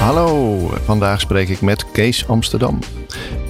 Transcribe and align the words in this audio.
Hallo, 0.00 0.58
vandaag 0.84 1.20
spreek 1.20 1.48
ik 1.48 1.60
met 1.60 1.90
Kees 1.90 2.28
Amsterdam. 2.28 2.78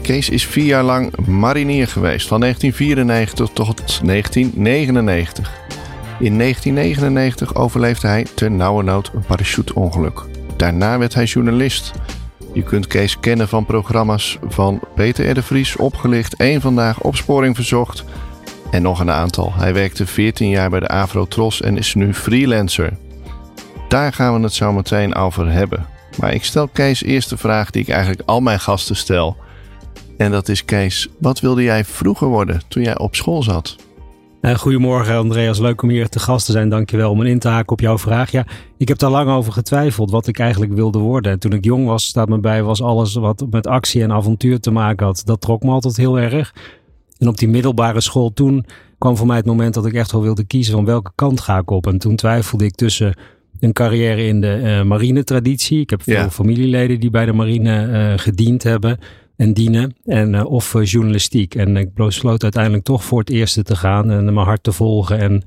Kees 0.03 0.29
is 0.29 0.47
vier 0.47 0.65
jaar 0.65 0.83
lang 0.83 1.27
marinier 1.27 1.89
geweest, 1.89 2.29
van 2.29 2.41
1994 2.41 3.49
tot 3.49 4.01
1999. 4.07 5.53
In 6.19 6.39
1999 6.39 7.55
overleefde 7.55 8.07
hij 8.07 8.27
ter 8.35 8.51
nauwernood 8.51 9.11
een 9.15 9.25
parachuteongeluk. 9.27 10.25
Daarna 10.57 10.99
werd 10.99 11.15
hij 11.15 11.25
journalist. 11.25 11.93
Je 12.53 12.63
kunt 12.63 12.87
Kees 12.87 13.21
kennen 13.21 13.49
van 13.49 13.67
programma's 13.67 14.39
van 14.49 14.81
Peter 14.95 15.39
R. 15.39 15.43
Vries, 15.43 15.77
Opgelicht, 15.77 16.35
Eén 16.41 16.61
Vandaag, 16.61 17.01
Opsporing 17.01 17.55
Verzocht 17.55 18.05
en 18.71 18.83
nog 18.83 19.01
een 19.01 19.11
aantal. 19.11 19.53
Hij 19.55 19.75
werkte 19.75 20.07
14 20.07 20.49
jaar 20.49 20.71
bij 20.71 20.81
de 20.81 20.89
Avro 20.89 21.25
Tros 21.25 21.61
en 21.61 21.77
is 21.77 21.95
nu 21.95 22.15
freelancer. 22.15 22.97
Daar 23.89 24.13
gaan 24.13 24.35
we 24.35 24.41
het 24.43 24.55
zo 24.55 24.73
meteen 24.73 25.15
over 25.15 25.53
hebben. 25.53 25.99
Maar 26.19 26.35
ik 26.35 26.45
stel 26.45 26.69
Kees 26.69 27.03
eerst 27.03 27.29
de 27.29 27.37
vraag 27.37 27.71
die 27.71 27.83
ik 27.83 27.89
eigenlijk 27.89 28.23
al 28.29 28.41
mijn 28.41 28.61
gasten 28.61 28.97
stel. 28.97 29.37
En 30.17 30.31
dat 30.31 30.49
is 30.49 30.65
Kees, 30.65 31.09
wat 31.19 31.41
wilde 31.41 31.63
jij 31.63 31.85
vroeger 31.85 32.29
worden 32.29 32.61
toen 32.69 32.83
jij 32.83 32.99
op 32.99 33.15
school 33.15 33.43
zat? 33.43 33.77
Uh, 34.41 34.55
goedemorgen 34.55 35.17
Andreas, 35.17 35.59
leuk 35.59 35.83
om 35.83 35.89
hier 35.89 36.09
te 36.09 36.19
gast 36.19 36.47
te 36.47 36.53
zijn. 36.53 36.69
Dankjewel 36.69 37.11
om 37.11 37.21
een 37.21 37.27
in 37.27 37.39
te 37.39 37.49
haken 37.49 37.73
op 37.73 37.81
jouw 37.81 37.99
vraag. 37.99 38.31
Ja, 38.31 38.47
ik 38.77 38.89
heb 38.89 38.99
daar 38.99 39.11
lang 39.11 39.31
over 39.31 39.53
getwijfeld 39.53 40.11
wat 40.11 40.27
ik 40.27 40.39
eigenlijk 40.39 40.73
wilde 40.73 40.99
worden. 40.99 41.33
En 41.33 41.39
toen 41.39 41.53
ik 41.53 41.65
jong 41.65 41.87
was, 41.87 42.05
staat 42.05 42.29
me 42.29 42.39
bij, 42.39 42.63
was 42.63 42.83
alles 42.83 43.15
wat 43.15 43.47
met 43.51 43.67
actie 43.67 44.03
en 44.03 44.13
avontuur 44.13 44.61
te 44.61 44.71
maken 44.71 45.07
had. 45.07 45.23
Dat 45.25 45.41
trok 45.41 45.63
me 45.63 45.71
altijd 45.71 45.97
heel 45.97 46.19
erg. 46.19 46.55
En 47.19 47.29
op 47.29 47.39
die 47.39 47.49
middelbare 47.49 48.01
school 48.01 48.33
toen 48.33 48.67
kwam 48.99 49.17
voor 49.17 49.27
mij 49.27 49.37
het 49.37 49.47
moment 49.47 49.75
dat 49.75 49.87
ik 49.87 49.95
echt 49.95 50.13
wel 50.13 50.23
wilde 50.23 50.45
kiezen 50.45 50.75
van 50.75 50.85
welke 50.85 51.11
kant 51.15 51.41
ga 51.41 51.59
ik 51.59 51.71
op. 51.71 51.87
En 51.87 51.99
toen 51.99 52.17
twijfelde 52.17 52.65
ik 52.65 52.75
tussen 52.75 53.15
een 53.61 53.73
carrière 53.73 54.27
in 54.27 54.41
de 54.41 54.61
uh, 54.63 54.83
marine-traditie. 54.83 55.81
Ik 55.81 55.91
heb 55.91 56.03
veel 56.03 56.31
familieleden 56.31 57.01
die 57.01 57.11
bij 57.11 57.27
de 57.27 57.33
marine 57.33 57.87
uh, 57.87 58.19
gediend 58.19 58.63
hebben 58.63 58.99
en 59.37 59.53
dienen. 59.53 59.95
En, 60.05 60.35
uh, 60.35 60.45
of 60.45 60.77
journalistiek. 60.83 61.55
En 61.55 61.77
ik 61.77 61.95
besloot 61.95 62.43
uiteindelijk 62.43 62.85
toch 62.85 63.05
voor 63.05 63.19
het 63.19 63.31
eerste 63.31 63.63
te 63.63 63.77
gaan 63.77 64.11
en 64.11 64.25
mijn 64.25 64.47
hart 64.47 64.63
te 64.63 64.73
volgen 64.73 65.19
en 65.19 65.43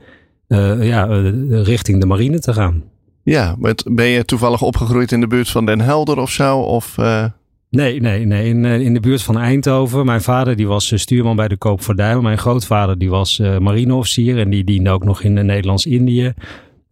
ja, 0.82 1.06
richting 1.50 2.00
de 2.00 2.06
marine 2.06 2.40
te 2.40 2.54
gaan. 2.54 2.84
Ja, 3.24 3.56
ben 3.92 4.06
je 4.06 4.26
toevallig 4.26 4.62
opgegroeid 4.62 5.12
in 5.12 5.20
de 5.20 5.28
buurt 5.28 5.50
van 5.50 5.66
Den 5.66 5.82
Helder 5.82 6.18
of 6.18 6.32
zo? 6.32 6.60
Of, 6.60 6.96
Nee, 7.70 8.02
nee, 8.02 8.26
nee. 8.26 8.48
In, 8.50 8.66
in 8.66 8.94
de 8.94 9.00
buurt 9.00 9.22
van 9.22 9.38
Eindhoven. 9.38 10.06
Mijn 10.06 10.22
vader 10.22 10.56
die 10.56 10.68
was 10.68 10.94
stuurman 10.96 11.36
bij 11.36 11.48
de 11.48 11.58
Koopvaardij. 11.58 12.20
Mijn 12.20 12.38
grootvader 12.38 12.98
die 12.98 13.10
was 13.10 13.38
marineofficier 13.60 14.40
en 14.40 14.50
die 14.50 14.64
diende 14.64 14.90
ook 14.90 15.04
nog 15.04 15.24
in 15.24 15.34
Nederlands-Indië. 15.34 16.34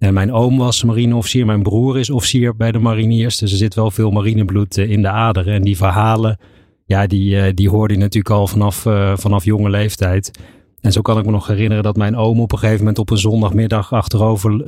En 0.02 0.14
mijn 0.14 0.32
oom 0.32 0.58
was 0.58 0.84
marineofficier, 0.84 1.46
mijn 1.46 1.64
broer 1.64 2.00
is 2.00 2.10
officier 2.10 2.56
bij 2.56 2.72
de 2.72 2.80
mariniers. 2.80 3.38
Dus 3.38 3.52
er 3.52 3.58
zit 3.58 3.76
wel 3.76 3.92
veel 3.92 4.12
marinebloed 4.12 4.78
eh, 4.78 4.90
in 4.90 5.02
de 5.02 5.10
aderen. 5.10 5.54
En 5.54 5.62
die 5.62 5.78
verhalen, 5.78 6.40
ja, 6.86 7.08
die, 7.08 7.42
eh, 7.42 7.52
die 7.56 7.70
hoorde 7.70 7.94
je 7.94 8.00
natuurlijk 8.00 8.36
al 8.36 8.48
vanaf, 8.48 8.86
uh, 8.86 9.18
vanaf 9.18 9.44
jonge 9.44 9.70
leeftijd. 9.70 10.32
En 10.80 10.92
zo 10.92 11.02
kan 11.02 11.17
ik 11.17 11.26
me 11.26 11.32
nog 11.32 11.48
herinneren 11.48 11.84
dat 11.84 11.95
mijn 11.95 12.16
oom 12.16 12.40
op 12.40 12.52
een 12.52 12.58
gegeven 12.58 12.80
moment 12.80 13.00
op 13.00 13.10
een 13.10 13.17
zondagmiddag 13.17 13.94
achterover 13.94 14.64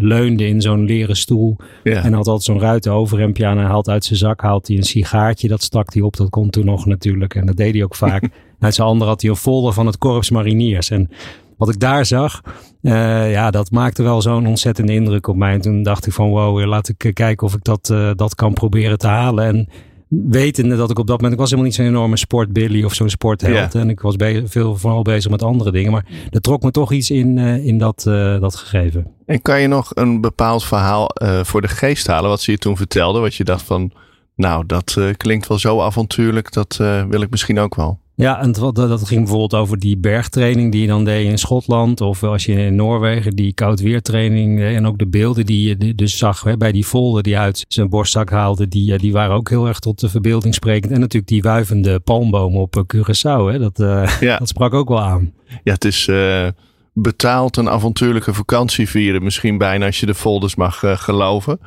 leunde 0.00 0.46
in 0.46 0.60
zo'n 0.60 0.84
leren 0.84 1.16
stoel. 1.16 1.56
Ja. 1.82 2.02
En 2.02 2.12
had 2.12 2.26
altijd 2.26 2.42
zo'n 2.42 2.60
ruiten 2.60 2.92
overhemdje 2.92 3.46
aan 3.46 3.58
en 3.58 3.64
haalt 3.64 3.88
uit 3.88 4.04
zijn 4.04 4.18
zak 4.18 4.40
haalt 4.40 4.66
hij 4.66 4.76
een 4.76 4.82
sigaartje. 4.82 5.48
Dat 5.48 5.62
stak 5.62 5.92
hij 5.92 6.02
op, 6.02 6.16
dat 6.16 6.30
kon 6.30 6.50
toen 6.50 6.64
nog 6.64 6.86
natuurlijk. 6.86 7.34
En 7.34 7.46
dat 7.46 7.56
deed 7.56 7.74
hij 7.74 7.82
ook 7.82 7.94
vaak. 7.94 8.28
uit 8.58 8.74
zijn 8.74 8.88
andere 8.88 9.10
had 9.10 9.20
hij 9.22 9.30
een 9.30 9.36
folder 9.36 9.72
van 9.72 9.86
het 9.86 9.98
Korps 9.98 10.30
Mariniers. 10.30 10.90
En 10.90 11.10
wat 11.56 11.68
ik 11.68 11.80
daar 11.80 12.06
zag, 12.06 12.40
uh, 12.82 13.30
ja, 13.32 13.50
dat 13.50 13.70
maakte 13.70 14.02
wel 14.02 14.22
zo'n 14.22 14.46
ontzettende 14.46 14.92
indruk 14.92 15.26
op 15.26 15.36
mij. 15.36 15.52
En 15.52 15.60
toen 15.60 15.82
dacht 15.82 16.06
ik 16.06 16.12
van 16.12 16.28
wow, 16.28 16.64
laat 16.64 16.88
ik 16.88 17.04
eh, 17.04 17.12
kijken 17.12 17.46
of 17.46 17.54
ik 17.54 17.64
dat, 17.64 17.88
uh, 17.92 18.10
dat 18.14 18.34
kan 18.34 18.52
proberen 18.52 18.98
te 18.98 19.06
halen. 19.06 19.44
En 19.44 19.68
wetende 20.08 20.76
dat 20.76 20.90
ik 20.90 20.98
op 20.98 21.06
dat 21.06 21.16
moment, 21.16 21.32
ik 21.32 21.38
was 21.40 21.50
helemaal 21.50 21.70
niet 21.70 21.80
zo'n 21.80 21.88
enorme 21.88 22.16
sportbilly 22.16 22.84
of 22.84 22.94
zo'n 22.94 23.10
sportheld. 23.10 23.74
En 23.74 23.90
ik 23.90 24.00
was 24.00 24.16
bezig, 24.16 24.50
veel 24.50 24.76
vooral 24.76 25.02
bezig 25.02 25.30
met 25.30 25.42
andere 25.42 25.72
dingen. 25.72 25.92
Maar 25.92 26.06
er 26.30 26.40
trok 26.40 26.62
me 26.62 26.70
toch 26.70 26.92
iets 26.92 27.10
in, 27.10 27.38
in 27.38 27.78
dat, 27.78 28.02
dat 28.40 28.56
gegeven. 28.56 29.06
En 29.26 29.42
kan 29.42 29.60
je 29.60 29.66
nog 29.66 29.90
een 29.94 30.20
bepaald 30.20 30.64
verhaal 30.64 31.10
voor 31.42 31.60
de 31.60 31.68
geest 31.68 32.06
halen, 32.06 32.30
wat 32.30 32.40
ze 32.40 32.50
je 32.50 32.58
toen 32.58 32.76
vertelde? 32.76 33.20
Wat 33.20 33.34
je 33.34 33.44
dacht 33.44 33.62
van, 33.62 33.92
nou, 34.36 34.66
dat 34.66 35.00
klinkt 35.16 35.48
wel 35.48 35.58
zo 35.58 35.80
avontuurlijk, 35.80 36.52
dat 36.52 36.76
wil 37.08 37.22
ik 37.22 37.30
misschien 37.30 37.58
ook 37.58 37.74
wel. 37.74 38.01
Ja, 38.14 38.40
en 38.40 38.52
dat, 38.52 39.06
ging 39.06 39.20
bijvoorbeeld 39.20 39.54
over 39.54 39.78
die 39.78 39.96
bergtraining 39.96 40.72
die 40.72 40.80
je 40.80 40.86
dan 40.86 41.04
deed 41.04 41.26
in 41.26 41.38
Schotland. 41.38 42.00
Of 42.00 42.22
als 42.22 42.44
je 42.44 42.52
in 42.52 42.74
Noorwegen 42.74 43.36
die 43.36 43.52
koudweertraining. 43.52 44.60
En 44.60 44.86
ook 44.86 44.98
de 44.98 45.06
beelden 45.06 45.46
die 45.46 45.68
je 45.68 45.94
dus 45.94 46.18
zag 46.18 46.42
hè, 46.42 46.56
bij 46.56 46.72
die 46.72 46.84
folder 46.84 47.22
die 47.22 47.38
uit 47.38 47.64
zijn 47.68 47.88
borstzak 47.88 48.30
haalde. 48.30 48.68
Die, 48.68 48.98
die 48.98 49.12
waren 49.12 49.34
ook 49.34 49.48
heel 49.48 49.66
erg 49.66 49.78
tot 49.78 50.00
de 50.00 50.08
verbeelding 50.08 50.54
sprekend. 50.54 50.92
En 50.92 51.00
natuurlijk 51.00 51.32
die 51.32 51.42
wuivende 51.42 52.00
palmbomen 52.00 52.60
op 52.60 52.76
eh, 52.76 52.82
Curaçao. 52.82 53.52
Hè, 53.52 53.58
dat, 53.58 53.80
uh, 53.80 54.20
ja. 54.20 54.38
dat 54.38 54.48
sprak 54.48 54.74
ook 54.74 54.88
wel 54.88 55.02
aan. 55.02 55.32
Ja, 55.64 55.72
het 55.72 55.84
is 55.84 56.06
uh, 56.06 56.48
betaald 56.92 57.56
een 57.56 57.68
avontuurlijke 57.68 58.34
vakantie 58.34 58.88
vieren. 58.88 59.22
Misschien 59.22 59.58
bijna 59.58 59.86
als 59.86 60.00
je 60.00 60.06
de 60.06 60.14
folders 60.14 60.54
mag 60.54 60.82
uh, 60.82 60.96
geloven. 60.96 61.60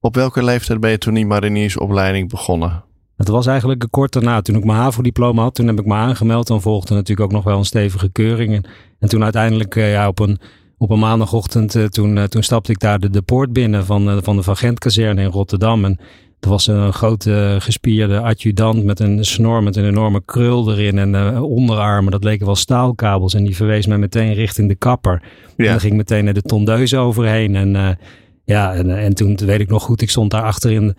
Op 0.00 0.14
welke 0.14 0.44
leeftijd 0.44 0.80
ben 0.80 0.90
je 0.90 0.98
toen 0.98 1.14
die 1.14 1.26
mariniersopleiding 1.26 2.28
begonnen? 2.28 2.84
Het 3.16 3.28
was 3.28 3.46
eigenlijk 3.46 3.86
kort 3.90 4.12
daarna, 4.12 4.40
toen 4.40 4.56
ik 4.56 4.64
mijn 4.64 4.78
HAVO-diploma 4.78 5.42
had, 5.42 5.54
toen 5.54 5.66
heb 5.66 5.78
ik 5.78 5.86
me 5.86 5.94
aangemeld. 5.94 6.46
Dan 6.46 6.62
volgde 6.62 6.94
natuurlijk 6.94 7.20
ook 7.20 7.34
nog 7.34 7.44
wel 7.44 7.58
een 7.58 7.64
stevige 7.64 8.10
keuring. 8.12 8.54
En, 8.54 8.64
en 8.98 9.08
toen 9.08 9.22
uiteindelijk 9.22 9.74
uh, 9.74 9.92
ja, 9.92 10.08
op, 10.08 10.18
een, 10.18 10.38
op 10.78 10.90
een 10.90 10.98
maandagochtend, 10.98 11.74
uh, 11.74 11.84
toen, 11.84 12.16
uh, 12.16 12.24
toen 12.24 12.42
stapte 12.42 12.72
ik 12.72 12.78
daar 12.78 12.98
de, 12.98 13.10
de 13.10 13.22
poort 13.22 13.52
binnen 13.52 13.86
van, 13.86 14.22
van 14.22 14.36
de 14.36 14.42
Van 14.42 14.56
Gent-kazerne 14.56 15.22
in 15.22 15.30
Rotterdam. 15.30 15.84
En 15.84 15.98
er 16.40 16.48
was 16.48 16.66
een 16.66 16.92
grote 16.92 17.56
gespierde 17.60 18.20
adjudant 18.20 18.84
met 18.84 19.00
een 19.00 19.24
snor 19.24 19.62
met 19.62 19.76
een 19.76 19.86
enorme 19.86 20.22
krul 20.24 20.72
erin 20.72 20.98
en 20.98 21.40
onderarmen. 21.40 22.12
Dat 22.12 22.24
leken 22.24 22.46
wel 22.46 22.56
staalkabels 22.56 23.34
en 23.34 23.44
die 23.44 23.56
verwees 23.56 23.86
mij 23.86 23.98
meteen 23.98 24.34
richting 24.34 24.68
de 24.68 24.74
kapper. 24.74 25.22
Ja. 25.56 25.64
En 25.64 25.70
dan 25.70 25.80
ging 25.80 25.96
meteen 25.96 26.24
naar 26.24 26.34
de 26.34 26.42
tondeuse 26.42 26.96
overheen. 26.96 27.56
En 27.56 27.98
ja, 28.44 28.74
en, 28.74 28.98
en 28.98 29.14
toen 29.14 29.36
weet 29.36 29.60
ik 29.60 29.68
nog 29.68 29.82
goed, 29.82 30.02
ik 30.02 30.10
stond 30.10 30.30
daar 30.30 30.42
achterin 30.42 30.96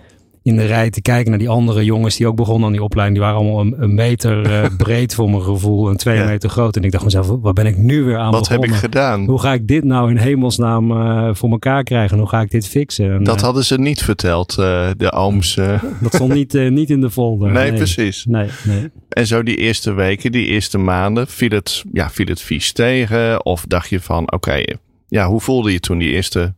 in 0.47 0.56
de 0.56 0.66
rij 0.66 0.90
te 0.90 1.02
kijken 1.02 1.30
naar 1.30 1.40
die 1.40 1.50
andere 1.50 1.84
jongens 1.84 2.16
die 2.16 2.28
ook 2.28 2.35
begonnen 2.35 2.66
aan 2.66 2.72
die 2.72 2.84
opleiding. 2.84 3.19
Die 3.19 3.28
waren 3.28 3.44
allemaal 3.44 3.80
een, 3.80 3.94
meter 3.94 4.52
uh, 4.52 4.66
breed 4.78 5.13
voor 5.13 5.30
mijn 5.30 5.41
gevoel 5.41 5.90
en 5.90 5.97
twee 5.97 6.24
meter 6.24 6.50
groot. 6.50 6.75
En 6.75 6.84
ik 6.84 6.91
dacht 6.91 7.03
mezelf, 7.03 7.28
wat 7.41 7.53
ben 7.53 7.66
ik 7.66 7.78
nu 7.78 8.03
weer 8.03 8.18
aan 8.18 8.31
Wat 8.31 8.47
heb 8.47 8.63
ik 8.63 8.74
gedaan? 8.74 9.25
Hoe 9.25 9.40
ga 9.40 9.53
ik 9.53 9.68
dit 9.68 9.84
nou 9.84 10.09
in 10.09 10.18
hemelsnaam 10.18 10.91
uh, 10.91 11.30
voor 11.34 11.50
elkaar 11.50 11.84
krijgen? 11.84 12.18
Hoe 12.18 12.28
ga 12.28 12.41
ik 12.41 12.52
dit 12.52 12.68
fixen? 12.68 13.13
En, 13.13 13.24
dat 13.24 13.38
uh, 13.38 13.44
hadden 13.44 13.66
ze 13.66 13.80
niet 13.80 14.03
verteld, 14.03 14.56
de 14.56 15.12
ooms. 15.12 15.56
dat 16.02 16.13
stond 16.13 16.34
niet, 16.34 16.53
niet 16.53 16.90
in 16.90 17.02
de 17.02 17.12
folder. 17.12 17.52
Nee, 17.52 17.69
nee. 17.69 17.78
precies. 17.78 18.25
Nee, 18.25 18.50
nee. 18.64 18.90
En 19.09 19.28
zo 19.28 19.44
die 19.44 19.58
eerste 19.58 19.94
weken, 19.94 20.31
die 20.31 20.46
eerste 20.46 20.78
maanden, 20.78 21.28
viel 21.28 21.50
het, 21.50 21.84
ja, 21.94 22.09
viel 22.09 22.25
het 22.25 22.41
vies 22.41 22.72
tegen? 22.72 23.46
Of 23.46 23.66
dacht 23.68 23.90
je 23.90 24.00
van, 24.00 24.24
oké, 24.24 24.35
okay, 24.35 24.78
ja, 25.08 25.28
hoe 25.28 25.41
voelde 25.41 25.72
je 25.72 25.79
toen 25.79 25.97
die 25.97 26.09
eerste 26.09 26.53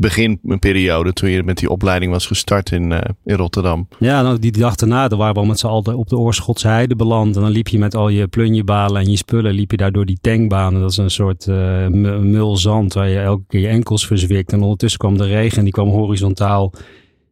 begin 0.00 0.40
een 0.44 0.58
periode 0.58 1.12
toen 1.12 1.30
je 1.30 1.42
met 1.42 1.58
die 1.58 1.70
opleiding 1.70 2.12
was 2.12 2.26
gestart 2.26 2.70
in, 2.70 2.90
uh, 2.90 2.98
in 3.24 3.36
Rotterdam. 3.36 3.88
Ja, 3.98 4.22
nou, 4.22 4.38
die 4.38 4.52
dag 4.52 4.74
daarna 4.74 5.08
dan 5.08 5.18
waren 5.18 5.42
we 5.42 5.48
met 5.48 5.58
z'n 5.58 5.66
allen 5.66 5.96
op 5.96 6.08
de 6.08 6.16
Oorschotse 6.16 6.68
Heide 6.68 6.96
beland. 6.96 7.36
En 7.36 7.42
dan 7.42 7.50
liep 7.50 7.68
je 7.68 7.78
met 7.78 7.94
al 7.94 8.08
je 8.08 8.28
plunjebalen 8.28 9.02
en 9.02 9.10
je 9.10 9.16
spullen, 9.16 9.52
liep 9.52 9.70
je 9.70 9.76
daar 9.76 9.92
door 9.92 10.06
die 10.06 10.18
tankbanen. 10.20 10.80
Dat 10.80 10.90
is 10.90 10.96
een 10.96 11.10
soort 11.10 11.46
uh, 11.46 11.86
mulzand 11.86 12.92
waar 12.92 13.08
je 13.08 13.18
elke 13.18 13.44
keer 13.48 13.60
je 13.60 13.68
enkels 13.68 14.06
verzwikt. 14.06 14.52
En 14.52 14.62
ondertussen 14.62 15.00
kwam 15.00 15.16
de 15.16 15.26
regen 15.26 15.58
en 15.58 15.64
die 15.64 15.72
kwam 15.72 15.88
horizontaal 15.88 16.72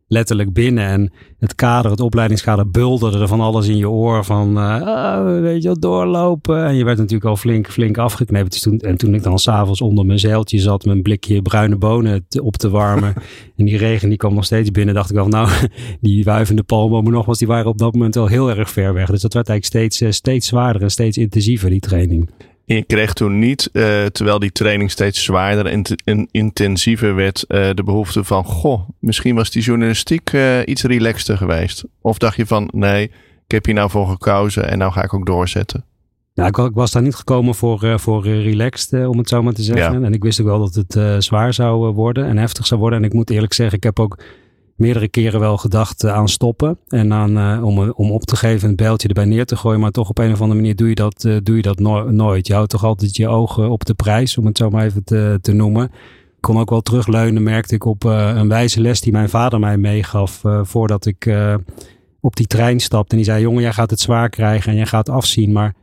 letterlijk 0.09 0.53
binnen. 0.53 0.85
En 0.85 1.13
het 1.39 1.55
kader, 1.55 1.91
het 1.91 2.01
opleidingskader, 2.01 2.71
bulderde 2.71 3.19
er 3.19 3.29
van 3.29 3.41
alles 3.41 3.69
in 3.69 3.77
je 3.77 3.91
oor. 3.91 4.25
Van, 4.25 4.59
uh, 4.59 5.41
weet 5.41 5.63
je 5.63 5.69
wel, 5.69 5.79
doorlopen. 5.79 6.65
En 6.65 6.75
je 6.75 6.85
werd 6.85 6.99
natuurlijk 6.99 7.25
al 7.25 7.37
flink, 7.37 7.71
flink 7.71 7.99
afgeknepen. 7.99 8.51
Dus 8.51 8.61
toen, 8.61 8.79
en 8.79 8.97
toen 8.97 9.15
ik 9.15 9.23
dan 9.23 9.39
s'avonds 9.39 9.81
onder 9.81 10.07
mijn 10.07 10.19
zeiltje 10.19 10.59
zat, 10.59 10.85
mijn 10.85 11.03
blikje 11.03 11.43
bruine 11.43 11.77
bonen 11.77 12.25
te, 12.29 12.43
op 12.43 12.57
te 12.57 12.71
warmen. 12.71 13.15
en 13.57 13.65
die 13.65 13.77
regen 13.77 14.09
die 14.09 14.19
kwam 14.19 14.35
nog 14.35 14.45
steeds 14.45 14.71
binnen. 14.71 14.95
Dacht 14.95 15.11
ik 15.11 15.17
wel, 15.17 15.29
nou, 15.29 15.51
die 16.01 16.25
wuivende 16.25 16.63
palmbomen 16.63 17.13
nogmaals, 17.13 17.39
die 17.39 17.49
waren 17.49 17.67
op 17.67 17.79
dat 17.79 17.93
moment 17.93 18.15
wel 18.15 18.27
heel 18.27 18.51
erg 18.51 18.71
ver 18.71 18.95
weg. 18.95 19.11
Dus 19.11 19.23
dat 19.23 19.35
werd 19.35 19.49
eigenlijk 19.49 19.91
steeds, 19.91 20.17
steeds 20.17 20.47
zwaarder 20.47 20.83
en 20.83 20.91
steeds 20.91 21.17
intensiever, 21.17 21.71
die 21.71 21.81
training. 21.81 22.31
En 22.69 22.77
je 22.77 22.85
kreeg 22.85 23.13
toen 23.13 23.39
niet, 23.39 23.71
uh, 23.73 24.05
terwijl 24.05 24.39
die 24.39 24.53
training 24.53 24.91
steeds 24.91 25.25
zwaarder 25.25 25.67
en, 25.67 25.83
en 26.05 26.29
intensiever 26.31 27.15
werd, 27.15 27.45
uh, 27.49 27.69
de 27.75 27.83
behoefte 27.83 28.25
van, 28.25 28.45
goh, 28.45 28.89
misschien 29.01 29.35
was 29.35 29.51
die 29.51 29.63
journalistiek 29.63 30.33
uh, 30.33 30.59
iets 30.65 30.83
relaxter 30.83 31.37
geweest. 31.37 31.85
Of 32.01 32.19
dacht 32.19 32.37
je 32.37 32.47
van, 32.47 32.69
nee, 32.73 33.05
ik 33.45 33.51
heb 33.51 33.65
hier 33.65 33.75
nou 33.75 33.91
voor 33.91 34.09
gekozen 34.09 34.71
en 34.71 34.79
nou 34.79 34.93
ga 34.93 35.03
ik 35.03 35.15
ook 35.15 35.27
doorzetten. 35.27 35.85
Nou, 36.35 36.67
ik, 36.67 36.75
was 36.75 36.91
daar 36.91 37.03
niet 37.03 37.15
gekomen 37.15 37.55
voor, 37.55 38.01
voor 38.01 38.25
relaxed, 38.25 39.07
om 39.07 39.19
het 39.19 39.29
zo 39.29 39.43
maar 39.43 39.53
te 39.53 39.63
zeggen. 39.63 40.01
Ja. 40.01 40.07
En 40.07 40.13
ik 40.13 40.23
wist 40.23 40.41
ook 40.41 40.47
wel 40.47 40.71
dat 40.71 40.75
het 40.75 41.25
zwaar 41.25 41.55
zou 41.55 41.93
worden 41.93 42.27
en 42.27 42.37
heftig 42.37 42.67
zou 42.67 42.81
worden. 42.81 42.99
En 42.99 43.05
ik 43.05 43.13
moet 43.13 43.31
eerlijk 43.31 43.53
zeggen, 43.53 43.77
ik 43.77 43.83
heb 43.85 44.01
ook 44.01 44.19
meerdere 44.79 45.09
keren 45.09 45.41
wel 45.41 45.57
gedacht 45.57 46.05
uh, 46.05 46.13
aan 46.13 46.29
stoppen. 46.29 46.79
En 46.89 47.13
aan, 47.13 47.39
uh, 47.39 47.65
om, 47.65 47.91
om 47.91 48.11
op 48.11 48.23
te 48.23 48.37
geven, 48.37 48.69
een 48.69 48.77
bijltje 48.77 49.09
erbij 49.09 49.25
neer 49.25 49.47
te 49.47 49.57
gooien. 49.57 49.81
Maar 49.81 49.91
toch 49.91 50.09
op 50.09 50.19
een 50.19 50.33
of 50.33 50.41
andere 50.41 50.61
manier 50.61 50.77
doe 50.77 50.89
je 50.89 50.95
dat, 50.95 51.25
uh, 51.25 51.37
doe 51.43 51.57
je 51.57 51.63
dat 51.63 51.79
no 51.79 52.11
nooit. 52.11 52.47
Je 52.47 52.55
houdt 52.55 52.71
toch 52.71 52.85
altijd 52.85 53.17
je 53.17 53.29
ogen 53.29 53.71
op 53.71 53.85
de 53.85 53.95
prijs, 53.95 54.39
om 54.39 54.47
het 54.47 54.57
zo 54.57 54.71
maar 54.71 54.85
even 54.85 55.05
te, 55.05 55.39
te 55.43 55.53
noemen. 55.53 55.91
Kon 56.41 56.59
ook 56.59 56.71
wel 56.71 56.81
terugleunen, 56.81 57.43
merkte 57.43 57.75
ik 57.75 57.85
op 57.85 58.05
een 58.05 58.49
wijze 58.49 58.81
les 58.81 59.01
die 59.01 59.13
mijn 59.13 59.29
vader 59.29 59.61
mij 59.61 59.77
meegaf. 59.77 60.43
voordat 60.63 61.07
ik 61.07 61.37
op 62.21 62.37
die 62.37 62.47
trein 62.47 62.81
stapte. 62.81 63.11
En 63.11 63.17
die 63.17 63.25
zei, 63.25 63.43
jongen, 63.43 63.63
jij 63.63 63.73
gaat 63.73 63.91
het 63.91 64.01
zwaar 64.01 64.29
krijgen 64.29 64.71
en 64.71 64.77
jij 64.77 64.87
gaat 64.87 65.09
afzien. 65.09 65.53
Maar 65.53 65.75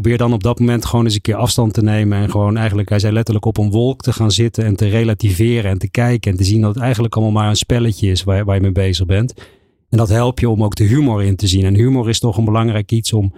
probeer 0.00 0.18
dan 0.18 0.32
op 0.32 0.42
dat 0.42 0.58
moment 0.58 0.84
gewoon 0.84 1.04
eens 1.04 1.14
een 1.14 1.20
keer 1.20 1.34
afstand 1.34 1.72
te 1.72 1.82
nemen. 1.82 2.18
En 2.18 2.30
gewoon 2.30 2.56
eigenlijk, 2.56 2.88
hij 2.88 2.98
zei 2.98 3.12
letterlijk 3.12 3.44
op 3.44 3.58
een 3.58 3.70
wolk 3.70 4.02
te 4.02 4.12
gaan 4.12 4.30
zitten 4.30 4.64
en 4.64 4.76
te 4.76 4.88
relativeren 4.88 5.70
en 5.70 5.78
te 5.78 5.90
kijken. 5.90 6.30
En 6.30 6.36
te 6.36 6.44
zien 6.44 6.60
dat 6.60 6.74
het 6.74 6.82
eigenlijk 6.82 7.14
allemaal 7.14 7.32
maar 7.32 7.48
een 7.48 7.56
spelletje 7.56 8.10
is 8.10 8.24
waar, 8.24 8.44
waar 8.44 8.54
je 8.54 8.60
mee 8.60 8.72
bezig 8.72 9.06
bent. 9.06 9.34
En 9.90 9.98
dat 9.98 10.08
helpt 10.08 10.40
je 10.40 10.48
om 10.48 10.64
ook 10.64 10.74
de 10.74 10.84
humor 10.84 11.22
in 11.22 11.36
te 11.36 11.46
zien. 11.46 11.64
En 11.64 11.74
humor 11.74 12.08
is 12.08 12.18
toch 12.18 12.36
een 12.36 12.44
belangrijk 12.44 12.92
iets 12.92 13.12
om 13.12 13.34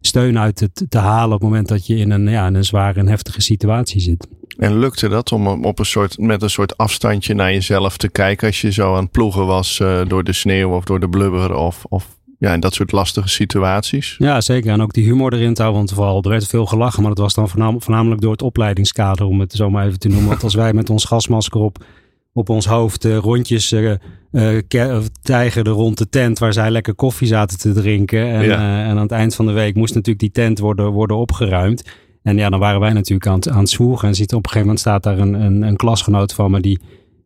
steun 0.00 0.38
uit 0.38 0.56
te, 0.56 0.70
te 0.88 0.98
halen 0.98 1.34
op 1.34 1.40
het 1.40 1.50
moment 1.50 1.68
dat 1.68 1.86
je 1.86 1.96
in 1.96 2.10
een, 2.10 2.28
ja, 2.28 2.46
een 2.46 2.64
zware 2.64 2.98
en 2.98 3.08
heftige 3.08 3.40
situatie 3.40 4.00
zit. 4.00 4.26
En 4.56 4.78
lukte 4.78 5.08
dat 5.08 5.32
om 5.32 5.64
op 5.64 5.78
een 5.78 5.86
soort, 5.86 6.18
met 6.18 6.42
een 6.42 6.50
soort 6.50 6.76
afstandje 6.76 7.34
naar 7.34 7.52
jezelf 7.52 7.96
te 7.96 8.10
kijken 8.10 8.46
als 8.46 8.60
je 8.60 8.72
zo 8.72 8.94
aan 8.94 9.02
het 9.02 9.10
ploegen 9.10 9.46
was 9.46 9.78
uh, 9.78 10.00
door 10.06 10.24
de 10.24 10.32
sneeuw 10.32 10.70
of 10.70 10.84
door 10.84 11.00
de 11.00 11.08
blubber 11.08 11.54
of, 11.54 11.84
of 11.88 12.17
ja, 12.38 12.52
in 12.52 12.60
dat 12.60 12.74
soort 12.74 12.92
lastige 12.92 13.28
situaties. 13.28 14.14
Ja, 14.18 14.40
zeker. 14.40 14.72
En 14.72 14.82
ook 14.82 14.92
die 14.92 15.04
humor 15.04 15.32
erin 15.32 15.54
te 15.54 15.62
houden. 15.62 15.84
Want 15.84 15.96
vooral, 15.96 16.22
er 16.22 16.28
werd 16.28 16.46
veel 16.46 16.66
gelachen, 16.66 17.02
maar 17.02 17.14
dat 17.14 17.34
was 17.34 17.34
dan 17.34 17.48
voornamelijk 17.80 18.20
door 18.20 18.32
het 18.32 18.42
opleidingskader, 18.42 19.26
om 19.26 19.40
het 19.40 19.52
zo 19.52 19.70
maar 19.70 19.86
even 19.86 19.98
te 19.98 20.08
noemen. 20.08 20.28
Want 20.28 20.42
als 20.42 20.54
wij 20.54 20.72
met 20.72 20.90
ons 20.90 21.04
gasmasker 21.04 21.60
op, 21.60 21.84
op 22.32 22.48
ons 22.48 22.66
hoofd 22.66 23.04
uh, 23.04 23.16
rondjes 23.16 23.72
uh, 23.72 23.92
uh, 24.32 24.98
tijgerden 25.22 25.72
rond 25.72 25.98
de 25.98 26.08
tent 26.08 26.38
waar 26.38 26.52
zij 26.52 26.70
lekker 26.70 26.94
koffie 26.94 27.26
zaten 27.26 27.58
te 27.58 27.72
drinken. 27.72 28.26
En, 28.26 28.44
ja. 28.44 28.84
en 28.84 28.90
aan 28.90 28.96
het 28.96 29.10
eind 29.10 29.34
van 29.34 29.46
de 29.46 29.52
week 29.52 29.74
moest 29.74 29.94
natuurlijk 29.94 30.20
die 30.20 30.30
tent 30.44 30.58
worden, 30.58 30.90
worden 30.90 31.16
opgeruimd. 31.16 31.82
En 32.22 32.36
ja, 32.36 32.48
dan 32.48 32.60
waren 32.60 32.80
wij 32.80 32.92
natuurlijk 32.92 33.26
aan 33.26 33.34
het, 33.34 33.48
aan 33.48 33.58
het 33.58 33.70
zwoegen. 33.70 34.08
En 34.08 34.14
ziet 34.14 34.32
op 34.32 34.44
een 34.44 34.50
gegeven 34.50 34.66
moment 34.66 34.80
staat 34.80 35.02
daar 35.02 35.18
een, 35.18 35.34
een, 35.34 35.62
een 35.62 35.76
klasgenoot 35.76 36.34
van 36.34 36.50
me 36.50 36.60
die 36.60 36.80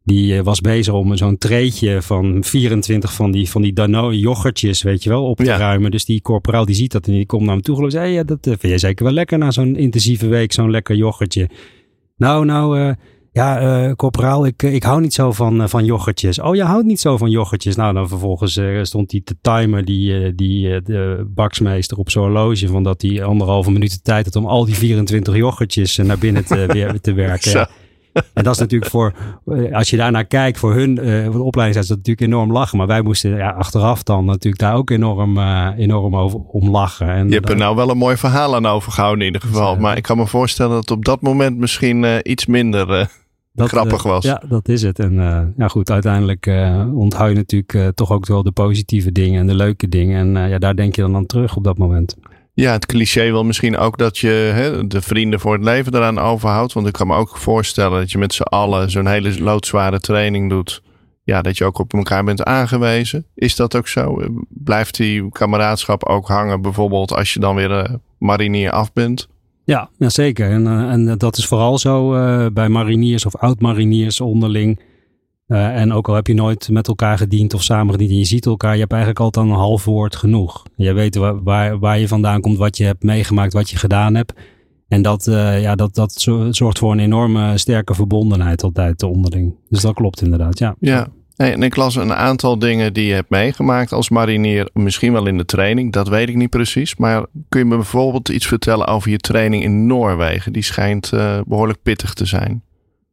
die 0.05 0.37
eh, 0.37 0.45
was 0.45 0.61
bezig 0.61 0.95
om 0.95 1.17
zo'n 1.17 1.39
treetje 1.39 2.03
van 2.03 2.45
24 2.45 3.13
van 3.13 3.31
die, 3.31 3.51
van 3.51 3.63
die 3.63 3.73
Danone 3.73 4.19
yoghurtjes, 4.19 4.83
weet 4.83 5.03
je 5.03 5.11
wel, 5.11 5.25
op 5.25 5.37
te 5.37 5.45
ja. 5.45 5.57
ruimen. 5.57 5.91
Dus 5.91 6.05
die 6.05 6.23
corporaal 6.23 6.65
die 6.65 6.75
ziet 6.75 6.93
dat 6.93 7.07
en 7.07 7.13
die 7.13 7.27
komt 7.27 7.43
naar 7.43 7.53
hem 7.53 7.63
toe. 7.63 7.85
En 7.85 7.91
zei, 7.91 8.13
ja, 8.13 8.23
dat 8.23 8.39
eh, 8.39 8.53
vind 8.53 8.63
jij 8.63 8.79
zeker 8.79 9.05
wel 9.05 9.15
lekker 9.15 9.39
na 9.39 9.51
zo'n 9.51 9.77
intensieve 9.77 10.27
week, 10.27 10.53
zo'n 10.53 10.71
lekker 10.71 10.97
yoghurtje. 10.97 11.49
Nou, 12.17 12.45
nou, 12.45 12.79
uh, 12.79 12.93
ja, 13.33 13.63
uh, 13.87 13.93
corporaal, 13.93 14.47
ik, 14.47 14.63
ik 14.63 14.83
hou 14.83 15.01
niet 15.01 15.15
zo 15.15 15.33
van, 15.33 15.61
uh, 15.61 15.67
van 15.67 15.85
yoghurtjes. 15.85 16.41
Oh, 16.41 16.55
je 16.55 16.63
houdt 16.63 16.87
niet 16.87 17.01
zo 17.01 17.17
van 17.17 17.31
yoghurtjes. 17.31 17.77
Nou, 17.77 17.95
dan 17.95 18.09
vervolgens 18.09 18.61
stond 18.83 19.11
hij 19.11 19.21
te 19.25 19.37
timen, 19.41 19.85
die, 19.85 20.35
die 20.35 20.83
de 20.83 21.27
baksmeester 21.35 21.99
op 21.99 22.11
zo'n 22.11 22.23
horloge. 22.23 22.69
Van 22.69 22.83
dat 22.83 23.03
hij 23.03 23.25
anderhalve 23.25 23.71
minuut 23.71 24.05
tijd 24.05 24.25
had 24.25 24.37
om 24.37 24.47
al 24.47 24.65
die 24.65 24.75
24 24.75 25.37
yoghurtjes 25.37 25.97
naar 25.97 26.19
binnen 26.19 26.45
te, 26.45 26.67
weer, 26.73 27.01
te 27.01 27.13
werken. 27.13 27.69
En 28.13 28.45
dat 28.45 28.55
is 28.55 28.59
natuurlijk 28.59 28.91
voor, 28.91 29.13
eh, 29.47 29.75
als 29.75 29.91
je 29.91 29.97
daarnaar 29.97 30.25
kijkt, 30.25 30.59
voor 30.59 30.75
hun, 30.75 30.99
uh, 31.07 31.25
voor 31.25 31.33
de 31.33 31.43
opleiding 31.43 31.81
is 31.81 31.89
dat 31.89 31.97
natuurlijk 31.97 32.27
enorm 32.27 32.53
lachen. 32.53 32.79
Maar 32.79 32.87
wij 32.87 33.03
moesten 33.03 33.37
ja, 33.37 33.51
achteraf 33.51 34.03
dan 34.03 34.25
natuurlijk 34.25 34.63
daar 34.63 34.75
ook 34.75 34.91
enorm, 34.91 35.39
uh, 35.39 35.69
enorm 35.77 36.17
over, 36.17 36.39
om 36.39 36.71
lachen. 36.71 37.09
En 37.09 37.29
je 37.29 37.35
hebt 37.35 37.49
er 37.49 37.57
nou 37.57 37.77
wel 37.77 37.91
een 37.91 37.97
mooi 37.97 38.17
verhaal 38.17 38.55
aan 38.55 38.67
overgehouden 38.67 39.27
in 39.27 39.33
ieder 39.33 39.49
geval. 39.49 39.77
maar 39.77 39.97
ik 39.97 40.03
kan 40.03 40.17
me 40.17 40.27
voorstellen 40.27 40.73
dat 40.73 40.81
het 40.81 40.91
op 40.91 41.05
dat 41.05 41.21
moment 41.21 41.59
misschien 41.59 42.03
uh, 42.03 42.17
iets 42.23 42.47
minder 42.47 43.11
dat, 43.53 43.69
grappig 43.69 44.03
was. 44.03 44.25
ja, 44.25 44.43
dat 44.49 44.69
is 44.69 44.83
het. 44.83 44.99
En 44.99 45.15
ja, 45.57 45.69
goed, 45.69 45.91
uiteindelijk 45.91 46.47
onthoud 46.95 47.29
je 47.29 47.35
natuurlijk 47.35 47.95
toch 47.95 48.11
ook 48.11 48.27
wel 48.27 48.43
de 48.43 48.53
positieve 48.53 49.13
dingen 49.13 49.41
en 49.41 49.47
de 49.47 49.55
leuke 49.55 49.89
dingen. 49.89 50.37
En 50.37 50.49
ja, 50.49 50.59
daar 50.59 50.77
denk 50.77 50.97
je 50.97 51.03
dan 51.03 51.17
aan 51.17 51.27
terug 51.27 51.57
op 51.57 51.65
dat 51.65 51.79
moment. 51.79 52.17
Ja, 52.55 52.73
het 52.73 52.87
cliché 52.87 53.31
wil 53.31 53.45
misschien 53.45 53.77
ook 53.77 53.99
dat 53.99 54.19
je 54.19 54.29
hè, 54.29 54.87
de 54.87 55.03
vrienden 55.03 55.41
voor 55.41 55.53
het 55.53 55.65
leven 55.65 55.95
eraan 55.95 56.19
overhoudt. 56.19 56.73
Want 56.73 56.87
ik 56.87 56.93
kan 56.93 57.07
me 57.07 57.15
ook 57.15 57.37
voorstellen 57.37 58.01
dat 58.01 58.11
je 58.11 58.19
met 58.19 58.35
z'n 58.35 58.43
allen 58.43 58.91
zo'n 58.91 59.07
hele 59.07 59.43
loodzware 59.43 60.01
training 60.01 60.51
doet. 60.51 60.83
Ja, 61.25 61.43
dat 61.43 61.59
je 61.59 61.65
ook 61.65 61.79
op 61.79 61.93
elkaar 61.93 62.25
bent 62.25 62.45
aangewezen. 62.45 63.27
Is 63.35 63.57
dat 63.57 63.77
ook 63.77 63.89
zo? 63.89 64.23
Blijft 64.49 64.97
die 64.97 65.31
kameraadschap 65.31 66.05
ook 66.05 66.29
hangen, 66.29 66.63
bijvoorbeeld 66.63 67.13
als 67.13 67.33
je 67.33 67.41
dan 67.41 67.55
weer 67.55 67.71
uh, 67.71 67.95
marinier 68.19 68.71
af 68.71 68.93
bent? 68.93 69.29
Ja, 69.65 69.91
zeker. 69.99 70.51
En, 70.51 70.63
uh, 70.63 70.93
en 70.93 71.19
dat 71.19 71.37
is 71.37 71.47
vooral 71.47 71.79
zo 71.79 72.15
uh, 72.17 72.47
bij 72.53 72.69
mariniers 72.69 73.27
of 73.27 73.37
oud-mariniers 73.37 74.21
onderling. 74.21 74.81
Uh, 75.53 75.77
en 75.81 75.93
ook 75.93 76.09
al 76.09 76.15
heb 76.15 76.27
je 76.27 76.35
nooit 76.35 76.69
met 76.69 76.89
elkaar 76.89 77.19
gediend 77.19 77.55
of 77.55 77.63
samen 77.63 77.93
gediend 77.93 78.11
en 78.11 78.19
je 78.19 78.25
ziet 78.25 78.47
elkaar, 78.47 78.75
je 78.75 78.81
hebt 78.81 78.93
eigenlijk 78.93 79.21
altijd 79.21 79.47
een 79.47 79.53
half 79.53 79.85
woord 79.85 80.17
genoeg. 80.17 80.63
Je 80.77 80.93
weet 80.93 81.17
waar, 81.17 81.79
waar, 81.79 81.99
je 81.99 82.09
vandaan 82.09 82.41
komt, 82.41 82.59
wat 82.59 82.77
je 82.77 82.85
hebt 82.85 83.03
meegemaakt, 83.03 83.53
wat 83.53 83.71
je 83.71 83.77
gedaan 83.77 84.15
hebt. 84.15 84.33
En 84.89 85.03
dat, 85.03 85.27
uh, 85.27 85.63
ja, 85.63 85.75
dat, 85.75 85.95
dat 85.95 86.13
zorgt 86.51 86.79
voor 86.79 86.93
een 86.93 86.99
enorme 86.99 87.59
sterke 87.59 87.95
verbondenheid 87.95 88.63
altijd 88.63 89.03
onderling. 89.03 89.55
Dus 89.69 89.81
dat 89.81 89.95
klopt 89.95 90.23
inderdaad, 90.23 90.59
ja. 90.59 90.75
Ja, 90.81 91.09
en 91.37 91.63
ik 91.63 91.77
las 91.77 91.95
een 91.95 92.15
aantal 92.15 92.59
dingen 92.59 92.93
die 92.93 93.07
je 93.07 93.15
hebt 93.15 93.31
meegemaakt 93.31 93.93
als 93.93 94.09
marinier. 94.09 94.69
Misschien 94.73 95.13
wel 95.13 95.27
in 95.27 95.37
de 95.37 95.45
training, 95.45 95.93
dat 95.93 96.09
weet 96.09 96.29
ik 96.29 96.37
niet 96.37 96.51
precies. 96.51 96.97
Maar 96.97 97.27
kun 97.49 97.61
je 97.61 97.67
me 97.67 97.77
bijvoorbeeld 97.77 98.29
iets 98.29 98.47
vertellen 98.47 98.87
over 98.87 99.11
je 99.11 99.19
training 99.19 99.63
in 99.63 99.87
Noorwegen? 99.87 100.53
Die 100.53 100.63
schijnt 100.63 101.11
uh, 101.15 101.41
behoorlijk 101.47 101.83
pittig 101.83 102.15
te 102.15 102.25
zijn. 102.25 102.63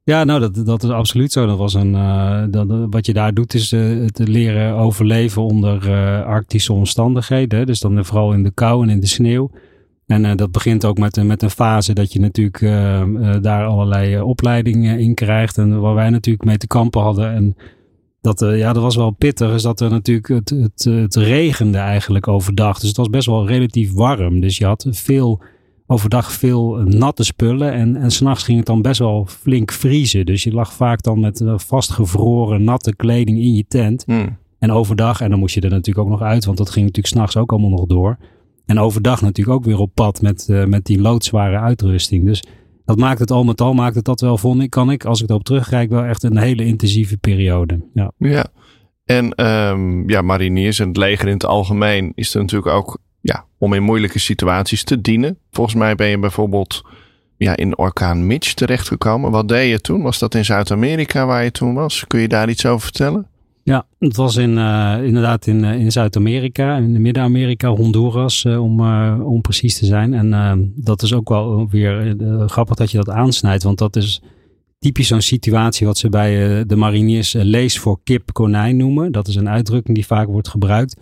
Ja, 0.03 0.23
nou, 0.23 0.39
dat, 0.39 0.65
dat 0.65 0.83
is 0.83 0.89
absoluut 0.89 1.31
zo. 1.31 1.45
Dat 1.45 1.57
was 1.57 1.73
een, 1.73 1.93
uh, 1.93 2.43
dat, 2.49 2.67
wat 2.89 3.05
je 3.05 3.13
daar 3.13 3.33
doet, 3.33 3.53
is 3.53 3.73
uh, 3.73 4.03
het 4.03 4.27
leren 4.27 4.73
overleven 4.75 5.41
onder 5.41 5.87
uh, 5.87 6.25
arctische 6.25 6.73
omstandigheden. 6.73 7.65
Dus 7.65 7.79
dan 7.79 8.05
vooral 8.05 8.33
in 8.33 8.43
de 8.43 8.51
kou 8.51 8.83
en 8.83 8.89
in 8.89 8.99
de 8.99 9.07
sneeuw. 9.07 9.51
En 10.07 10.37
dat 10.37 10.51
begint 10.51 10.85
ook 10.85 10.97
met, 10.97 11.23
met 11.23 11.41
een 11.41 11.49
fase 11.49 11.93
dat 11.93 12.13
je 12.13 12.19
natuurlijk 12.19 12.59
daar 13.43 13.65
allerlei 13.65 14.21
opleidingen 14.21 14.99
in 14.99 15.13
krijgt. 15.13 15.57
En 15.57 15.79
waar 15.81 15.95
wij 15.95 16.09
natuurlijk 16.09 16.45
mee 16.45 16.57
te 16.57 16.67
kampen 16.67 17.01
hadden. 17.01 17.33
En 17.33 17.55
dat, 18.21 18.39
ja, 18.39 18.73
dat 18.73 18.83
was 18.83 18.95
wel 18.95 19.11
pittig. 19.11 19.53
Is 19.53 19.61
dat 19.61 19.79
er 19.79 19.89
natuurlijk 19.89 20.27
het, 20.27 20.83
het 20.83 21.15
regende 21.15 21.77
eigenlijk 21.77 22.27
overdag. 22.27 22.79
Dus 22.79 22.87
het 22.87 22.97
was 22.97 23.09
best 23.09 23.27
wel 23.27 23.47
relatief 23.47 23.93
warm. 23.93 24.39
Dus 24.39 24.57
je 24.57 24.65
had 24.65 24.87
veel 24.89 25.41
overdag 25.91 26.31
veel 26.31 26.75
natte 26.75 27.23
spullen. 27.23 27.73
En, 27.73 27.95
en 27.95 28.11
s'nachts 28.11 28.43
ging 28.43 28.57
het 28.57 28.67
dan 28.67 28.81
best 28.81 28.99
wel 28.99 29.25
flink 29.29 29.71
vriezen. 29.71 30.25
Dus 30.25 30.43
je 30.43 30.53
lag 30.53 30.73
vaak 30.73 31.01
dan 31.01 31.19
met 31.19 31.41
eh, 31.41 31.53
vastgevroren 31.57 32.63
natte 32.63 32.95
kleding 32.95 33.37
in 33.37 33.53
je 33.53 33.65
tent. 33.67 34.03
Hmm. 34.05 34.37
En 34.59 34.71
overdag, 34.71 35.21
en 35.21 35.29
dan 35.29 35.39
moest 35.39 35.55
je 35.55 35.61
er 35.61 35.69
natuurlijk 35.69 36.07
ook 36.07 36.11
nog 36.11 36.21
uit, 36.21 36.45
want 36.45 36.57
dat 36.57 36.69
ging 36.69 36.85
natuurlijk 36.85 37.13
s'nachts 37.13 37.37
ook 37.37 37.51
allemaal 37.51 37.69
nog 37.69 37.85
door. 37.85 38.17
En 38.65 38.79
overdag 38.79 39.21
natuurlijk 39.21 39.57
ook 39.57 39.65
weer 39.65 39.79
op 39.79 39.91
pad 39.93 40.21
met, 40.21 40.47
uh, 40.49 40.65
met 40.65 40.85
die 40.85 41.01
loodzware 41.01 41.59
uitrusting. 41.59 42.25
Dus 42.25 42.43
dat 42.85 42.97
maakt 42.97 43.19
het 43.19 43.31
al 43.31 43.43
met 43.43 43.61
al, 43.61 43.73
maakt 43.73 43.95
het 43.95 44.05
dat 44.05 44.21
wel, 44.21 44.37
vond 44.37 44.61
ik, 44.61 44.69
kan 44.69 44.91
ik, 44.91 45.05
als 45.05 45.21
ik 45.21 45.29
erop 45.29 45.43
terugkijk, 45.43 45.89
wel 45.89 46.03
echt 46.03 46.23
een 46.23 46.37
hele 46.37 46.65
intensieve 46.65 47.17
periode. 47.17 47.79
Ja. 47.93 48.11
ja. 48.17 48.45
En 49.05 49.45
um, 49.45 50.09
ja, 50.09 50.21
mariniers 50.21 50.79
en 50.79 50.87
het 50.87 50.97
leger 50.97 51.27
in 51.27 51.33
het 51.33 51.45
algemeen 51.45 52.11
is 52.15 52.33
er 52.33 52.41
natuurlijk 52.41 52.75
ook 52.75 52.99
ja, 53.21 53.45
om 53.57 53.73
in 53.73 53.83
moeilijke 53.83 54.19
situaties 54.19 54.83
te 54.83 55.01
dienen. 55.01 55.37
Volgens 55.51 55.75
mij 55.75 55.95
ben 55.95 56.07
je 56.07 56.19
bijvoorbeeld 56.19 56.81
ja, 57.37 57.55
in 57.55 57.77
orkaan 57.77 58.27
Mitch 58.27 58.53
terechtgekomen. 58.53 59.31
Wat 59.31 59.47
deed 59.47 59.69
je 59.69 59.81
toen? 59.81 60.01
Was 60.01 60.19
dat 60.19 60.35
in 60.35 60.45
Zuid-Amerika 60.45 61.25
waar 61.25 61.43
je 61.43 61.51
toen 61.51 61.73
was? 61.73 62.07
Kun 62.07 62.19
je 62.19 62.27
daar 62.27 62.49
iets 62.49 62.65
over 62.65 62.81
vertellen? 62.81 63.27
Ja, 63.63 63.85
het 63.99 64.15
was 64.15 64.35
in, 64.35 64.57
uh, 64.57 64.97
inderdaad 65.03 65.47
in, 65.47 65.63
uh, 65.63 65.79
in 65.79 65.91
Zuid-Amerika, 65.91 66.75
in 66.75 67.01
Midden-Amerika, 67.01 67.67
Honduras, 67.67 68.43
uh, 68.43 68.63
om, 68.63 68.81
om 69.21 69.41
precies 69.41 69.77
te 69.77 69.85
zijn. 69.85 70.13
En 70.13 70.73
dat 70.75 71.01
is 71.01 71.13
ook 71.13 71.29
wel 71.29 71.69
weer 71.69 72.15
grappig 72.45 72.75
dat 72.75 72.91
je 72.91 72.97
dat 72.97 73.09
aansnijdt, 73.09 73.63
want 73.63 73.77
dat 73.77 73.95
is 73.95 74.21
typisch 74.79 75.07
zo'n 75.07 75.21
situatie 75.21 75.87
wat 75.87 75.97
ze 75.97 76.09
bij 76.09 76.65
de 76.65 76.75
mariniers 76.75 77.33
lees 77.33 77.79
voor 77.79 77.99
kip 78.03 78.33
konijn 78.33 78.77
noemen. 78.77 79.11
Dat 79.11 79.27
is 79.27 79.35
een 79.35 79.49
uitdrukking 79.49 79.95
die 79.95 80.05
vaak 80.05 80.27
wordt 80.27 80.47
gebruikt. 80.47 80.95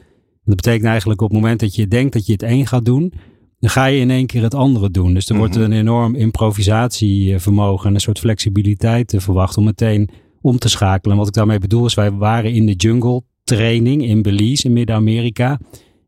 Dat 0.47 0.55
betekent 0.55 0.85
eigenlijk 0.85 1.21
op 1.21 1.29
het 1.29 1.39
moment 1.39 1.59
dat 1.59 1.75
je 1.75 1.87
denkt 1.87 2.13
dat 2.13 2.25
je 2.25 2.31
het 2.31 2.43
een 2.43 2.67
gaat 2.67 2.85
doen, 2.85 3.13
dan 3.59 3.69
ga 3.69 3.85
je 3.85 3.99
in 3.99 4.11
één 4.11 4.25
keer 4.25 4.43
het 4.43 4.53
andere 4.53 4.91
doen. 4.91 5.13
Dus 5.13 5.29
er 5.29 5.37
wordt 5.37 5.55
mhm. 5.55 5.63
een 5.63 5.71
enorm 5.71 6.15
improvisatievermogen 6.15 7.87
en 7.87 7.93
een 7.93 8.01
soort 8.01 8.19
flexibiliteit 8.19 9.13
verwacht 9.17 9.57
om 9.57 9.63
meteen 9.63 10.09
om 10.41 10.57
te 10.57 10.69
schakelen. 10.69 11.11
En 11.11 11.17
wat 11.17 11.27
ik 11.27 11.33
daarmee 11.33 11.59
bedoel 11.59 11.85
is, 11.85 11.93
wij 11.93 12.11
waren 12.11 12.53
in 12.53 12.65
de 12.65 12.73
jungle 12.73 13.23
training 13.43 14.03
in 14.03 14.21
Belize 14.21 14.67
in 14.67 14.73
Midden-Amerika. 14.73 15.59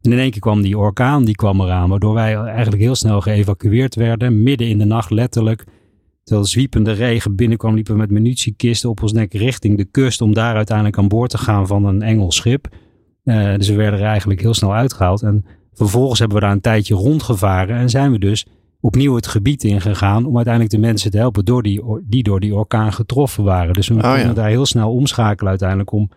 En 0.02 0.12
in 0.12 0.20
één 0.20 0.32
keer 0.32 0.42
kwam 0.42 0.62
die 0.62 0.78
orkaan, 0.78 1.26
die 1.26 1.36
kwam 1.36 1.62
eraan, 1.62 1.90
waardoor 1.90 2.14
wij 2.14 2.36
eigenlijk 2.36 2.82
heel 2.82 2.96
snel 2.96 3.22
geëvacueerd 3.22 3.96
werden, 3.96 4.44
midden 4.44 4.68
in 4.68 4.78
de 4.78 4.86
nacht 4.86 5.10
letterlijk. 5.10 5.66
Terwijl 6.24 6.48
zwiepende 6.48 6.92
regen 6.92 7.36
binnenkwam, 7.36 7.76
liepen 7.76 7.94
we 7.94 8.00
met 8.00 8.12
munitiekisten 8.12 8.90
op 8.90 9.02
ons 9.02 9.12
nek 9.12 9.34
richting 9.34 9.78
de 9.78 9.86
kust 9.86 10.22
om 10.22 10.34
daar 10.34 10.56
uiteindelijk 10.56 10.98
aan 10.98 11.08
boord 11.08 11.30
te 11.30 11.38
gaan 11.38 11.68
van 11.68 11.86
een 11.86 12.02
Engels 12.02 12.36
schip. 12.36 12.68
Uh, 13.24 13.56
dus 13.56 13.70
we 13.70 13.76
werden 13.76 14.00
er 14.00 14.06
eigenlijk 14.06 14.42
heel 14.42 14.54
snel 14.54 14.74
uitgehaald. 14.74 15.22
En 15.22 15.46
vervolgens 15.74 16.20
hebben 16.20 16.38
we 16.38 16.44
daar 16.44 16.54
een 16.54 16.62
tijdje 16.62 16.96
rondgevaren 16.96 17.78
en 17.78 17.90
zijn 17.90 18.12
we 18.12 18.20
dus 18.20 18.46
opnieuw 18.82 19.16
het 19.16 19.28
gebied 19.28 19.64
ingegaan 19.64 20.26
om 20.26 20.36
uiteindelijk 20.36 20.74
de 20.74 20.80
mensen 20.80 21.12
te 21.12 21.18
helpen 21.18 21.46
door 21.46 21.64
die, 21.64 21.84
die 22.04 22.24
door 22.24 22.40
die 22.40 22.56
orkaan 22.56 22.94
getroffen 22.94 23.44
waren. 23.44 23.74
Dus 23.74 23.88
we 23.88 23.96
oh, 23.96 24.14
kunnen 24.14 24.36
daar 24.36 24.50
heel 24.50 24.66
snel 24.66 24.92
omschakelen 24.92 25.50
uiteindelijk 25.50 25.92
om 25.92 26.10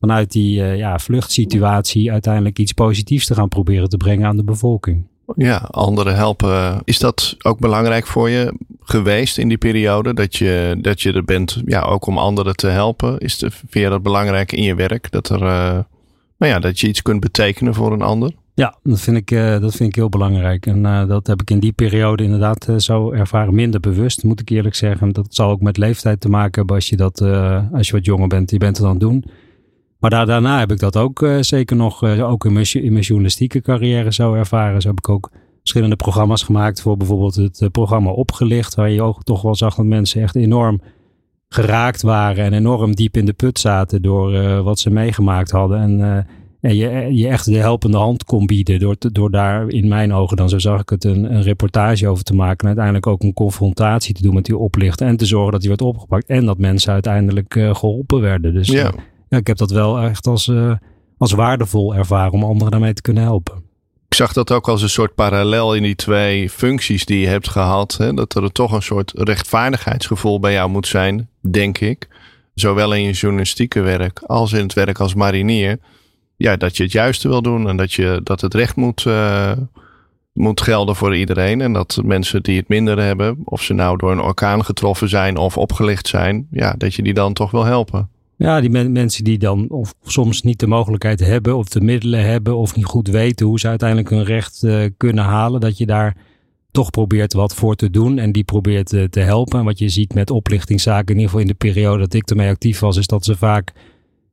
vanuit 0.00 0.32
die 0.32 0.60
uh, 0.60 0.76
ja, 0.76 0.98
vluchtsituatie 0.98 2.12
uiteindelijk 2.12 2.58
iets 2.58 2.72
positiefs 2.72 3.26
te 3.26 3.34
gaan 3.34 3.48
proberen 3.48 3.88
te 3.88 3.96
brengen 3.96 4.26
aan 4.26 4.36
de 4.36 4.44
bevolking. 4.44 5.08
Ja, 5.36 5.56
anderen 5.56 6.14
helpen. 6.14 6.80
Is 6.84 6.98
dat 6.98 7.36
ook 7.42 7.58
belangrijk 7.58 8.06
voor 8.06 8.30
je 8.30 8.54
geweest 8.80 9.38
in 9.38 9.48
die 9.48 9.58
periode? 9.58 10.14
Dat 10.14 10.36
je, 10.36 10.78
dat 10.80 11.00
je 11.00 11.12
er 11.12 11.24
bent, 11.24 11.62
ja, 11.64 11.80
ook 11.80 12.06
om 12.06 12.18
anderen 12.18 12.56
te 12.56 12.66
helpen? 12.66 13.18
Is 13.18 13.38
de, 13.38 13.50
vind 13.50 13.84
je 13.84 13.88
dat 13.88 14.02
belangrijk 14.02 14.52
in 14.52 14.62
je 14.62 14.74
werk? 14.74 15.10
Dat, 15.10 15.28
er, 15.28 15.42
uh, 15.42 15.78
nou 16.40 16.52
ja, 16.52 16.58
dat 16.58 16.80
je 16.80 16.88
iets 16.88 17.02
kunt 17.02 17.20
betekenen 17.20 17.74
voor 17.74 17.92
een 17.92 18.02
ander? 18.02 18.32
Ja, 18.54 18.78
dat 18.82 19.00
vind 19.00 19.16
ik, 19.16 19.30
uh, 19.30 19.60
dat 19.60 19.74
vind 19.74 19.88
ik 19.88 19.94
heel 19.94 20.08
belangrijk. 20.08 20.66
En 20.66 20.84
uh, 20.84 21.06
dat 21.06 21.26
heb 21.26 21.40
ik 21.40 21.50
in 21.50 21.58
die 21.58 21.72
periode 21.72 22.22
inderdaad 22.22 22.68
uh, 22.68 22.76
zo 22.76 23.12
ervaren. 23.12 23.54
Minder 23.54 23.80
bewust, 23.80 24.24
moet 24.24 24.40
ik 24.40 24.48
eerlijk 24.48 24.74
zeggen. 24.74 25.12
Dat 25.12 25.34
zal 25.34 25.50
ook 25.50 25.60
met 25.60 25.76
leeftijd 25.76 26.20
te 26.20 26.28
maken 26.28 26.54
hebben 26.54 26.76
als 26.76 26.88
je, 26.88 26.96
dat, 26.96 27.20
als 27.72 27.86
je 27.86 27.92
wat 27.92 28.04
jonger 28.04 28.28
bent. 28.28 28.50
Je 28.50 28.58
bent 28.58 28.76
het 28.76 28.86
aan 28.86 28.92
het 28.92 29.00
doen. 29.00 29.24
Maar 29.98 30.10
daar, 30.10 30.26
daarna 30.26 30.58
heb 30.58 30.72
ik 30.72 30.78
dat 30.78 30.96
ook 30.96 31.26
zeker 31.40 31.76
nog, 31.76 32.02
ook 32.04 32.44
in 32.44 32.52
mijn, 32.52 32.72
in 32.72 32.92
mijn 32.92 33.04
journalistieke 33.04 33.60
carrière 33.60 34.12
zo 34.12 34.34
ervaren. 34.34 34.82
Zo 34.82 34.88
heb 34.88 34.98
ik 34.98 35.08
ook 35.08 35.30
verschillende 35.58 35.96
programma's 35.96 36.42
gemaakt 36.42 36.80
voor 36.80 36.96
bijvoorbeeld 36.96 37.34
het 37.34 37.68
programma 37.72 38.10
Opgelicht. 38.10 38.74
Waar 38.74 38.90
je 38.90 39.02
ook 39.02 39.22
toch 39.22 39.42
wel 39.42 39.54
zag 39.54 39.74
dat 39.74 39.84
mensen 39.84 40.22
echt 40.22 40.36
enorm 40.36 40.80
geraakt 41.54 42.02
waren. 42.02 42.44
En 42.44 42.52
enorm 42.52 42.94
diep 42.94 43.16
in 43.16 43.26
de 43.26 43.32
put 43.32 43.58
zaten 43.58 44.02
door 44.02 44.62
wat 44.62 44.78
ze 44.78 44.90
meegemaakt 44.90 45.50
hadden. 45.50 45.80
En 45.80 46.26
en 46.60 46.76
je, 46.76 47.16
je 47.16 47.28
echt 47.28 47.44
de 47.44 47.56
helpende 47.56 47.96
hand 47.96 48.24
kon 48.24 48.46
bieden. 48.46 48.78
Door, 48.78 48.96
door 48.98 49.30
daar 49.30 49.68
in 49.68 49.88
mijn 49.88 50.12
ogen 50.12 50.36
dan, 50.36 50.48
zo 50.48 50.58
zag 50.58 50.80
ik 50.80 50.88
het, 50.88 51.04
een, 51.04 51.34
een 51.34 51.42
reportage 51.42 52.08
over 52.08 52.24
te 52.24 52.34
maken. 52.34 52.58
En 52.58 52.66
uiteindelijk 52.66 53.06
ook 53.06 53.22
een 53.22 53.32
confrontatie 53.32 54.14
te 54.14 54.22
doen 54.22 54.34
met 54.34 54.44
die 54.44 54.56
oplichter. 54.56 55.06
En 55.06 55.16
te 55.16 55.26
zorgen 55.26 55.52
dat 55.52 55.60
die 55.60 55.68
werd 55.68 55.82
opgepakt. 55.82 56.26
En 56.26 56.44
dat 56.44 56.58
mensen 56.58 56.92
uiteindelijk 56.92 57.54
uh, 57.54 57.74
geholpen 57.74 58.20
werden. 58.20 58.54
Dus 58.54 58.68
ja. 58.68 58.92
Ja, 59.28 59.38
ik 59.38 59.46
heb 59.46 59.56
dat 59.56 59.70
wel 59.70 60.00
echt 60.00 60.26
als, 60.26 60.52
als 61.18 61.32
waardevol 61.32 61.94
ervaren 61.94 62.32
om 62.32 62.44
anderen 62.44 62.70
daarmee 62.70 62.92
te 62.92 63.02
kunnen 63.02 63.22
helpen. 63.22 63.62
Ik 64.10 64.16
zag 64.16 64.32
dat 64.32 64.52
ook 64.52 64.68
als 64.68 64.82
een 64.82 64.90
soort 64.90 65.14
parallel 65.14 65.74
in 65.74 65.82
die 65.82 65.94
twee 65.94 66.50
functies 66.50 67.04
die 67.04 67.20
je 67.20 67.26
hebt 67.26 67.48
gehad. 67.48 67.96
Hè? 67.98 68.14
Dat 68.14 68.34
er 68.34 68.52
toch 68.52 68.72
een 68.72 68.82
soort 68.82 69.12
rechtvaardigheidsgevoel 69.14 70.40
bij 70.40 70.52
jou 70.52 70.70
moet 70.70 70.86
zijn, 70.86 71.28
denk 71.40 71.78
ik. 71.78 72.08
Zowel 72.54 72.94
in 72.94 73.02
je 73.02 73.12
journalistieke 73.12 73.80
werk 73.80 74.18
als 74.26 74.52
in 74.52 74.62
het 74.62 74.72
werk 74.72 74.98
als 74.98 75.14
marinier 75.14 75.78
ja, 76.40 76.56
dat 76.56 76.76
je 76.76 76.82
het 76.82 76.92
juiste 76.92 77.28
wil 77.28 77.42
doen 77.42 77.68
en 77.68 77.76
dat, 77.76 77.92
je, 77.92 78.20
dat 78.24 78.40
het 78.40 78.54
recht 78.54 78.76
moet, 78.76 79.04
uh, 79.04 79.52
moet 80.32 80.60
gelden 80.60 80.96
voor 80.96 81.16
iedereen. 81.16 81.60
En 81.60 81.72
dat 81.72 82.00
mensen 82.04 82.42
die 82.42 82.56
het 82.56 82.68
minder 82.68 82.98
hebben, 82.98 83.38
of 83.44 83.62
ze 83.62 83.72
nou 83.72 83.96
door 83.96 84.12
een 84.12 84.20
orkaan 84.20 84.64
getroffen 84.64 85.08
zijn 85.08 85.36
of 85.36 85.56
opgelicht 85.56 86.08
zijn, 86.08 86.46
ja, 86.50 86.74
dat 86.78 86.94
je 86.94 87.02
die 87.02 87.14
dan 87.14 87.32
toch 87.32 87.50
wil 87.50 87.64
helpen. 87.64 88.08
Ja, 88.42 88.60
die 88.60 88.70
mensen 88.70 89.24
die 89.24 89.38
dan 89.38 89.68
of 89.68 89.94
soms 90.02 90.42
niet 90.42 90.58
de 90.58 90.66
mogelijkheid 90.66 91.20
hebben 91.20 91.56
of 91.56 91.68
de 91.68 91.80
middelen 91.80 92.24
hebben 92.24 92.56
of 92.56 92.76
niet 92.76 92.84
goed 92.84 93.08
weten 93.08 93.46
hoe 93.46 93.58
ze 93.58 93.68
uiteindelijk 93.68 94.10
hun 94.10 94.24
recht 94.24 94.62
uh, 94.62 94.84
kunnen 94.96 95.24
halen, 95.24 95.60
dat 95.60 95.78
je 95.78 95.86
daar 95.86 96.16
toch 96.70 96.90
probeert 96.90 97.32
wat 97.32 97.54
voor 97.54 97.74
te 97.74 97.90
doen 97.90 98.18
en 98.18 98.32
die 98.32 98.44
probeert 98.44 98.92
uh, 98.92 99.04
te 99.04 99.20
helpen. 99.20 99.58
En 99.58 99.64
wat 99.64 99.78
je 99.78 99.88
ziet 99.88 100.14
met 100.14 100.30
oplichtingszaken, 100.30 101.06
in 101.06 101.20
ieder 101.20 101.24
geval 101.24 101.40
in 101.40 101.46
de 101.46 101.54
periode 101.54 101.98
dat 101.98 102.14
ik 102.14 102.30
ermee 102.30 102.48
actief 102.48 102.78
was, 102.78 102.96
is 102.96 103.06
dat 103.06 103.24
ze 103.24 103.36
vaak 103.36 103.72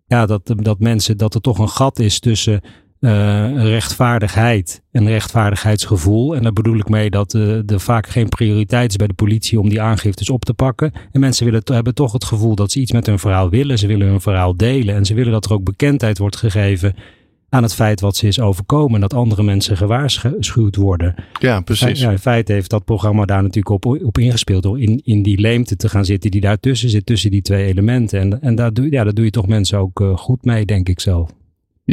ja, 0.06 0.26
dat, 0.26 0.54
dat 0.56 0.80
mensen, 0.80 1.18
dat 1.18 1.34
er 1.34 1.42
toch 1.42 1.60
een 1.60 1.70
gat 1.70 2.00
is 2.00 2.20
tussen 2.20 2.62
uh, 3.00 3.64
rechtvaardigheid 3.64 4.82
en 4.92 5.08
rechtvaardigheidsgevoel. 5.08 6.36
En 6.36 6.44
daar 6.44 6.54
bedoel 6.54 6.78
ik 6.78 6.90
mee 6.90 7.10
dat 7.10 7.34
uh, 7.34 7.72
er 7.72 7.80
vaak 7.80 8.08
geen 8.08 8.30
prioriteit 8.30 8.90
is 8.90 8.96
bij 8.96 9.08
de 9.08 9.14
politie 9.14 9.60
om 9.60 9.70
die 9.70 9.82
aangiftes 9.82 10.30
op 10.30 10.46
te 10.46 10.54
pakken. 10.54 10.92
En 11.12 11.20
mensen 11.20 11.46
willen, 11.46 11.62
hebben 11.66 11.94
toch 11.94 12.12
het 12.12 12.24
gevoel 12.24 12.56
dat 12.56 12.72
ze 12.72 12.80
iets 12.80 12.92
met 12.92 13.06
hun 13.06 13.20
verhaal 13.20 13.50
willen. 13.50 13.78
Ze 13.78 13.88
willen 13.88 14.08
hun 14.08 14.22
verhaal 14.22 14.58
delen 14.58 14.96
en 14.96 15.06
ze 15.06 15.14
willen 15.14 15.32
dat 15.32 15.46
er 15.46 15.54
ook 15.54 15.64
bekendheid 15.64 16.18
wordt 16.18 16.36
gegeven 16.36 16.96
aan 17.50 17.64
het 17.64 17.74
feit 17.74 18.02
wat 18.02 18.16
ze 18.16 18.28
is 18.28 18.40
overkomen. 18.40 18.96
En 18.96 19.02
dat 19.02 19.14
andere 19.14 19.44
mensen 19.44 19.78
gewaarschuwd 19.78 20.76
worden. 20.76 21.16
Ja, 21.40 21.62
precies. 21.62 22.00
Ja, 22.00 22.12
in 22.12 22.20
feite 22.20 22.54
heeft 22.54 22.70
dat 22.70 22.86
programma 22.86 23.26
daar 23.26 23.42
natuurlijk 23.42 23.86
op, 23.86 23.86
op 24.04 24.18
ingespeeld. 24.18 24.64
Door 24.64 24.82
in, 24.82 25.02
in 25.04 25.24
die 25.24 25.40
leemte 25.40 25.76
te 25.76 25.90
gaan 25.90 26.06
zitten 26.06 26.32
die 26.32 26.42
daartussen 26.42 26.90
zit. 26.90 27.06
Tussen 27.06 27.32
die 27.32 27.42
twee 27.42 27.66
elementen. 27.66 28.20
En, 28.20 28.42
en 28.42 28.56
daar, 28.56 28.74
doe, 28.74 28.92
ja, 28.92 29.04
daar 29.04 29.14
doe 29.14 29.26
je 29.26 29.32
toch 29.32 29.48
mensen 29.48 29.80
ook 29.80 30.00
uh, 30.00 30.18
goed 30.18 30.46
mee, 30.46 30.66
denk 30.66 30.90
ik 30.90 31.00
zelf. 31.00 31.30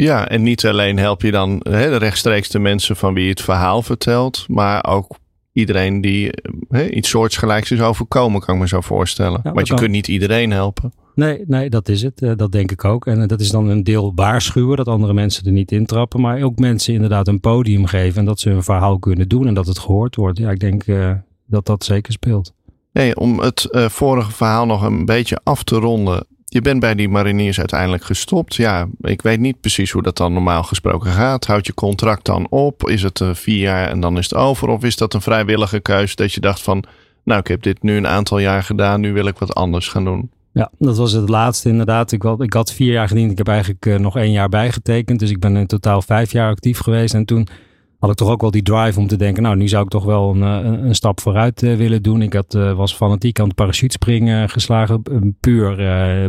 Ja, 0.03 0.27
en 0.27 0.43
niet 0.43 0.65
alleen 0.65 0.97
help 0.97 1.21
je 1.21 1.31
dan 1.31 1.59
hè, 1.69 1.97
rechtstreeks 1.97 2.49
de 2.49 2.59
mensen 2.59 2.95
van 2.95 3.13
wie 3.13 3.23
je 3.23 3.29
het 3.29 3.41
verhaal 3.41 3.81
vertelt. 3.81 4.45
Maar 4.47 4.85
ook 4.85 5.17
iedereen 5.51 6.01
die 6.01 6.29
hè, 6.69 6.89
iets 6.89 7.09
soortgelijks 7.09 7.71
is 7.71 7.81
overkomen, 7.81 8.41
kan 8.41 8.55
ik 8.55 8.61
me 8.61 8.67
zo 8.67 8.81
voorstellen. 8.81 9.39
Ja, 9.43 9.51
Want 9.51 9.67
je 9.67 9.73
kunt 9.73 9.91
niet 9.91 10.07
iedereen 10.07 10.51
helpen. 10.51 10.93
Nee, 11.13 11.43
nee, 11.47 11.69
dat 11.69 11.89
is 11.89 12.01
het. 12.01 12.21
Uh, 12.21 12.31
dat 12.35 12.51
denk 12.51 12.71
ik 12.71 12.85
ook. 12.85 13.05
En 13.07 13.19
uh, 13.19 13.27
dat 13.27 13.39
is 13.39 13.49
dan 13.49 13.67
een 13.67 13.83
deel 13.83 14.11
waarschuwen 14.15 14.77
dat 14.77 14.87
andere 14.87 15.13
mensen 15.13 15.45
er 15.45 15.51
niet 15.51 15.71
intrappen. 15.71 16.21
Maar 16.21 16.41
ook 16.41 16.59
mensen 16.59 16.93
inderdaad 16.93 17.27
een 17.27 17.39
podium 17.39 17.85
geven 17.85 18.19
en 18.19 18.25
dat 18.25 18.39
ze 18.39 18.49
hun 18.49 18.63
verhaal 18.63 18.99
kunnen 18.99 19.27
doen 19.29 19.47
en 19.47 19.53
dat 19.53 19.67
het 19.67 19.79
gehoord 19.79 20.15
wordt. 20.15 20.37
Ja, 20.37 20.51
ik 20.51 20.59
denk 20.59 20.87
uh, 20.87 21.11
dat 21.45 21.65
dat 21.65 21.83
zeker 21.83 22.13
speelt. 22.13 22.53
Nee, 22.91 23.15
om 23.15 23.39
het 23.39 23.67
vorige 23.71 24.31
verhaal 24.31 24.65
nog 24.65 24.81
een 24.81 25.05
beetje 25.05 25.39
af 25.43 25.63
te 25.63 25.75
ronden. 25.75 26.25
Je 26.45 26.61
bent 26.61 26.79
bij 26.79 26.95
die 26.95 27.09
mariniers 27.09 27.59
uiteindelijk 27.59 28.03
gestopt. 28.03 28.55
Ja, 28.55 28.87
ik 29.01 29.21
weet 29.21 29.39
niet 29.39 29.61
precies 29.61 29.91
hoe 29.91 30.01
dat 30.01 30.17
dan 30.17 30.33
normaal 30.33 30.63
gesproken 30.63 31.11
gaat. 31.11 31.45
Houd 31.45 31.65
je 31.65 31.73
contract 31.73 32.25
dan 32.25 32.47
op? 32.49 32.89
Is 32.89 33.01
het 33.01 33.21
vier 33.33 33.59
jaar 33.59 33.89
en 33.89 33.99
dan 33.99 34.17
is 34.17 34.29
het 34.29 34.39
over? 34.39 34.67
Of 34.67 34.83
is 34.83 34.95
dat 34.95 35.13
een 35.13 35.21
vrijwillige 35.21 35.79
keuze 35.79 36.15
dat 36.15 36.33
je 36.33 36.39
dacht 36.39 36.61
van... 36.61 36.83
Nou, 37.23 37.39
ik 37.39 37.47
heb 37.47 37.63
dit 37.63 37.83
nu 37.83 37.97
een 37.97 38.07
aantal 38.07 38.39
jaar 38.39 38.63
gedaan. 38.63 39.01
Nu 39.01 39.13
wil 39.13 39.25
ik 39.25 39.37
wat 39.37 39.53
anders 39.53 39.87
gaan 39.87 40.03
doen. 40.03 40.29
Ja, 40.51 40.71
dat 40.77 40.97
was 40.97 41.11
het 41.11 41.29
laatste 41.29 41.69
inderdaad. 41.69 42.11
Ik 42.11 42.21
had, 42.21 42.41
ik 42.41 42.53
had 42.53 42.73
vier 42.73 42.91
jaar 42.91 43.07
gediend. 43.07 43.31
Ik 43.31 43.37
heb 43.37 43.47
eigenlijk 43.47 43.85
uh, 43.85 43.95
nog 43.95 44.17
één 44.17 44.31
jaar 44.31 44.49
bijgetekend. 44.49 45.19
Dus 45.19 45.29
ik 45.29 45.39
ben 45.39 45.55
in 45.55 45.67
totaal 45.67 46.01
vijf 46.01 46.31
jaar 46.31 46.49
actief 46.49 46.79
geweest. 46.79 47.13
En 47.13 47.25
toen 47.25 47.47
had 47.99 48.09
ik 48.09 48.15
toch 48.15 48.29
ook 48.29 48.41
wel 48.41 48.51
die 48.51 48.63
drive 48.63 48.99
om 48.99 49.07
te 49.07 49.15
denken... 49.15 49.43
nou, 49.43 49.55
nu 49.55 49.67
zou 49.67 49.83
ik 49.83 49.89
toch 49.89 50.05
wel 50.05 50.29
een, 50.35 50.43
eh, 50.43 50.65
een, 50.65 50.85
een 50.85 50.95
stap 50.95 51.19
vooruit 51.19 51.61
uh, 51.61 51.75
willen 51.75 52.03
doen. 52.03 52.21
Ik 52.21 52.33
had, 52.33 52.55
uh, 52.55 52.73
was 52.73 52.95
fanatiek 52.95 53.39
aan 53.39 53.47
het 53.47 53.55
parachutespringen 53.55 54.49
geslagen. 54.49 55.01
puur 55.39 55.75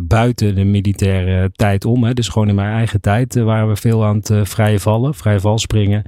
buiten 0.03 0.55
de 0.55 0.65
militaire 0.65 1.51
tijd 1.53 1.85
om. 1.85 2.05
Hè. 2.05 2.15
Dus 2.15 2.29
gewoon 2.29 2.49
in 2.49 2.55
mijn 2.55 2.75
eigen 2.75 3.01
tijd 3.01 3.35
waren 3.35 3.69
we 3.69 3.77
veel 3.77 4.05
aan 4.05 4.17
het 4.17 4.49
vrije 4.49 4.81
vallen. 4.81 5.15
Vrije 5.15 5.41
valspringen. 5.41 6.05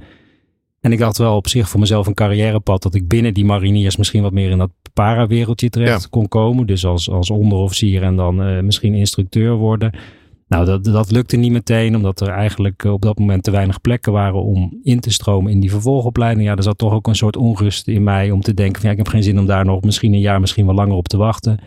En 0.81 0.91
ik 0.91 0.99
had 0.99 1.17
wel 1.17 1.35
op 1.35 1.47
zich 1.47 1.69
voor 1.69 1.79
mezelf 1.79 2.07
een 2.07 2.13
carrièrepad... 2.13 2.81
dat 2.81 2.95
ik 2.95 3.07
binnen 3.07 3.33
die 3.33 3.45
mariniers 3.45 3.97
misschien 3.97 4.21
wat 4.21 4.31
meer 4.31 4.49
in 4.49 4.57
dat 4.57 4.71
para-wereldje 4.93 5.69
terecht 5.69 6.09
kon 6.09 6.27
komen. 6.27 6.67
Dus 6.67 6.85
als, 6.85 7.09
als 7.09 7.29
onderofficier 7.29 8.03
en 8.03 8.15
dan 8.15 8.47
uh, 8.47 8.61
misschien 8.61 8.93
instructeur 8.93 9.55
worden. 9.55 9.91
Nou, 10.49 10.65
dat, 10.65 10.83
dat 10.83 11.11
lukte 11.11 11.37
niet 11.37 11.51
meteen, 11.51 11.95
omdat 11.95 12.21
er 12.21 12.27
eigenlijk 12.27 12.83
op 12.83 13.01
dat 13.01 13.19
moment 13.19 13.43
te 13.43 13.51
weinig 13.51 13.81
plekken 13.81 14.11
waren 14.11 14.43
om 14.43 14.79
in 14.83 14.99
te 14.99 15.11
stromen 15.11 15.51
in 15.51 15.59
die 15.59 15.69
vervolgopleiding. 15.69 16.47
Ja, 16.47 16.55
er 16.55 16.63
zat 16.63 16.77
toch 16.77 16.93
ook 16.93 17.07
een 17.07 17.15
soort 17.15 17.37
onrust 17.37 17.87
in 17.87 18.03
mij 18.03 18.31
om 18.31 18.41
te 18.41 18.53
denken: 18.53 18.81
van, 18.81 18.85
ja, 18.85 18.91
ik 18.91 19.03
heb 19.03 19.07
geen 19.07 19.23
zin 19.23 19.39
om 19.39 19.45
daar 19.45 19.65
nog 19.65 19.81
misschien 19.81 20.13
een 20.13 20.19
jaar, 20.19 20.39
misschien 20.39 20.65
wel 20.65 20.75
langer 20.75 20.95
op 20.95 21.07
te 21.07 21.17
wachten. 21.17 21.59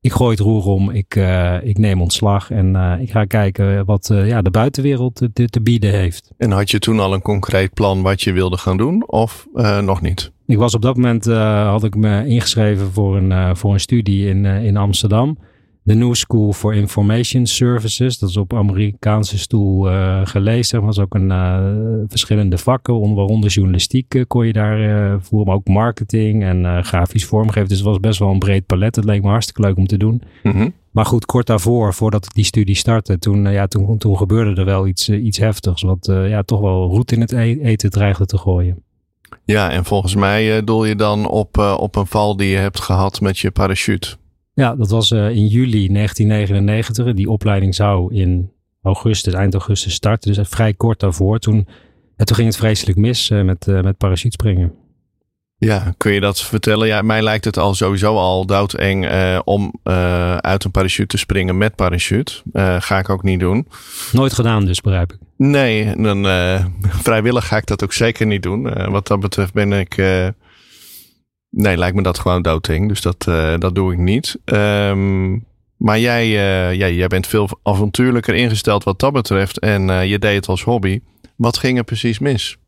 Ik 0.00 0.12
gooi 0.12 0.30
het 0.30 0.40
roer 0.40 0.64
om, 0.64 0.90
ik, 0.90 1.16
uh, 1.16 1.56
ik 1.62 1.78
neem 1.78 2.00
ontslag 2.00 2.50
en 2.50 2.74
uh, 2.74 2.94
ik 3.00 3.10
ga 3.10 3.24
kijken 3.24 3.84
wat 3.84 4.08
uh, 4.12 4.28
ja, 4.28 4.42
de 4.42 4.50
buitenwereld 4.50 5.14
te, 5.32 5.48
te, 5.48 5.60
bieden 5.60 5.90
heeft. 5.90 6.30
En 6.36 6.50
had 6.50 6.70
je 6.70 6.78
toen 6.78 7.00
al 7.00 7.14
een 7.14 7.22
concreet 7.22 7.74
plan 7.74 8.02
wat 8.02 8.22
je 8.22 8.32
wilde 8.32 8.56
gaan 8.56 8.76
doen 8.76 9.08
of 9.08 9.46
nog 9.80 10.00
niet? 10.00 10.32
Ik 10.46 10.58
was 10.58 10.74
op 10.74 10.82
dat 10.82 10.96
moment, 10.96 11.24
had 11.24 11.84
ik 11.84 11.94
me 11.96 12.26
ingeschreven 12.26 12.92
voor 12.92 13.16
een, 13.16 13.56
voor 13.56 13.72
een 13.72 13.80
studie 13.80 14.28
in, 14.28 14.44
in 14.44 14.76
Amsterdam. 14.76 15.38
De 15.88 15.94
New 15.94 16.14
School 16.14 16.52
for 16.52 16.74
Information 16.74 17.46
Services. 17.46 18.18
Dat 18.18 18.28
is 18.28 18.36
op 18.36 18.54
Amerikaanse 18.54 19.38
stoel 19.38 19.88
gelezen. 20.24 20.78
Er 20.78 20.84
was 20.84 20.98
ook 20.98 21.14
een 21.14 21.30
verschillende 22.08 22.58
vakken, 22.58 23.14
waaronder 23.14 23.50
journalistiek 23.50 24.24
kon 24.26 24.46
je 24.46 24.52
daar 24.52 24.78
voeren. 25.20 25.46
Maar 25.46 25.56
ook 25.56 25.68
marketing 25.68 26.42
en 26.42 26.84
grafisch 26.84 27.24
vormgeven. 27.24 27.68
Dus 27.68 27.78
het 27.78 27.86
was 27.86 28.00
best 28.00 28.18
wel 28.18 28.30
een 28.30 28.38
breed 28.38 28.66
palet. 28.66 28.96
Het 28.96 29.04
leek 29.04 29.22
me 29.22 29.28
hartstikke 29.28 29.60
leuk 29.60 29.76
om 29.76 29.86
te 29.86 29.96
doen. 29.96 30.22
Mm 30.42 30.52
-hmm. 30.52 30.74
Maar 30.90 31.06
goed, 31.06 31.26
kort 31.26 31.46
daarvoor, 31.46 31.94
voordat 31.94 32.24
ik 32.24 32.34
die 32.34 32.44
studie 32.44 32.74
startte, 32.74 33.18
toen, 33.18 33.50
ja, 33.50 33.66
toen, 33.66 33.98
toen 33.98 34.16
gebeurde 34.16 34.60
er 34.60 34.66
wel 34.66 34.86
iets, 34.86 35.08
iets 35.08 35.38
heftigs. 35.38 35.82
Wat 35.82 36.06
ja, 36.06 36.42
toch 36.42 36.60
wel 36.60 36.88
roet 36.88 37.12
in 37.12 37.20
het 37.20 37.32
e-, 37.32 37.58
eten 37.62 37.90
dreigde 37.90 38.26
te 38.26 38.38
gooien. 38.38 38.82
Ja, 39.44 39.70
en 39.70 39.84
volgens 39.84 40.14
mij 40.14 40.64
doel 40.64 40.84
je 40.84 40.96
dan 40.96 41.28
op, 41.28 41.58
op 41.58 41.96
een 41.96 42.06
val 42.06 42.36
die 42.36 42.48
je 42.48 42.56
hebt 42.56 42.80
gehad 42.80 43.20
met 43.20 43.38
je 43.38 43.50
parachute. 43.50 44.16
Ja, 44.58 44.74
dat 44.74 44.90
was 44.90 45.10
uh, 45.10 45.30
in 45.30 45.46
juli 45.46 45.88
1999. 45.92 47.14
Die 47.14 47.30
opleiding 47.30 47.74
zou 47.74 48.14
in 48.14 48.50
augustus, 48.82 49.32
eind 49.32 49.54
augustus 49.54 49.92
starten. 49.92 50.32
Dus 50.32 50.48
vrij 50.48 50.74
kort 50.74 51.00
daarvoor. 51.00 51.38
Toen 51.38 51.66
En 52.16 52.26
toen 52.26 52.36
ging 52.36 52.48
het 52.48 52.56
vreselijk 52.56 52.98
mis 52.98 53.28
met, 53.28 53.66
met 53.66 53.96
parachutespringen. 53.96 54.72
Ja, 55.56 55.94
kun 55.96 56.12
je 56.12 56.20
dat 56.20 56.42
vertellen? 56.42 56.86
Ja, 56.86 57.02
mij 57.02 57.22
lijkt 57.22 57.44
het 57.44 57.56
al 57.56 57.74
sowieso 57.74 58.16
al 58.16 58.46
doodeng 58.46 59.10
uh, 59.10 59.38
om 59.44 59.74
uh, 59.84 60.36
uit 60.36 60.64
een 60.64 60.70
parachute 60.70 61.06
te 61.06 61.18
springen 61.18 61.58
met 61.58 61.74
parachute. 61.74 62.32
Uh, 62.52 62.76
ga 62.78 62.98
ik 62.98 63.08
ook 63.08 63.22
niet 63.22 63.40
doen. 63.40 63.66
Nooit 64.12 64.32
gedaan 64.32 64.64
dus, 64.64 64.80
begrijp 64.80 65.12
ik. 65.12 65.18
Nee, 65.36 65.96
dan, 65.96 66.24
vrijwillig 67.06 67.46
ga 67.46 67.56
ik 67.56 67.66
dat 67.66 67.82
ook 67.82 67.92
zeker 67.92 68.26
niet 68.26 68.42
doen. 68.42 68.90
wat 68.90 69.06
dat 69.06 69.20
betreft 69.20 69.52
ben 69.52 69.72
ik... 69.72 69.96
nee, 71.50 71.76
lijkt 71.76 71.96
me 71.96 72.02
dat 72.02 72.18
gewoon 72.18 72.42
doodeng. 72.42 72.88
Dus 72.88 73.00
dat, 73.00 73.22
dat 73.60 73.74
doe 73.74 73.92
ik 73.92 73.98
niet. 73.98 74.38
Um, 74.44 75.46
maar 75.76 75.98
jij, 75.98 76.28
ja, 76.76 76.88
jij 76.88 77.06
bent 77.06 77.26
veel 77.26 77.48
avontuurlijker 77.62 78.34
ingesteld 78.34 78.84
wat 78.84 79.00
dat 79.00 79.12
betreft. 79.12 79.58
En 79.58 80.08
je 80.08 80.18
deed 80.18 80.34
het 80.34 80.48
als 80.48 80.62
hobby. 80.62 81.00
Wat 81.36 81.58
ging 81.58 81.78
er 81.78 81.84
precies 81.84 82.18
mis? 82.18 82.58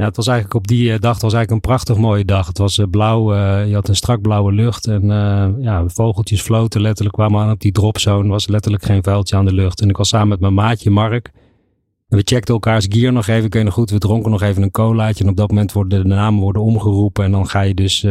Ja, 0.00 0.06
het 0.06 0.16
was 0.16 0.26
eigenlijk 0.26 0.56
op 0.58 0.66
die 0.66 0.92
eh, 0.92 0.98
dag, 0.98 1.20
was 1.20 1.32
eigenlijk 1.32 1.50
een 1.50 1.70
prachtig 1.70 1.96
mooie 1.96 2.24
dag. 2.24 2.46
Het 2.46 2.58
was 2.58 2.78
eh, 2.78 2.86
blauw, 2.90 3.34
uh, 3.34 3.68
je 3.68 3.74
had 3.74 3.88
een 3.88 3.96
strak 3.96 4.20
blauwe 4.20 4.52
lucht 4.52 4.86
en 4.86 5.04
uh, 5.04 5.48
ja, 5.58 5.88
vogeltjes 5.88 6.40
floten 6.40 6.80
letterlijk, 6.80 7.16
kwamen 7.16 7.40
aan 7.40 7.50
op 7.50 7.60
die 7.60 7.72
dropzone. 7.72 8.24
Er 8.24 8.30
was 8.30 8.48
letterlijk 8.48 8.84
geen 8.84 9.02
vuiltje 9.02 9.36
aan 9.36 9.44
de 9.44 9.52
lucht. 9.52 9.80
En 9.80 9.88
ik 9.88 9.96
was 9.96 10.08
samen 10.08 10.28
met 10.28 10.40
mijn 10.40 10.54
maatje 10.54 10.90
Mark. 10.90 11.30
En 12.10 12.16
we 12.16 12.22
checkten 12.24 12.54
elkaars 12.54 12.86
gear 12.88 13.12
nog 13.12 13.26
even, 13.26 13.50
kun 13.50 13.58
je 13.58 13.64
nog 13.64 13.74
goed, 13.74 13.90
we 13.90 13.98
dronken 13.98 14.30
nog 14.30 14.42
even 14.42 14.62
een 14.62 14.70
colaatje. 14.70 15.24
En 15.24 15.30
op 15.30 15.36
dat 15.36 15.48
moment 15.48 15.72
worden 15.72 16.02
de 16.02 16.08
namen 16.08 16.40
worden 16.40 16.62
omgeroepen 16.62 17.24
en 17.24 17.30
dan 17.30 17.48
ga 17.48 17.60
je 17.60 17.74
dus 17.74 18.04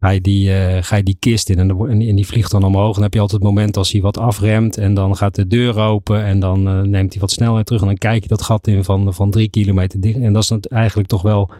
ga 0.00 0.08
je 0.08 0.20
die, 0.20 0.48
uh, 0.48 0.76
ga 0.80 0.96
je 0.96 1.02
die 1.02 1.16
kist 1.18 1.50
in 1.50 1.58
en, 1.58 1.88
en, 1.88 2.16
die 2.16 2.26
vliegt 2.26 2.50
dan 2.50 2.64
omhoog. 2.64 2.94
Dan 2.94 3.02
heb 3.02 3.14
je 3.14 3.20
altijd 3.20 3.40
het 3.42 3.50
moment 3.50 3.76
als 3.76 3.92
hij 3.92 4.00
wat 4.00 4.18
afremt 4.18 4.76
en 4.76 4.94
dan 4.94 5.16
gaat 5.16 5.34
de 5.34 5.46
deur 5.46 5.78
open 5.78 6.24
en 6.24 6.40
dan 6.40 6.68
uh, 6.68 6.80
neemt 6.82 7.12
hij 7.12 7.20
wat 7.20 7.30
snelheid 7.30 7.66
terug 7.66 7.80
en 7.80 7.86
dan 7.86 7.98
kijk 7.98 8.22
je 8.22 8.28
dat 8.28 8.42
gat 8.42 8.66
in 8.66 8.84
van, 8.84 9.14
van 9.14 9.30
drie 9.30 9.48
kilometer 9.48 10.00
dicht. 10.00 10.18
En 10.18 10.32
dat 10.32 10.42
is 10.42 10.58
eigenlijk 10.68 11.08
toch 11.08 11.22
wel 11.22 11.50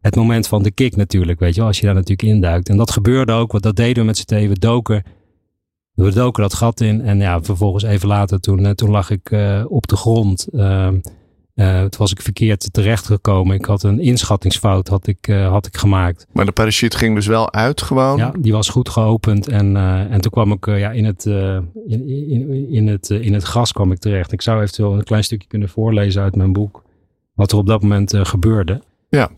het 0.00 0.16
moment 0.16 0.46
van 0.46 0.62
de 0.62 0.70
kick 0.70 0.96
natuurlijk, 0.96 1.40
weet 1.40 1.54
je 1.54 1.58
wel, 1.58 1.68
als 1.68 1.78
je 1.78 1.86
daar 1.86 1.94
natuurlijk 1.94 2.28
induikt. 2.28 2.68
En 2.68 2.76
dat 2.76 2.90
gebeurde 2.90 3.32
ook, 3.32 3.52
want 3.52 3.64
dat 3.64 3.76
deden 3.76 3.98
we 3.98 4.04
met 4.04 4.16
z'n 4.16 4.24
tweeën. 4.24 4.48
We 4.48 4.58
doken, 4.58 5.02
we 6.04 6.12
doken 6.12 6.42
dat 6.42 6.54
gat 6.54 6.80
in 6.80 7.00
en 7.00 7.18
ja, 7.18 7.42
vervolgens 7.42 7.84
even 7.84 8.08
later 8.08 8.40
toen, 8.40 8.64
uh, 8.64 8.70
toen 8.70 8.90
lag 8.90 9.10
ik 9.10 9.30
op 9.68 9.86
de 9.86 9.96
grond. 9.96 10.48
Uh, 10.52 10.88
toen 11.80 11.98
was 11.98 12.10
ik 12.12 12.22
verkeerd 12.22 12.72
terechtgekomen. 12.72 13.56
Ik 13.56 13.64
had 13.64 13.82
een 13.82 14.00
inschattingsfout 14.00 14.88
had 14.88 15.06
ik, 15.06 15.26
had 15.26 15.66
ik 15.66 15.76
gemaakt. 15.76 16.26
Maar 16.32 16.44
de 16.44 16.52
parachute 16.52 16.96
ging 16.96 17.14
dus 17.14 17.26
wel 17.26 17.52
uit 17.52 17.82
gewoon? 17.82 18.16
Ja, 18.16 18.32
die 18.38 18.52
was 18.52 18.68
goed 18.68 18.88
geopend. 18.88 19.48
En, 19.48 19.76
en 20.10 20.20
toen 20.20 20.30
kwam 20.30 20.52
ik 20.52 20.66
ja, 20.66 20.90
in, 20.90 21.04
het, 21.04 21.24
in, 21.26 22.08
in, 22.08 22.68
in, 22.70 22.86
het, 22.86 23.10
in 23.10 23.34
het 23.34 23.42
gras 23.42 23.72
kwam 23.72 23.92
ik 23.92 23.98
terecht. 23.98 24.32
Ik 24.32 24.42
zou 24.42 24.62
eventueel 24.62 24.94
een 24.94 25.04
klein 25.04 25.24
stukje 25.24 25.48
kunnen 25.48 25.68
voorlezen 25.68 26.22
uit 26.22 26.36
mijn 26.36 26.52
boek. 26.52 26.82
Wat 27.34 27.52
er 27.52 27.58
op 27.58 27.66
dat 27.66 27.82
moment 27.82 28.16
gebeurde. 28.16 28.82
Ja. 29.08 29.30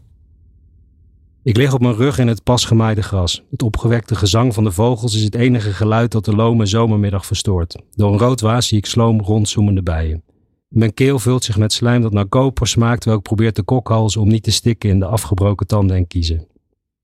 Ik 1.42 1.56
lig 1.56 1.74
op 1.74 1.80
mijn 1.80 1.94
rug 1.94 2.18
in 2.18 2.28
het 2.28 2.42
pas 2.42 2.64
gemaaide 2.64 3.02
gras. 3.02 3.44
Het 3.50 3.62
opgewekte 3.62 4.14
gezang 4.14 4.54
van 4.54 4.64
de 4.64 4.72
vogels 4.72 5.14
is 5.14 5.22
het 5.22 5.34
enige 5.34 5.72
geluid 5.72 6.12
dat 6.12 6.24
de 6.24 6.34
lome 6.34 6.66
zomermiddag 6.66 7.26
verstoort. 7.26 7.76
Door 7.90 8.12
een 8.12 8.18
rood 8.18 8.40
waas 8.40 8.68
zie 8.68 8.78
ik 8.78 8.86
sloom 8.86 9.20
rondzoemende 9.20 9.82
bijen. 9.82 10.22
Mijn 10.68 10.94
keel 10.94 11.18
vult 11.18 11.44
zich 11.44 11.58
met 11.58 11.72
slijm 11.72 12.02
dat 12.02 12.12
naar 12.12 12.26
koper 12.26 12.66
smaakt, 12.66 13.00
terwijl 13.00 13.18
ik 13.20 13.26
probeer 13.26 13.52
te 13.52 13.62
kokhalzen 13.62 14.20
om 14.20 14.28
niet 14.28 14.42
te 14.42 14.50
stikken 14.50 14.90
in 14.90 14.98
de 14.98 15.06
afgebroken 15.06 15.66
tanden 15.66 15.96
en 15.96 16.06
kiezen. 16.06 16.46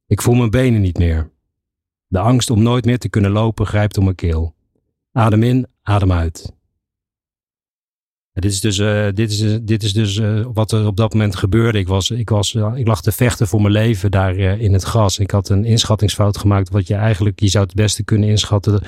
Ik 0.06 0.22
voel 0.22 0.34
mijn 0.34 0.50
benen 0.50 0.80
niet 0.80 0.98
meer. 0.98 1.30
De 2.06 2.18
angst 2.18 2.50
om 2.50 2.62
nooit 2.62 2.84
meer 2.84 2.98
te 2.98 3.08
kunnen 3.08 3.30
lopen 3.30 3.66
grijpt 3.66 3.98
om 3.98 4.04
mijn 4.04 4.16
keel. 4.16 4.54
Adem 5.12 5.42
in, 5.42 5.66
adem 5.82 6.12
uit. 6.12 6.55
Dit 8.40 8.52
is 8.52 8.60
dus, 8.60 8.78
uh, 8.78 9.06
dit 9.14 9.30
is, 9.30 9.58
dit 9.62 9.82
is 9.82 9.92
dus 9.92 10.16
uh, 10.16 10.46
wat 10.52 10.72
er 10.72 10.86
op 10.86 10.96
dat 10.96 11.12
moment 11.12 11.36
gebeurde. 11.36 11.78
Ik, 11.78 11.88
was, 11.88 12.10
ik, 12.10 12.28
was, 12.28 12.54
ik 12.54 12.86
lag 12.86 13.02
te 13.02 13.12
vechten 13.12 13.48
voor 13.48 13.60
mijn 13.60 13.72
leven 13.72 14.10
daar 14.10 14.36
in 14.36 14.72
het 14.72 14.82
gras. 14.82 15.18
Ik 15.18 15.30
had 15.30 15.48
een 15.48 15.64
inschattingsfout 15.64 16.38
gemaakt, 16.38 16.70
wat 16.70 16.86
je 16.86 16.94
eigenlijk, 16.94 17.40
je 17.40 17.48
zou 17.48 17.64
het 17.64 17.74
beste 17.74 18.04
kunnen 18.04 18.28
inschatten, 18.28 18.82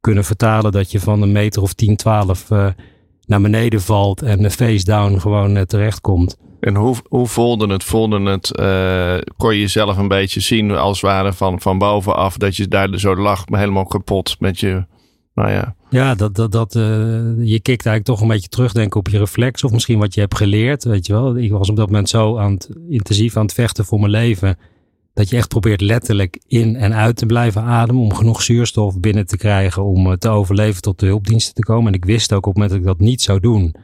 kunnen 0.00 0.24
vertalen 0.24 0.72
dat 0.72 0.90
je 0.90 1.00
van 1.00 1.22
een 1.22 1.32
meter 1.32 1.62
of 1.62 1.72
10, 1.72 1.96
12 1.96 2.48
naar 3.26 3.40
beneden 3.40 3.80
valt 3.80 4.22
en 4.22 4.50
face 4.50 4.84
down 4.84 5.18
gewoon 5.18 5.56
uh, 5.56 5.62
terecht 5.62 6.00
komt. 6.00 6.36
En 6.60 6.74
hoe, 6.74 6.96
hoe 7.08 7.26
voelde 7.26 7.72
het? 7.72 7.84
Voelde 7.84 8.30
het, 8.30 8.50
kon 9.36 9.54
je 9.54 9.60
jezelf 9.60 9.96
een 9.96 10.08
beetje 10.08 10.40
zien 10.40 10.70
als 10.70 11.00
het 11.00 11.10
ware 11.10 11.32
van, 11.32 11.60
van 11.60 11.78
bovenaf, 11.78 12.36
dat 12.36 12.56
je 12.56 12.68
daar 12.68 12.98
zo 12.98 13.16
lag, 13.16 13.44
helemaal 13.46 13.86
kapot 13.86 14.36
met 14.38 14.60
je, 14.60 14.86
nou 15.34 15.50
ja. 15.50 15.76
Ja, 15.90 16.14
dat, 16.14 16.34
dat, 16.34 16.52
dat, 16.52 16.74
uh, 16.74 16.82
je 17.38 17.60
kikt 17.60 17.86
eigenlijk 17.86 18.04
toch 18.04 18.20
een 18.20 18.28
beetje 18.28 18.48
terugdenken 18.48 19.00
op 19.00 19.08
je 19.08 19.18
reflex 19.18 19.64
of 19.64 19.72
misschien 19.72 19.98
wat 19.98 20.14
je 20.14 20.20
hebt 20.20 20.36
geleerd, 20.36 20.84
weet 20.84 21.06
je 21.06 21.12
wel. 21.12 21.36
Ik 21.36 21.50
was 21.50 21.70
op 21.70 21.76
dat 21.76 21.86
moment 21.86 22.08
zo 22.08 22.38
aan 22.38 22.52
het, 22.52 22.68
intensief 22.88 23.36
aan 23.36 23.42
het 23.42 23.54
vechten 23.54 23.84
voor 23.84 23.98
mijn 24.00 24.10
leven 24.10 24.58
dat 25.14 25.28
je 25.28 25.36
echt 25.36 25.48
probeert 25.48 25.80
letterlijk 25.80 26.42
in 26.46 26.76
en 26.76 26.94
uit 26.94 27.16
te 27.16 27.26
blijven 27.26 27.62
ademen 27.62 28.02
om 28.02 28.14
genoeg 28.14 28.42
zuurstof 28.42 29.00
binnen 29.00 29.26
te 29.26 29.36
krijgen 29.36 29.84
om 29.84 30.06
eh, 30.06 30.12
te 30.12 30.28
overleven 30.28 30.82
tot 30.82 31.00
de 31.00 31.06
hulpdiensten 31.06 31.54
te 31.54 31.62
komen. 31.62 31.86
En 31.86 31.98
ik 31.98 32.04
wist 32.04 32.32
ook 32.32 32.46
op 32.46 32.54
het 32.54 32.54
moment 32.54 32.70
dat 32.70 32.80
ik 32.80 32.98
dat 32.98 33.06
niet 33.06 33.22
zou 33.22 33.40
doen, 33.40 33.74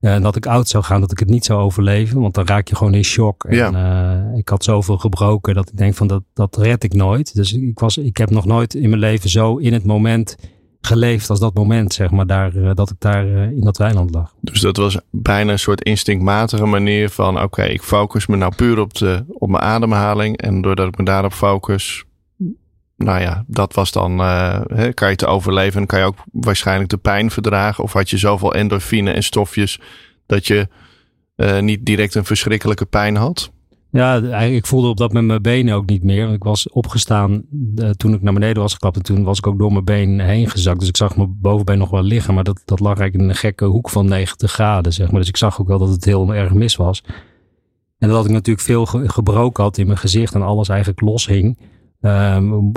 en 0.00 0.16
eh, 0.16 0.22
dat 0.22 0.36
ik 0.36 0.46
oud 0.46 0.68
zou 0.68 0.84
gaan, 0.84 1.00
dat 1.00 1.12
ik 1.12 1.18
het 1.18 1.28
niet 1.28 1.44
zou 1.44 1.60
overleven. 1.60 2.20
Want 2.20 2.34
dan 2.34 2.46
raak 2.46 2.68
je 2.68 2.76
gewoon 2.76 2.94
in 2.94 3.04
shock. 3.04 3.44
En, 3.44 3.56
ja. 3.56 4.30
uh, 4.30 4.38
ik 4.38 4.48
had 4.48 4.64
zoveel 4.64 4.98
gebroken 4.98 5.54
dat 5.54 5.68
ik 5.68 5.76
denk 5.76 5.94
van 5.94 6.06
dat, 6.06 6.22
dat 6.34 6.56
red 6.56 6.84
ik 6.84 6.94
nooit. 6.94 7.34
Dus 7.34 7.52
ik, 7.52 7.78
was, 7.78 7.98
ik 7.98 8.16
heb 8.16 8.30
nog 8.30 8.44
nooit 8.44 8.74
in 8.74 8.88
mijn 8.88 9.00
leven 9.00 9.30
zo 9.30 9.56
in 9.56 9.72
het 9.72 9.84
moment 9.84 10.36
geleefd 10.80 11.30
als 11.30 11.40
dat 11.40 11.54
moment, 11.54 11.92
zeg 11.92 12.10
maar, 12.10 12.26
daar, 12.26 12.54
eh, 12.54 12.70
dat 12.74 12.90
ik 12.90 12.96
daar 12.98 13.26
uh, 13.26 13.42
in 13.42 13.60
dat 13.60 13.76
weiland 13.76 14.10
lag. 14.10 14.34
Dus 14.40 14.60
dat 14.60 14.76
was 14.76 14.98
bijna 15.10 15.52
een 15.52 15.58
soort 15.58 15.82
instinctmatige 15.82 16.66
manier 16.66 17.10
van, 17.10 17.42
oké, 17.42 17.62
ik 17.62 17.82
focus 17.82 18.26
me 18.26 18.36
nou 18.36 18.54
puur 18.54 18.78
op, 18.78 18.94
de, 18.94 19.24
op 19.28 19.48
mijn 19.48 19.62
ademhaling. 19.62 20.36
En 20.36 20.62
doordat 20.62 20.88
ik 20.88 20.98
me 20.98 21.04
daarop 21.04 21.32
focus, 21.32 22.04
nou 22.96 23.20
ja, 23.20 23.44
dat 23.46 23.74
was 23.74 23.92
dan, 23.92 24.18
hè, 24.18 24.92
kan 24.92 25.10
je 25.10 25.16
te 25.16 25.26
overleven. 25.26 25.80
En 25.80 25.86
kan 25.86 25.98
je 25.98 26.04
ook 26.04 26.18
waarschijnlijk 26.32 26.90
de 26.90 26.96
pijn 26.96 27.30
verdragen. 27.30 27.84
Of 27.84 27.92
had 27.92 28.10
je 28.10 28.18
zoveel 28.18 28.54
endorfine 28.54 29.10
en 29.10 29.22
stofjes 29.22 29.80
dat 30.26 30.46
je 30.46 30.68
niet 31.60 31.86
direct 31.86 32.14
een 32.14 32.24
verschrikkelijke 32.24 32.86
pijn 32.86 33.16
had? 33.16 33.50
Ja, 33.90 34.16
ik 34.42 34.66
voelde 34.66 34.88
op 34.88 34.96
dat 34.96 35.12
met 35.12 35.24
mijn 35.24 35.42
benen 35.42 35.74
ook 35.74 35.88
niet 35.88 36.04
meer. 36.04 36.32
Ik 36.32 36.42
was 36.42 36.68
opgestaan 36.68 37.42
toen 37.96 38.14
ik 38.14 38.22
naar 38.22 38.32
beneden 38.32 38.62
was 38.62 38.72
geklapt. 38.72 38.96
En 38.96 39.02
toen 39.02 39.24
was 39.24 39.38
ik 39.38 39.46
ook 39.46 39.58
door 39.58 39.72
mijn 39.72 39.84
been 39.84 40.20
heen 40.20 40.50
gezakt. 40.50 40.78
Dus 40.78 40.88
ik 40.88 40.96
zag 40.96 41.16
mijn 41.16 41.36
bovenbeen 41.40 41.78
nog 41.78 41.90
wel 41.90 42.02
liggen. 42.02 42.34
Maar 42.34 42.44
dat, 42.44 42.62
dat 42.64 42.80
lag 42.80 42.98
eigenlijk 42.98 43.22
in 43.22 43.28
een 43.28 43.40
gekke 43.40 43.64
hoek 43.64 43.90
van 43.90 44.06
90 44.06 44.52
graden, 44.52 44.92
zeg 44.92 45.10
maar. 45.10 45.20
Dus 45.20 45.28
ik 45.28 45.36
zag 45.36 45.60
ook 45.60 45.68
wel 45.68 45.78
dat 45.78 45.88
het 45.88 46.04
heel 46.04 46.34
erg 46.34 46.52
mis 46.52 46.76
was. 46.76 47.04
En 47.98 48.08
dat 48.08 48.24
ik 48.24 48.30
natuurlijk 48.30 48.66
veel 48.66 48.84
gebroken 48.86 49.62
had 49.62 49.78
in 49.78 49.86
mijn 49.86 49.98
gezicht. 49.98 50.34
En 50.34 50.42
alles 50.42 50.68
eigenlijk 50.68 51.00
los 51.00 51.26
hing. 51.26 51.58
Um, 52.00 52.72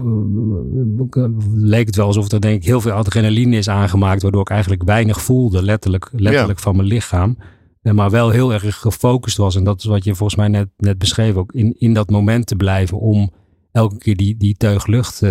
leek 1.53 1.85
het 1.85 1.95
wel 1.95 2.05
alsof 2.05 2.31
er 2.31 2.41
denk 2.41 2.55
ik 2.55 2.65
heel 2.65 2.81
veel 2.81 2.91
adrenaline 2.91 3.55
is 3.57 3.69
aangemaakt. 3.69 4.21
Waardoor 4.21 4.41
ik 4.41 4.49
eigenlijk 4.49 4.83
weinig 4.83 5.21
voelde, 5.21 5.63
letterlijk, 5.63 6.09
letterlijk 6.11 6.59
van 6.59 6.75
mijn 6.75 6.87
lichaam 6.87 7.37
maar 7.81 8.09
wel 8.09 8.29
heel 8.29 8.53
erg 8.53 8.79
gefocust 8.79 9.37
was. 9.37 9.55
En 9.55 9.63
dat 9.63 9.79
is 9.79 9.85
wat 9.85 10.03
je 10.03 10.15
volgens 10.15 10.37
mij 10.37 10.47
net, 10.47 10.67
net 10.77 10.97
beschreef 10.97 11.35
ook. 11.35 11.51
In, 11.53 11.75
in 11.77 11.93
dat 11.93 12.09
moment 12.09 12.47
te 12.47 12.55
blijven 12.55 12.99
om 12.99 13.31
elke 13.71 13.97
keer 13.97 14.15
die, 14.15 14.37
die 14.37 14.55
teug 14.57 14.85
lucht 14.87 15.21
uh, 15.21 15.29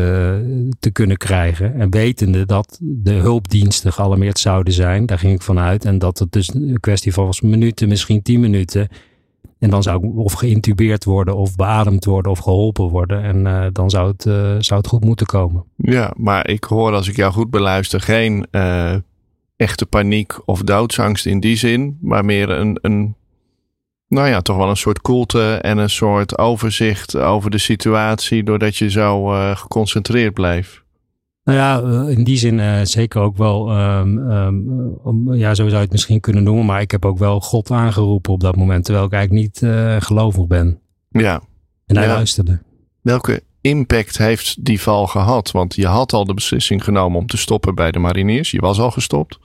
te 0.79 0.91
kunnen 0.93 1.17
krijgen. 1.17 1.75
En 1.75 1.91
wetende 1.91 2.47
dat 2.47 2.79
de 2.81 3.13
hulpdiensten 3.13 3.93
gealarmeerd 3.93 4.39
zouden 4.39 4.73
zijn. 4.73 5.07
Daar 5.07 5.19
ging 5.19 5.35
ik 5.35 5.43
vanuit. 5.43 5.85
En 5.85 5.99
dat 5.99 6.19
het 6.19 6.33
dus 6.33 6.55
een 6.55 6.81
kwestie 6.81 7.13
van 7.13 7.27
was 7.27 7.41
minuten, 7.41 7.89
misschien 7.89 8.23
tien 8.23 8.41
minuten. 8.41 8.89
En 9.59 9.71
dan 9.71 9.83
zou 9.83 10.07
ik 10.07 10.17
of 10.17 10.33
geïntubeerd 10.33 11.05
worden, 11.05 11.37
of 11.37 11.57
beademd 11.57 12.05
worden, 12.05 12.33
of 12.33 12.39
geholpen 12.39 12.89
worden. 12.89 13.23
En 13.23 13.47
uh, 13.47 13.67
dan 13.73 13.91
zou 13.91 14.11
het, 14.11 14.27
uh, 14.27 14.35
zou 14.59 14.81
het 14.81 14.89
goed 14.89 15.05
moeten 15.05 15.27
komen. 15.27 15.65
Ja, 15.77 16.15
maar 16.17 16.49
ik 16.49 16.65
hoor 16.65 16.93
als 16.93 17.09
ik 17.09 17.17
jou 17.17 17.33
goed 17.33 17.51
beluister 17.51 18.01
geen 18.01 18.47
echte 19.61 19.87
paniek 19.87 20.49
of 20.49 20.63
doodsangst 20.63 21.27
in 21.27 21.41
die 21.41 21.57
zin, 21.57 21.99
maar 22.01 22.25
meer 22.25 22.51
een, 22.51 22.79
een, 22.83 23.15
nou 24.09 24.29
ja, 24.29 24.41
toch 24.41 24.57
wel 24.57 24.69
een 24.69 24.77
soort 24.77 25.01
koelte 25.01 25.55
en 25.55 25.79
een 25.79 25.91
soort 25.91 26.39
overzicht 26.39 27.17
over 27.17 27.51
de 27.51 27.59
situatie, 27.59 28.45
doordat 28.45 28.77
je 28.77 28.91
zo 28.91 29.33
uh, 29.33 29.57
geconcentreerd 29.57 30.35
bleef. 30.35 30.83
Nou 31.45 31.59
ja, 31.59 31.81
eh, 31.83 32.17
in 32.17 32.25
die 32.25 32.37
zin 32.37 32.59
uh, 32.59 32.81
zeker 32.83 33.21
ook 33.21 33.37
wel, 33.37 33.79
um, 33.79 34.19
um, 34.19 35.35
ja, 35.35 35.55
zo 35.55 35.63
zou 35.63 35.75
je 35.75 35.83
het 35.83 35.93
misschien 35.93 36.21
kunnen 36.21 36.43
noemen, 36.43 36.67
maar 36.67 36.81
ik 36.81 36.91
heb 36.91 37.05
ook 37.05 37.19
wel 37.19 37.41
God 37.41 37.71
aangeroepen 37.71 38.33
op 38.33 38.41
dat 38.41 38.57
moment, 38.57 38.85
terwijl 38.85 39.07
ik 39.07 39.13
eigenlijk 39.13 39.43
niet 39.43 39.61
uh, 39.63 39.97
gelovig 39.99 40.47
ben. 40.47 40.81
Ja. 41.09 41.41
En 41.87 41.97
hij 41.97 42.07
ja. 42.07 42.15
luisterde. 42.15 42.63
Welke 43.01 43.43
impact 43.61 44.19
heeft 44.19 44.65
die 44.65 44.81
val 44.81 45.07
gehad? 45.07 45.51
Want 45.51 45.75
je 45.75 45.87
had 45.87 46.13
al 46.13 46.25
de 46.25 46.35
beslissing 46.35 46.85
genomen 46.85 47.19
om 47.19 47.27
te 47.27 47.37
stoppen 47.37 47.75
bij 47.75 47.91
de 47.91 47.99
mariniers. 47.99 48.51
Je 48.51 48.61
was 48.61 48.81
al 48.81 48.91
gestopt. 48.91 49.39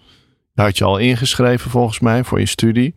Daar 0.55 0.65
had 0.65 0.77
je 0.77 0.83
al 0.83 0.97
ingeschreven 0.97 1.71
volgens 1.71 1.99
mij 1.99 2.23
voor 2.23 2.39
je 2.39 2.45
studie. 2.45 2.95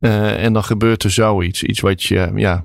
Uh, 0.00 0.44
en 0.44 0.52
dan 0.52 0.64
gebeurt 0.64 1.04
er 1.04 1.10
zoiets. 1.10 1.62
Iets 1.62 1.80
wat 1.80 2.02
je, 2.02 2.32
ja, 2.34 2.64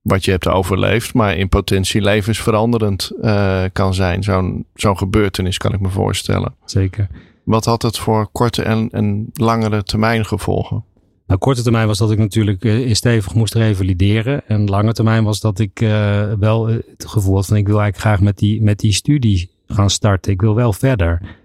wat 0.00 0.24
je 0.24 0.30
hebt 0.30 0.48
overleefd, 0.48 1.14
maar 1.14 1.36
in 1.36 1.48
potentie 1.48 2.02
levensveranderend 2.02 3.12
uh, 3.20 3.64
kan 3.72 3.94
zijn. 3.94 4.22
Zo'n 4.22 4.66
zo'n 4.74 4.98
gebeurtenis 4.98 5.58
kan 5.58 5.72
ik 5.72 5.80
me 5.80 5.88
voorstellen. 5.88 6.54
Zeker. 6.64 7.08
Wat 7.44 7.64
had 7.64 7.82
het 7.82 7.98
voor 7.98 8.28
korte 8.32 8.62
en, 8.62 8.88
en 8.90 9.30
langere 9.32 9.82
termijn 9.82 10.24
gevolgen? 10.24 10.84
Nou, 11.26 11.40
korte 11.40 11.62
termijn 11.62 11.86
was 11.86 11.98
dat 11.98 12.10
ik 12.10 12.18
natuurlijk 12.18 12.64
uh, 12.64 12.94
stevig 12.94 13.34
moest 13.34 13.54
revalideren. 13.54 14.48
En 14.48 14.68
lange 14.68 14.92
termijn 14.92 15.24
was 15.24 15.40
dat 15.40 15.58
ik 15.58 15.80
uh, 15.80 16.32
wel 16.32 16.66
het 16.66 17.04
gevoel 17.06 17.34
had 17.34 17.46
van 17.46 17.56
ik 17.56 17.66
wil 17.66 17.80
eigenlijk 17.80 18.06
graag 18.06 18.20
met 18.20 18.38
die, 18.38 18.62
met 18.62 18.78
die 18.78 18.92
studie 18.92 19.50
gaan 19.66 19.90
starten. 19.90 20.32
Ik 20.32 20.40
wil 20.40 20.54
wel 20.54 20.72
verder. 20.72 21.40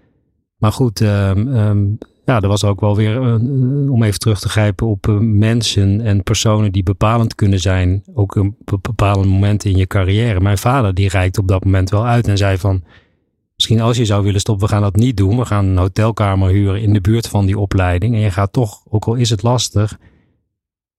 Maar 0.58 0.72
goed, 0.72 1.00
um, 1.00 1.48
um, 1.48 1.98
ja, 2.24 2.40
er 2.40 2.48
was 2.48 2.64
ook 2.64 2.80
wel 2.80 2.96
weer, 2.96 3.20
om 3.90 4.02
even 4.02 4.18
terug 4.18 4.40
te 4.40 4.48
grijpen 4.48 4.86
op 4.86 5.18
mensen 5.20 6.00
en 6.00 6.22
personen 6.22 6.72
die 6.72 6.82
bepalend 6.82 7.34
kunnen 7.34 7.60
zijn. 7.60 8.02
Ook 8.14 8.34
een 8.34 8.56
bepaalde 8.64 9.28
momenten 9.28 9.70
in 9.70 9.76
je 9.76 9.86
carrière. 9.86 10.40
Mijn 10.40 10.58
vader 10.58 10.94
die 10.94 11.08
reikte 11.08 11.40
op 11.40 11.48
dat 11.48 11.64
moment 11.64 11.90
wel 11.90 12.06
uit 12.06 12.28
en 12.28 12.36
zei 12.36 12.58
van 12.58 12.82
Misschien 13.58 13.80
als 13.80 13.96
je 13.96 14.04
zou 14.04 14.24
willen 14.24 14.40
stoppen, 14.40 14.66
we 14.66 14.72
gaan 14.72 14.82
dat 14.82 14.96
niet 14.96 15.16
doen. 15.16 15.36
We 15.36 15.44
gaan 15.44 15.66
een 15.66 15.76
hotelkamer 15.76 16.50
huren 16.50 16.80
in 16.80 16.92
de 16.92 17.00
buurt 17.00 17.28
van 17.28 17.46
die 17.46 17.58
opleiding. 17.58 18.14
En 18.14 18.20
je 18.20 18.30
gaat 18.30 18.52
toch, 18.52 18.82
ook 18.88 19.04
al 19.04 19.14
is 19.14 19.30
het 19.30 19.42
lastig, 19.42 19.98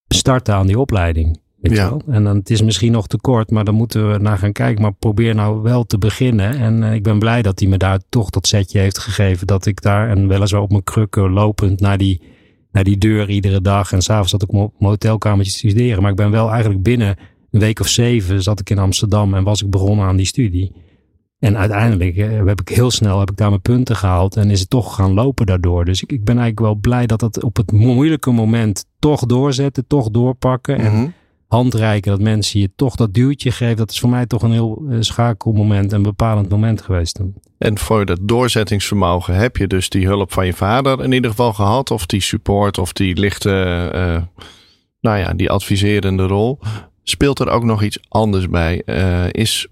starten 0.08 0.54
aan 0.54 0.68
die 0.68 0.80
opleiding. 0.80 1.40
Ja. 1.62 1.98
En 2.08 2.24
dan, 2.24 2.36
het 2.36 2.50
is 2.50 2.62
misschien 2.62 2.92
nog 2.92 3.08
te 3.08 3.18
kort, 3.18 3.52
maar 3.52 3.64
dan 3.64 3.76
moeten 3.76 4.12
we 4.12 4.18
naar 4.18 4.38
gaan 4.38 4.52
kijken. 4.52 4.82
Maar 4.82 4.94
probeer 4.94 5.36
nou 5.36 5.62
wel 5.62 5.84
te 5.84 5.98
beginnen. 5.98 6.58
En 6.58 6.82
uh, 6.82 6.94
ik 6.94 7.04
ben 7.04 7.20
blij 7.20 7.42
dat 7.42 7.60
hij 7.60 7.70
me 7.70 7.78
daar 7.78 8.00
toch 8.10 8.30
dat 8.30 8.48
setje 8.48 8.80
heeft 8.80 8.98
gegeven. 8.98 9.48
Dat 9.48 9.66
ik 9.66 9.82
daar, 9.82 10.10
en 10.10 10.28
weliswaar 10.28 10.62
op 10.62 10.70
mijn 10.70 10.84
krukken 10.84 11.32
lopend 11.32 11.80
naar 11.80 11.98
die, 11.98 12.22
naar 12.72 12.84
die 12.84 12.98
deur 12.98 13.30
iedere 13.30 13.62
dag. 13.62 13.92
En 13.92 14.02
s'avonds 14.02 14.32
zat 14.32 14.44
ik 14.44 14.52
op 14.52 14.74
mijn 14.80 14.92
hotelkamertje 14.92 15.52
te 15.52 15.58
studeren. 15.58 16.02
Maar 16.02 16.12
ik 16.12 16.18
ben 16.18 16.32
wel 16.32 16.52
eigenlijk 16.52 16.84
binnen 16.84 17.18
een 17.52 17.60
week 17.60 17.80
of 17.80 17.88
zeven 17.88 18.44
zat 18.44 18.60
ik 18.60 18.70
in 18.70 18.78
Amsterdam 18.78 19.34
en 19.34 19.44
was 19.44 19.62
ik 19.62 19.70
begonnen 19.70 20.06
aan 20.06 20.18
die 20.18 20.26
studie. 20.26 20.72
En 21.40 21.58
uiteindelijk 21.58 22.18
eh, 22.18 22.46
heb 22.46 22.62
ik 22.62 22.70
heel 22.70 22.92
snel 22.92 23.20
heb 23.20 23.32
ik 23.32 23.38
daar 23.38 23.50
mijn 23.50 23.62
punten 23.62 23.96
gehaald 23.96 24.36
en 24.36 24.50
is 24.50 24.60
het 24.60 24.70
toch 24.70 24.96
gaan 24.96 25.14
lopen 25.14 25.46
daardoor. 25.46 25.86
Dus 25.86 26.02
ik, 26.02 26.12
ik 26.12 26.24
ben 26.24 26.38
eigenlijk 26.38 26.66
wel 26.66 26.76
blij 26.76 27.06
dat 27.06 27.22
het 27.22 27.44
op 27.44 27.58
het 27.58 27.72
moeilijke 27.72 28.32
moment 28.32 28.86
toch 29.00 29.26
doorzetten, 29.26 29.88
toch 29.88 30.10
doorpakken. 30.10 30.78
En 30.78 30.94
mhm. 30.94 31.08
Handreiken, 31.50 32.12
dat 32.12 32.22
mensen 32.22 32.60
je 32.60 32.72
toch 32.76 32.96
dat 32.96 33.14
duwtje 33.14 33.52
geven. 33.52 33.78
Dat 33.78 33.92
is 33.92 34.00
voor 34.00 34.10
mij 34.10 34.26
toch 34.26 34.42
een 34.42 34.52
heel 34.52 34.84
uh, 34.90 34.98
schakelmoment 35.00 35.94
en 35.94 36.02
bepalend 36.02 36.50
moment 36.50 36.82
geweest. 36.82 37.20
En 37.58 37.78
voor 37.78 38.06
dat 38.06 38.20
doorzettingsvermogen 38.22 39.36
heb 39.36 39.58
je 39.58 39.68
dus 39.68 39.90
die 39.90 40.06
hulp 40.06 40.34
van 40.34 40.46
je 40.46 40.54
vader 40.54 41.04
in 41.04 41.12
ieder 41.12 41.30
geval 41.30 41.54
gehad. 41.54 41.92
Of 41.92 42.06
die 42.06 42.22
support 42.22 42.78
of 42.78 42.94
die 42.94 43.16
lichte, 43.16 43.92
uh, 43.96 44.44
nou 45.02 45.18
ja, 45.18 45.34
die 45.34 45.50
adviserende 45.50 46.28
rol. 46.28 46.60
Speelt 47.04 47.40
er 47.40 47.50
ook 47.50 47.64
nog 47.64 47.84
iets 47.84 48.00
anders 48.08 48.50
bij? 48.50 48.82
Uh, 48.86 49.26
is 49.32 49.68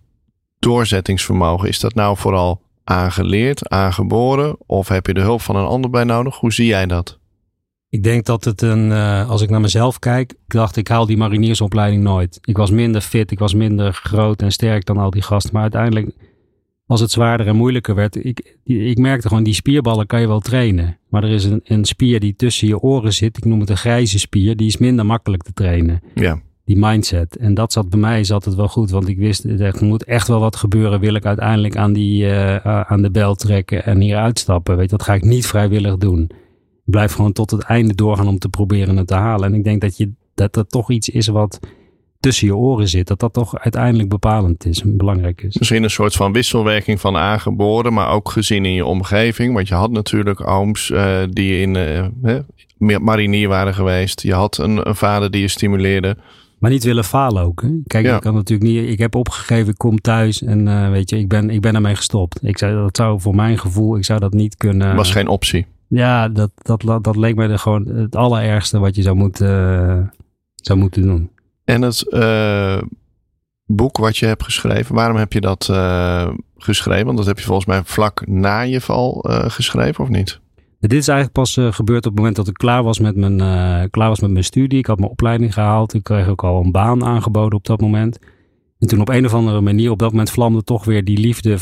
doorzettingsvermogen, 0.60 1.68
is 1.68 1.80
dat 1.80 1.94
nou 1.94 2.18
vooral 2.18 2.62
aangeleerd, 2.84 3.70
aangeboren? 3.70 4.56
Of 4.66 4.88
heb 4.88 5.08
je 5.08 5.14
de 5.14 5.22
hulp 5.22 5.42
van 5.42 5.56
een 5.56 5.66
ander 5.66 5.90
bij 5.90 6.04
nodig? 6.04 6.36
Hoe 6.36 6.54
zie 6.54 6.66
jij 6.66 6.86
dat? 6.86 7.20
Ik 7.90 8.04
denk 8.04 8.26
dat 8.26 8.44
het 8.44 8.62
een, 8.62 8.90
uh, 8.90 9.30
als 9.30 9.42
ik 9.42 9.50
naar 9.50 9.62
mezelf 9.62 10.00
kijk, 10.00 10.32
ik 10.32 10.38
dacht 10.48 10.76
ik 10.76 10.88
haal 10.88 11.06
die 11.06 11.18
mariniersopleiding 11.18 12.04
nooit. 12.04 12.40
Ik 12.42 12.58
was 12.58 12.72
minder 12.72 13.02
fit, 13.02 13.32
ik 13.32 13.40
was 13.40 13.54
minder 13.54 13.94
groot 13.94 14.42
en 14.42 14.52
sterk 14.52 14.86
dan 14.86 14.98
al 14.98 15.10
die 15.10 15.22
gasten. 15.22 15.54
Maar 15.54 15.62
uiteindelijk, 15.62 16.16
als 16.86 17.00
het 17.00 17.12
zwaarder 17.12 17.48
en 17.48 17.56
moeilijker 17.56 17.96
werd, 17.96 18.26
ik, 18.26 18.58
ik 18.64 18.98
merkte 18.98 19.28
gewoon, 19.28 19.44
die 19.44 19.54
spierballen 19.54 20.08
kan 20.08 20.22
je 20.22 20.28
wel 20.28 20.40
trainen. 20.40 20.98
Maar 21.10 21.24
er 21.24 21.32
is 21.32 21.44
een, 21.44 21.62
een 21.64 21.86
spier 21.86 22.20
die 22.20 22.36
tussen 22.36 22.68
je 22.68 22.80
oren 22.80 23.14
zit, 23.14 23.38
ik 23.38 23.46
noem 23.46 23.60
het 23.60 23.70
een 23.70 23.78
grijze 23.78 24.20
spier, 24.20 24.56
die 24.56 24.68
is 24.68 24.78
minder 24.78 25.06
makkelijk 25.06 25.44
te 25.44 25.54
trainen. 25.54 26.02
Ja 26.16 26.42
die 26.68 26.78
mindset. 26.78 27.36
En 27.36 27.54
dat 27.54 27.72
zat 27.72 27.90
bij 27.90 28.00
mij 28.00 28.24
zat 28.24 28.46
het 28.46 28.56
wel 28.56 28.68
goed, 28.68 28.90
want 28.90 29.08
ik 29.08 29.18
wist 29.18 29.44
er 29.44 29.76
moet 29.80 30.04
echt 30.04 30.28
wel 30.28 30.40
wat 30.40 30.56
gebeuren. 30.56 31.00
Wil 31.00 31.14
ik 31.14 31.26
uiteindelijk 31.26 31.76
aan, 31.76 31.94
die, 31.94 32.26
uh, 32.26 32.56
aan 32.82 33.02
de 33.02 33.12
bel 33.12 33.36
trekken 33.36 33.86
en 33.86 34.00
hier 34.00 34.18
uitstappen? 34.18 34.78
Weet, 34.78 34.90
dat 34.90 35.04
ga 35.04 35.14
ik 35.14 35.24
niet 35.24 35.48
vrijwillig 35.48 35.98
doen. 35.98 36.32
Blijf 36.90 37.14
gewoon 37.14 37.34
tot 37.34 37.52
het 37.52 37.62
einde 37.62 37.96
doorgaan 37.96 38.28
om 38.28 38.40
te 38.40 38.50
proberen 38.50 38.98
het 38.98 39.08
te 39.08 39.16
halen. 39.16 39.50
En 39.50 39.58
ik 39.58 39.64
denk 39.64 39.82
dat 39.82 39.98
je 39.98 40.12
dat 40.34 40.56
er 40.56 40.68
toch 40.68 40.92
iets 40.92 41.10
is 41.10 41.28
wat 41.28 41.60
tussen 42.20 42.48
je 42.48 42.56
oren 42.56 42.88
zit, 42.88 43.08
dat 43.08 43.20
dat 43.20 43.34
toch 43.34 43.58
uiteindelijk 43.60 44.10
bepalend 44.10 44.66
is 44.66 44.82
en 44.82 44.98
belangrijk 44.98 45.42
is. 45.42 45.58
Misschien 45.58 45.84
een 45.84 45.90
soort 45.90 46.14
van 46.14 46.34
wisselwerking 46.34 47.00
van 47.00 47.16
aangeboren, 47.16 47.94
maar 47.94 48.10
ook 48.10 48.30
gezien 48.30 48.66
in 48.66 48.74
je 48.74 48.86
omgeving. 48.86 49.54
Want 49.54 49.68
je 49.68 49.74
had 49.74 49.92
natuurlijk 49.92 50.48
ooms 50.48 50.90
uh, 50.90 51.18
die 51.30 51.62
in 51.62 51.76
uh, 52.24 52.98
marinier 53.00 53.48
waren 53.48 53.74
geweest. 53.74 54.22
Je 54.22 54.34
had 54.34 54.58
een, 54.58 54.88
een 54.88 54.96
vader 54.96 55.32
die 55.32 55.42
je 55.42 55.48
stimuleerde. 55.48 56.18
Maar 56.60 56.72
niet 56.72 56.84
willen 56.84 57.04
falen 57.04 57.44
ook. 57.44 57.62
Hè? 57.62 57.70
Kijk, 57.88 58.06
ik 58.06 58.22
kan 58.22 58.34
natuurlijk 58.34 58.70
niet. 58.70 58.90
Ik 58.90 58.98
heb 58.98 59.16
opgegeven, 59.16 59.68
ik 59.68 59.78
kom 59.78 60.02
thuis 60.02 60.44
en 60.44 60.68
uh, 60.68 60.90
weet 60.90 61.10
je, 61.10 61.18
ik 61.18 61.28
ben, 61.28 61.50
ik 61.50 61.62
ben 61.62 61.76
ermee 61.76 61.96
gestopt. 61.96 62.40
Ik 62.44 62.58
zei 62.58 62.76
dat 62.76 62.98
zou 62.98 63.22
voor 63.22 63.36
mijn 63.36 63.58
gevoel, 63.58 63.98
ik 63.98 64.06
zou 64.06 64.20
dat 64.20 64.34
niet 64.34 64.58
kunnen. 64.58 64.96
Was 64.96 65.12
geen 65.12 65.28
optie. 65.28 65.66
Ja, 65.88 66.30
dat, 66.30 66.52
dat, 66.56 67.04
dat, 67.04 67.16
leek 67.16 67.36
mij 67.36 67.58
gewoon 67.58 67.88
het 67.88 68.16
allerergste 68.16 68.80
wat 68.80 68.96
je 68.96 69.02
zou 69.02 69.16
moeten, 69.16 69.80
uh, 69.90 70.08
zou 70.56 70.80
moeten 70.80 71.02
doen. 71.02 71.30
En 71.64 71.82
het 71.82 72.06
uh, 72.10 72.82
boek 73.66 73.98
wat 73.98 74.18
je 74.18 74.26
hebt 74.26 74.44
geschreven, 74.44 74.96
waarom 74.96 75.18
heb 75.18 75.34
je 75.34 75.42
dat 75.42 75.64
geschreven? 76.58 77.06
Want 77.06 77.18
dat 77.18 77.26
heb 77.26 77.40
je 77.40 77.46
volgens 77.46 77.68
mij 77.68 77.82
vlak 77.84 78.28
na 78.28 78.62
je 78.62 78.82
val 78.82 79.26
geschreven, 79.28 80.04
of 80.04 80.10
niet? 80.10 80.40
Dit 80.80 80.94
is 80.94 81.08
eigenlijk 81.08 81.40
pas 81.40 81.54
gebeurd 81.54 82.06
op 82.06 82.12
het 82.12 82.16
moment 82.16 82.36
dat 82.36 82.48
ik 82.48 82.54
klaar 82.54 82.84
was, 82.84 83.00
met 83.00 83.16
mijn, 83.16 83.38
klaar 83.90 84.10
was 84.10 84.20
met 84.20 84.32
mijn 84.32 84.44
studie. 84.44 84.80
Ik 84.80 84.86
had 84.86 85.00
mijn 85.00 85.12
opleiding 85.12 85.54
gehaald. 85.54 85.94
Ik 85.94 86.04
kreeg 86.04 86.28
ook 86.28 86.44
al 86.44 86.64
een 86.64 86.72
baan 86.72 87.04
aangeboden 87.04 87.58
op 87.58 87.66
dat 87.66 87.82
moment. 87.82 88.20
En 88.80 88.88
toen 88.88 89.02
op 89.02 89.10
een 89.10 89.26
of 89.26 89.34
andere 89.34 89.62
manier, 89.62 89.92
op 89.92 90.00
dat 90.00 90.12
moment 90.12 90.32
vlamde 90.32 90.64
toch 90.64 90.86
weer 90.86 91.04
die 91.04 91.18
liefde 91.18 91.58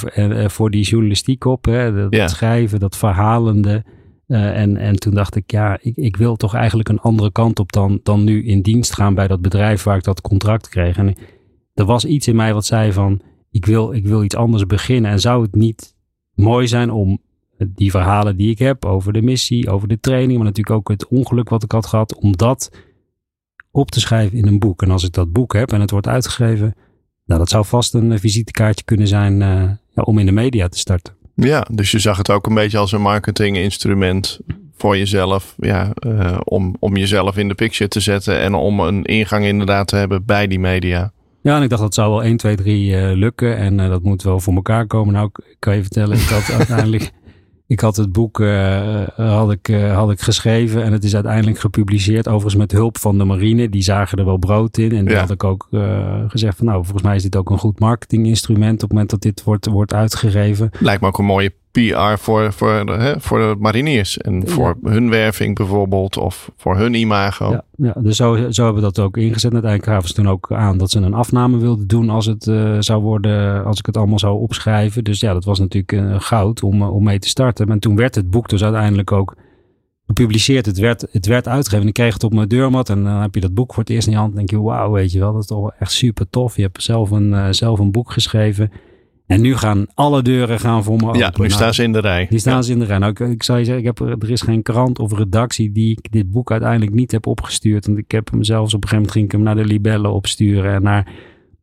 voor 0.49 0.71
die 0.71 0.83
journalistiek 0.83 1.45
op. 1.45 1.65
Hè? 1.65 2.09
Dat, 2.09 2.29
schrijven, 2.29 2.79
dat 2.79 2.97
verhalende. 2.97 3.83
En, 4.27 4.77
en 4.77 4.95
toen 4.95 5.13
dacht 5.13 5.35
ik, 5.35 5.51
ja, 5.51 5.77
ik, 5.81 5.95
ik 5.95 6.17
wil 6.17 6.35
toch 6.35 6.53
eigenlijk 6.53 6.89
een 6.89 6.99
andere 6.99 7.31
kant 7.31 7.59
op 7.59 7.71
dan, 7.71 7.99
dan 8.03 8.23
nu 8.23 8.45
in 8.45 8.61
dienst 8.61 8.93
gaan 8.93 9.13
bij 9.13 9.27
dat 9.27 9.41
bedrijf 9.41 9.83
waar 9.83 9.97
ik 9.97 10.03
dat 10.03 10.21
contract 10.21 10.69
kreeg. 10.69 10.97
En 10.97 11.15
er 11.73 11.85
was 11.85 12.05
iets 12.05 12.27
in 12.27 12.35
mij 12.35 12.53
wat 12.53 12.65
zei 12.65 12.91
van, 12.91 13.21
ik 13.51 13.65
wil, 13.65 13.93
ik 13.93 14.07
wil 14.07 14.23
iets 14.23 14.35
anders 14.35 14.65
beginnen. 14.65 15.11
En 15.11 15.19
zou 15.19 15.41
het 15.41 15.55
niet 15.55 15.95
mooi 16.33 16.67
zijn 16.67 16.91
om 16.91 17.21
die 17.57 17.91
verhalen 17.91 18.37
die 18.37 18.49
ik 18.49 18.59
heb 18.59 18.85
over 18.85 19.13
de 19.13 19.21
missie, 19.21 19.69
over 19.69 19.87
de 19.87 19.99
training, 19.99 20.35
maar 20.37 20.45
natuurlijk 20.45 20.75
ook 20.75 20.89
het 20.89 21.07
ongeluk 21.07 21.49
wat 21.49 21.63
ik 21.63 21.71
had 21.71 21.85
gehad, 21.85 22.15
om 22.15 22.37
dat 22.37 22.71
op 23.71 23.91
te 23.91 23.99
schrijven 23.99 24.37
in 24.37 24.47
een 24.47 24.59
boek. 24.59 24.81
En 24.81 24.91
als 24.91 25.03
ik 25.03 25.13
dat 25.13 25.31
boek 25.31 25.53
heb 25.53 25.71
en 25.71 25.81
het 25.81 25.91
wordt 25.91 26.07
uitgegeven, 26.07 26.75
nou, 27.25 27.39
dat 27.39 27.49
zou 27.49 27.65
vast 27.65 27.93
een 27.93 28.19
visitekaartje 28.19 28.85
kunnen 28.85 29.07
zijn 29.07 29.37
ja, 29.37 30.01
om 30.03 30.19
in 30.19 30.25
de 30.25 30.31
media 30.31 30.67
te 30.67 30.77
starten. 30.77 31.14
Ja, 31.35 31.67
dus 31.71 31.91
je 31.91 31.99
zag 31.99 32.17
het 32.17 32.29
ook 32.29 32.47
een 32.47 32.53
beetje 32.53 32.77
als 32.77 32.91
een 32.91 33.01
marketinginstrument 33.01 34.39
voor 34.77 34.97
jezelf. 34.97 35.55
Ja, 35.57 35.91
uh, 36.07 36.37
om, 36.43 36.75
om 36.79 36.97
jezelf 36.97 37.37
in 37.37 37.47
de 37.47 37.53
picture 37.53 37.89
te 37.89 37.99
zetten 37.99 38.39
en 38.39 38.53
om 38.53 38.79
een 38.79 39.03
ingang 39.03 39.45
inderdaad 39.45 39.87
te 39.87 39.95
hebben 39.95 40.25
bij 40.25 40.47
die 40.47 40.59
media. 40.59 41.11
Ja, 41.41 41.57
en 41.57 41.63
ik 41.63 41.69
dacht 41.69 41.81
dat 41.81 41.93
zou 41.93 42.11
wel 42.11 42.23
1, 42.23 42.37
2, 42.37 42.55
3 42.55 42.91
uh, 42.91 43.11
lukken 43.13 43.57
en 43.57 43.79
uh, 43.79 43.89
dat 43.89 44.03
moet 44.03 44.23
wel 44.23 44.39
voor 44.39 44.53
elkaar 44.53 44.87
komen. 44.87 45.13
Nou, 45.13 45.29
ik 45.33 45.55
kan 45.59 45.75
je 45.75 45.81
vertellen, 45.81 46.17
ik 46.17 46.27
had 46.27 46.51
uiteindelijk 46.57 47.11
ik 47.67 47.79
had 47.79 47.95
het 47.95 48.11
boek 48.11 48.39
uh, 48.39 49.01
had 49.15 49.51
ik, 49.51 49.67
uh, 49.67 49.95
had 49.95 50.11
ik 50.11 50.21
geschreven 50.21 50.83
en 50.83 50.91
het 50.91 51.03
is 51.03 51.13
uiteindelijk 51.13 51.59
gepubliceerd. 51.59 52.27
Overigens 52.27 52.55
met 52.55 52.71
hulp 52.71 52.97
van 52.97 53.17
de 53.17 53.23
marine. 53.23 53.69
Die 53.69 53.83
zagen 53.83 54.17
er 54.17 54.25
wel 54.25 54.37
brood 54.37 54.77
in. 54.77 54.91
En 54.91 55.05
die 55.05 55.17
had 55.17 55.31
ik 55.31 55.43
ook 55.43 55.67
uh, 55.71 56.23
gezegd 56.27 56.57
van 56.57 56.65
nou, 56.65 56.83
volgens 56.83 57.03
mij 57.03 57.15
is 57.15 57.23
dit 57.23 57.35
ook 57.35 57.49
een 57.49 57.57
goed 57.57 57.79
marketinginstrument 57.79 58.73
op 58.73 58.79
het 58.81 58.91
moment 58.91 59.09
dat 59.09 59.21
dit 59.21 59.43
wordt, 59.43 59.65
wordt 59.65 59.93
uitgegeven. 59.93 60.69
Lijkt 60.79 61.01
me 61.01 61.07
ook 61.07 61.17
een 61.17 61.25
mooie 61.25 61.53
PR 61.75 62.17
voor, 62.21 62.53
voor, 62.53 62.85
de, 62.85 62.91
hè, 62.91 63.19
voor 63.19 63.39
de 63.39 63.55
mariniers. 63.59 64.17
En 64.17 64.47
voor 64.47 64.77
hun 64.83 65.09
werving 65.09 65.55
bijvoorbeeld. 65.55 66.17
Of 66.17 66.51
voor 66.57 66.77
hun 66.77 66.93
imago. 66.93 67.51
Ja, 67.51 67.63
ja 67.75 67.93
dus 68.01 68.15
zo, 68.15 68.51
zo 68.51 68.63
hebben 68.63 68.81
we 68.83 68.91
dat 68.93 68.99
ook 68.99 69.17
ingezet. 69.17 69.53
Uiteindelijk 69.53 69.91
gaven 69.91 70.07
ze 70.07 70.13
toen 70.13 70.29
ook 70.29 70.51
aan 70.51 70.77
dat 70.77 70.91
ze 70.91 70.99
een 70.99 71.13
afname 71.13 71.57
wilden 71.57 71.87
doen. 71.87 72.09
Als 72.09 72.25
het 72.25 72.45
uh, 72.45 72.75
zou 72.79 73.01
worden. 73.01 73.65
Als 73.65 73.79
ik 73.79 73.85
het 73.85 73.97
allemaal 73.97 74.19
zou 74.19 74.39
opschrijven. 74.39 75.03
Dus 75.03 75.19
ja, 75.19 75.33
dat 75.33 75.45
was 75.45 75.59
natuurlijk 75.59 75.91
uh, 75.91 76.19
goud 76.19 76.63
om, 76.63 76.81
uh, 76.81 76.93
om 76.93 77.03
mee 77.03 77.19
te 77.19 77.27
starten. 77.27 77.69
En 77.69 77.79
toen 77.79 77.95
werd 77.95 78.15
het 78.15 78.29
boek 78.29 78.49
dus 78.49 78.63
uiteindelijk 78.63 79.11
ook 79.11 79.35
gepubliceerd. 80.07 80.65
Het 80.65 80.77
werd, 80.77 81.05
het 81.11 81.25
werd 81.25 81.47
uitgegeven. 81.47 81.81
En 81.81 81.87
ik 81.87 81.93
kreeg 81.93 82.13
het 82.13 82.23
op 82.23 82.33
mijn 82.33 82.47
deurmat. 82.47 82.89
En 82.89 83.03
dan 83.03 83.21
heb 83.21 83.35
je 83.35 83.41
dat 83.41 83.53
boek 83.53 83.73
voor 83.73 83.83
het 83.83 83.91
eerst 83.91 84.07
in 84.07 84.13
je 84.13 84.19
hand. 84.19 84.31
En 84.31 84.37
denk 84.37 84.49
je, 84.49 84.61
wauw, 84.61 84.91
weet 84.91 85.11
je 85.11 85.19
wel. 85.19 85.31
Dat 85.31 85.41
is 85.41 85.47
toch 85.47 85.71
echt 85.79 85.91
super 85.91 86.29
tof. 86.29 86.55
Je 86.55 86.61
hebt 86.61 86.83
zelf 86.83 87.11
een, 87.11 87.53
zelf 87.53 87.79
een 87.79 87.91
boek 87.91 88.11
geschreven. 88.11 88.71
En 89.27 89.41
nu 89.41 89.55
gaan 89.55 89.85
alle 89.93 90.21
deuren 90.21 90.59
gaan 90.59 90.83
voor 90.83 90.95
me 90.95 91.05
open. 91.05 91.19
Ja, 91.19 91.33
nu 91.37 91.49
staan 91.49 91.73
ze 91.73 91.83
in 91.83 91.91
de 91.91 91.99
rij. 91.99 92.27
Nu 92.29 92.39
staan 92.39 92.63
ze 92.63 92.71
in 92.71 92.79
de 92.79 92.85
rij. 92.85 92.97
Nou, 92.97 93.11
ik, 93.11 93.19
ik 93.19 93.43
zou 93.43 93.59
je 93.59 93.65
zeggen, 93.65 93.83
ik 93.85 93.97
heb, 93.97 94.21
er 94.21 94.31
is 94.31 94.41
geen 94.41 94.61
krant 94.61 94.99
of 94.99 95.17
redactie 95.17 95.71
die 95.71 95.91
ik 95.91 96.11
dit 96.11 96.31
boek 96.31 96.51
uiteindelijk 96.51 96.93
niet 96.93 97.11
heb 97.11 97.27
opgestuurd. 97.27 97.85
Want 97.85 97.97
ik 97.97 98.11
heb 98.11 98.31
hem 98.31 98.43
zelfs 98.43 98.73
op 98.73 98.83
een 98.83 98.89
gegeven 98.89 98.95
moment 98.95 99.11
ging 99.11 99.25
ik 99.25 99.31
hem 99.31 99.41
naar 99.41 99.55
de 99.55 99.65
libellen 99.65 100.13
opsturen 100.13 100.73
en 100.73 100.83
naar 100.83 101.07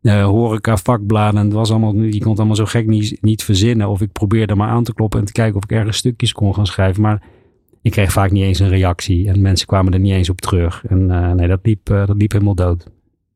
uh, 0.02 0.24
horeca 0.24 0.76
vakbladen. 0.76 1.40
En 1.40 1.46
het 1.46 1.54
was 1.54 1.70
allemaal, 1.70 1.94
je 1.94 2.18
kon 2.18 2.30
het 2.30 2.38
allemaal 2.38 2.56
zo 2.56 2.64
gek 2.64 2.86
niet, 2.86 3.18
niet 3.20 3.44
verzinnen. 3.44 3.88
Of 3.88 4.00
ik 4.00 4.12
probeerde 4.12 4.54
maar 4.54 4.68
aan 4.68 4.84
te 4.84 4.94
kloppen 4.94 5.20
en 5.20 5.26
te 5.26 5.32
kijken 5.32 5.56
of 5.56 5.64
ik 5.64 5.72
ergens 5.72 5.96
stukjes 5.96 6.32
kon 6.32 6.54
gaan 6.54 6.66
schrijven. 6.66 7.02
Maar 7.02 7.22
ik 7.82 7.90
kreeg 7.90 8.12
vaak 8.12 8.30
niet 8.30 8.44
eens 8.44 8.58
een 8.58 8.68
reactie. 8.68 9.28
En 9.28 9.40
mensen 9.40 9.66
kwamen 9.66 9.92
er 9.92 10.00
niet 10.00 10.12
eens 10.12 10.30
op 10.30 10.40
terug. 10.40 10.84
En 10.88 11.08
uh, 11.08 11.32
nee, 11.32 11.48
dat 11.48 11.60
liep, 11.62 11.90
uh, 11.90 12.06
dat 12.06 12.16
liep 12.16 12.32
helemaal 12.32 12.54
dood. 12.54 12.86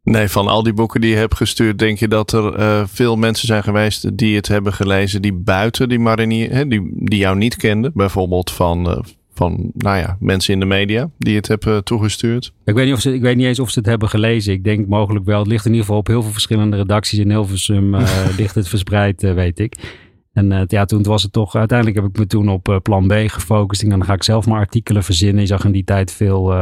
Nee, 0.07 0.29
van 0.29 0.47
al 0.47 0.62
die 0.62 0.73
boeken 0.73 1.01
die 1.01 1.11
je 1.11 1.16
hebt 1.16 1.37
gestuurd, 1.37 1.79
denk 1.79 1.99
je 1.99 2.09
dat 2.09 2.33
er 2.33 2.59
uh, 2.59 2.83
veel 2.87 3.16
mensen 3.16 3.47
zijn 3.47 3.62
geweest 3.62 4.19
die 4.19 4.37
het 4.37 4.49
hebben 4.49 4.73
gelezen 4.73 5.23
die 5.23 5.33
buiten 5.33 5.88
die 5.88 5.99
marinier, 5.99 6.51
hè, 6.51 6.69
die, 6.69 6.90
die 6.92 7.19
jou 7.19 7.37
niet 7.37 7.57
kenden, 7.57 7.90
bijvoorbeeld 7.95 8.51
van, 8.51 8.90
uh, 8.90 8.99
van 9.33 9.71
nou 9.75 9.99
ja, 9.99 10.16
mensen 10.21 10.55
in 10.55 10.61
de 10.61 10.66
media 10.66 11.11
die 11.19 11.37
het 11.37 11.49
hebben 11.49 11.85
toegestuurd? 11.85 12.53
Ik 12.64 12.75
weet, 12.75 12.85
niet 12.85 12.95
of 12.95 13.01
ze, 13.01 13.14
ik 13.14 13.21
weet 13.21 13.37
niet 13.37 13.47
eens 13.47 13.59
of 13.59 13.71
ze 13.71 13.79
het 13.79 13.88
hebben 13.88 14.09
gelezen. 14.09 14.53
Ik 14.53 14.64
denk 14.64 14.87
mogelijk 14.87 15.25
wel. 15.25 15.38
Het 15.38 15.49
ligt 15.49 15.64
in 15.64 15.71
ieder 15.71 15.87
geval 15.87 16.01
op 16.01 16.07
heel 16.07 16.23
veel 16.23 16.33
verschillende 16.33 16.77
redacties 16.77 17.19
in 17.19 17.31
Hilversum. 17.31 17.95
Uh, 17.95 18.09
ligt 18.38 18.55
het 18.55 18.69
verspreid, 18.69 19.23
weet 19.23 19.59
ik. 19.59 19.77
En 20.33 20.64
ja, 20.69 20.85
toen 20.85 21.03
was 21.03 21.23
het 21.23 21.33
toch, 21.33 21.55
uiteindelijk 21.57 21.99
heb 21.99 22.09
ik 22.09 22.19
me 22.19 22.27
toen 22.27 22.49
op 22.49 22.81
plan 22.83 23.07
B 23.07 23.12
gefocust. 23.12 23.83
En 23.83 23.88
dan 23.88 24.05
ga 24.05 24.12
ik 24.12 24.23
zelf 24.23 24.47
maar 24.47 24.59
artikelen 24.59 25.03
verzinnen. 25.03 25.40
Je 25.40 25.47
zag 25.47 25.64
in 25.64 25.73
die 25.73 25.85
tijd 25.85 26.12
veel 26.12 26.53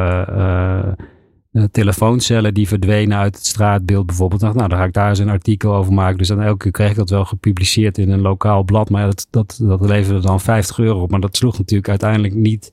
uh, 1.55 1.65
telefooncellen 1.71 2.55
die 2.55 2.69
verdwenen 2.69 3.19
uit 3.19 3.37
het 3.37 3.47
straatbeeld 3.47 4.07
bijvoorbeeld. 4.07 4.41
Dacht, 4.41 4.55
nou, 4.55 4.69
dan 4.69 4.79
ga 4.79 4.85
ik 4.85 4.93
daar 4.93 5.09
eens 5.09 5.19
een 5.19 5.29
artikel 5.29 5.75
over 5.75 5.93
maken. 5.93 6.19
Dus 6.19 6.29
dan 6.29 6.41
elke 6.41 6.57
keer 6.57 6.71
kreeg 6.71 6.91
ik 6.91 6.97
dat 6.97 7.11
wel 7.11 7.25
gepubliceerd 7.25 7.99
in 7.99 8.11
een 8.11 8.21
lokaal 8.21 8.65
blad. 8.65 8.91
Maar 8.91 9.07
dat, 9.07 9.27
dat, 9.31 9.61
dat 9.63 9.81
leverde 9.81 10.21
dan 10.21 10.41
50 10.41 10.79
euro 10.79 11.01
op. 11.03 11.11
Maar 11.11 11.21
dat 11.21 11.37
sloeg 11.37 11.59
natuurlijk 11.59 11.89
uiteindelijk 11.89 12.35
niet. 12.35 12.73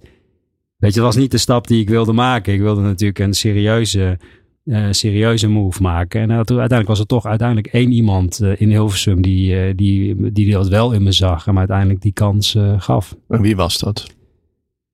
Weet 0.77 0.93
je, 0.93 0.99
dat 0.99 1.13
was 1.13 1.21
niet 1.21 1.31
de 1.31 1.37
stap 1.37 1.67
die 1.67 1.81
ik 1.81 1.89
wilde 1.89 2.13
maken. 2.13 2.53
Ik 2.53 2.59
wilde 2.59 2.81
natuurlijk 2.81 3.19
een 3.19 3.33
serieuze, 3.33 4.19
uh, 4.65 4.87
serieuze 4.91 5.47
move 5.47 5.81
maken. 5.81 6.21
En 6.21 6.31
uiteindelijk 6.31 6.87
was 6.87 6.99
er 6.99 7.05
toch 7.05 7.25
uiteindelijk 7.25 7.67
één 7.67 7.91
iemand 7.91 8.41
in 8.57 8.69
Hilversum 8.69 9.21
die, 9.21 9.75
die, 9.75 10.31
die 10.31 10.51
dat 10.51 10.67
wel 10.67 10.91
in 10.91 11.03
me 11.03 11.11
zag. 11.11 11.47
En 11.47 11.53
me 11.53 11.59
uiteindelijk 11.59 12.01
die 12.01 12.13
kans 12.13 12.57
gaf. 12.77 13.15
En 13.27 13.41
wie 13.41 13.55
was 13.55 13.79
dat? 13.79 14.19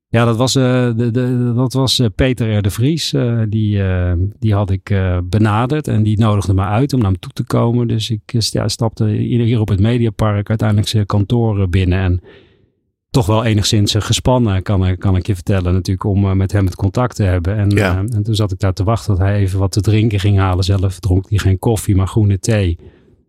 Ja, 0.09 0.25
dat 0.25 0.37
was, 0.37 0.55
uh, 0.55 0.63
de, 0.95 1.11
de, 1.11 1.53
dat 1.55 1.73
was 1.73 1.99
uh, 1.99 2.07
Peter 2.15 2.57
R. 2.57 2.61
de 2.61 2.69
Vries. 2.69 3.13
Uh, 3.13 3.41
die, 3.49 3.81
die 4.39 4.53
had 4.53 4.69
ik 4.69 4.95
benaderd 5.23 5.87
en 5.87 6.03
die 6.03 6.19
nodigde 6.19 6.53
me 6.53 6.61
uit 6.61 6.93
om 6.93 6.99
naar 6.99 7.11
hem 7.11 7.19
toe 7.19 7.31
te 7.31 7.43
komen. 7.43 7.87
Dus 7.87 8.09
ik 8.09 8.21
ja, 8.25 8.67
stapte 8.67 9.05
hier 9.05 9.59
op 9.59 9.67
het 9.67 9.79
Mediapark 9.79 10.49
uiteindelijk 10.49 10.87
zijn 10.87 11.05
kantoor 11.05 11.69
binnen. 11.69 11.99
En 11.99 12.21
toch 13.09 13.25
wel 13.25 13.43
enigszins 13.43 13.95
gespannen, 13.97 14.63
kan, 14.63 14.97
kan 14.97 15.15
ik 15.15 15.27
je 15.27 15.35
vertellen, 15.35 15.73
natuurlijk, 15.73 16.03
om 16.03 16.37
met 16.37 16.51
hem 16.51 16.65
het 16.65 16.75
contact 16.75 17.15
te 17.15 17.23
hebben. 17.23 17.57
En, 17.57 17.69
ja. 17.69 17.97
en 17.97 18.23
toen 18.23 18.35
zat 18.35 18.51
ik 18.51 18.59
daar 18.59 18.73
te 18.73 18.83
wachten 18.83 19.15
dat 19.15 19.25
hij 19.25 19.35
even 19.35 19.59
wat 19.59 19.71
te 19.71 19.81
drinken 19.81 20.19
ging 20.19 20.37
halen. 20.37 20.63
Zelf 20.63 20.99
dronk 20.99 21.29
hij 21.29 21.37
geen 21.37 21.59
koffie, 21.59 21.95
maar 21.95 22.07
groene 22.07 22.39
thee. 22.39 22.79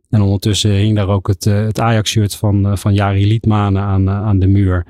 En 0.08 0.20
ondertussen 0.20 0.70
hing 0.70 0.96
daar 0.96 1.08
ook 1.08 1.26
het, 1.26 1.44
het 1.44 1.80
Ajax-shirt 1.80 2.34
van, 2.34 2.78
van 2.78 2.94
Jari 2.94 3.26
Liedmanen 3.26 3.82
aan, 3.82 4.10
aan 4.10 4.38
de 4.38 4.46
muur 4.46 4.86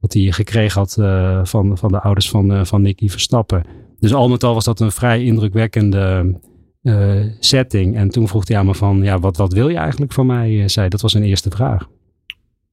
wat 0.00 0.12
hij 0.12 0.22
gekregen 0.22 0.80
had 0.80 0.96
uh, 0.98 1.40
van, 1.44 1.78
van 1.78 1.92
de 1.92 2.00
ouders 2.00 2.30
van, 2.30 2.52
uh, 2.52 2.64
van 2.64 2.82
Nicky 2.82 3.08
Verstappen. 3.08 3.64
Dus 3.98 4.14
al 4.14 4.28
met 4.28 4.44
al 4.44 4.54
was 4.54 4.64
dat 4.64 4.80
een 4.80 4.92
vrij 4.92 5.24
indrukwekkende 5.24 6.34
uh, 6.82 7.24
setting. 7.40 7.96
En 7.96 8.08
toen 8.08 8.28
vroeg 8.28 8.48
hij 8.48 8.56
aan 8.56 8.66
me 8.66 8.74
van, 8.74 9.02
ja, 9.02 9.18
wat, 9.18 9.36
wat 9.36 9.52
wil 9.52 9.68
je 9.68 9.76
eigenlijk 9.76 10.12
van 10.12 10.26
mij? 10.26 10.68
zei, 10.68 10.88
dat 10.88 11.00
was 11.00 11.14
een 11.14 11.22
eerste 11.22 11.50
vraag. 11.50 11.88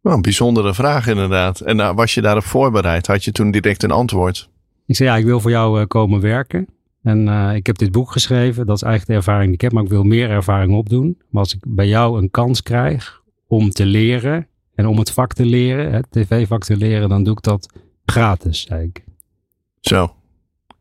Nou, 0.02 0.16
een 0.16 0.22
bijzondere 0.22 0.74
vraag 0.74 1.08
inderdaad. 1.08 1.60
En 1.60 1.96
was 1.96 2.14
je 2.14 2.22
daarop 2.22 2.44
voorbereid? 2.44 3.08
Had 3.08 3.24
je 3.24 3.32
toen 3.32 3.52
direct 3.52 3.84
een 3.84 3.92
antwoord? 3.92 4.50
Ik 4.86 4.96
zei, 4.96 5.10
ja, 5.10 5.18
ik 5.18 5.26
wil 5.26 5.40
voor 5.40 5.52
jou 5.52 5.86
komen 5.86 6.22
werken. 6.22 6.68
En 7.04 7.28
ik 7.56 7.66
heb 7.66 7.78
dit 7.78 7.92
boek 7.92 8.12
geschreven. 8.12 8.66
Dat 8.66 8.76
is 8.76 8.82
eigenlijk 8.82 9.12
de 9.12 9.26
ervaring 9.28 9.46
die 9.46 9.54
ik 9.54 9.62
heb. 9.62 9.72
Maar 9.72 9.84
ik 9.84 9.90
wil 9.90 10.04
meer 10.04 10.30
ervaring 10.30 10.76
opdoen. 10.76 11.18
Maar 11.30 11.42
als 11.42 11.54
ik 11.54 11.64
bij 11.68 11.88
jou 11.88 12.22
een 12.22 12.32
kans 12.32 12.64
krijg 12.64 13.22
om 13.48 13.70
te 13.70 13.86
leren 13.86 14.48
en 14.76 14.88
om 14.88 14.98
het 14.98 15.12
vak 15.12 15.34
te 15.34 15.46
leren, 15.46 15.94
het 15.94 16.06
tv-vak 16.10 16.64
te 16.64 16.78
leren, 16.78 17.10
dan 17.10 17.24
doe 17.24 17.34
ik 17.34 17.42
dat 17.42 17.74
gratis, 18.06 18.62
zei 18.62 18.86
ik. 18.86 19.04
Zo. 19.80 20.16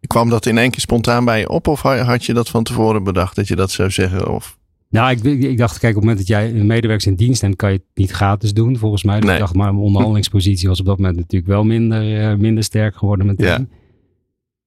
Kwam 0.07 0.31
dat 0.31 0.47
in 0.47 0.59
één 0.59 0.71
keer 0.71 0.81
spontaan 0.81 1.25
bij 1.25 1.39
je 1.39 1.49
op 1.49 1.67
of 1.67 1.83
had 1.83 2.25
je 2.25 2.33
dat 2.33 2.49
van 2.49 2.65
tevoren 2.65 3.03
bedacht 3.03 3.37
dat 3.37 3.49
je 3.49 3.57
dat 3.57 3.71
zou 3.71 3.91
zeggen? 3.91 4.31
Of? 4.31 4.59
Nou, 4.89 5.11
ik, 5.11 5.23
ik 5.43 5.59
dacht, 5.59 5.79
kijk, 5.79 5.97
op 5.97 6.03
het 6.03 6.11
moment 6.11 6.19
dat 6.19 6.27
jij 6.27 6.51
een 6.51 6.67
medewerker 6.67 7.07
in 7.07 7.15
dienst 7.15 7.41
bent, 7.41 7.57
kan 7.57 7.71
je 7.71 7.77
het 7.77 7.87
niet 7.95 8.11
gratis 8.11 8.53
doen, 8.53 8.79
volgens 8.79 9.03
mij. 9.03 9.17
Dus 9.17 9.25
nee. 9.25 9.35
ik 9.35 9.41
dacht, 9.41 9.55
maar 9.55 9.73
mijn 9.73 9.85
onderhandelingspositie 9.85 10.69
was 10.69 10.81
op 10.81 10.87
dat 10.87 10.97
moment 10.97 11.17
natuurlijk 11.17 11.51
wel 11.51 11.65
minder, 11.65 12.33
uh, 12.33 12.39
minder 12.39 12.65
sterk 12.65 12.97
geworden 12.97 13.27
meteen. 13.27 13.47
Ja. 13.47 13.67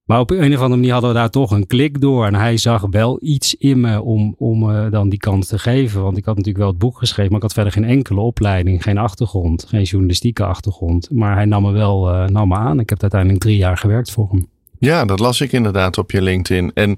Maar 0.08 0.20
op 0.20 0.32
een 0.32 0.54
of 0.54 0.60
andere 0.60 0.76
manier 0.76 0.91
hadden 0.91 1.10
we 1.10 1.15
daar 1.15 1.30
toch 1.30 1.52
een 1.52 1.67
klik 1.67 2.02
door. 2.02 2.26
En 2.26 2.36
hij 2.36 2.58
zag 2.58 2.86
wel 2.89 3.20
iets 3.22 3.56
in 3.56 3.80
me 3.80 4.02
om, 4.02 4.36
om 4.38 4.70
uh, 4.70 4.91
dan 4.91 5.10
die 5.10 5.20
kans 5.20 5.48
te 5.48 5.60
geven. 5.60 6.02
Want 6.02 6.17
ik 6.17 6.26
had 6.26 6.36
natuurlijk 6.36 6.63
wel 6.63 6.74
het 6.74 6.82
boek 6.82 6.98
geschreven, 6.98 7.28
maar 7.28 7.36
ik 7.36 7.43
had 7.43 7.54
verder 7.54 7.74
geen 7.74 7.84
enkele 7.84 8.20
opleiding, 8.20 8.84
geen 8.84 8.98
achtergrond, 8.98 9.65
geen 9.67 9.84
journalistieke 9.84 10.43
achtergrond. 10.43 11.12
Maar 11.12 11.36
hij 11.36 11.46
nam 11.46 11.63
me 11.63 11.72
wel 11.72 12.13
uh, 12.13 12.28
nam 12.28 12.48
me 12.48 12.56
aan. 12.56 12.80
Ik 12.80 12.89
heb 12.89 13.02
uiteindelijk 13.02 13.41
drie 13.41 13.58
jaar 13.58 13.78
gewerkt 13.78 14.12
voor 14.12 14.30
hem. 14.32 14.48
Ja, 14.80 15.06
dat 15.06 15.20
las 15.20 15.41
ik 15.41 15.52
inderdaad 15.52 15.98
op 15.98 16.12
je 16.12 16.22
LinkedIn. 16.22 16.72
En 16.74 16.96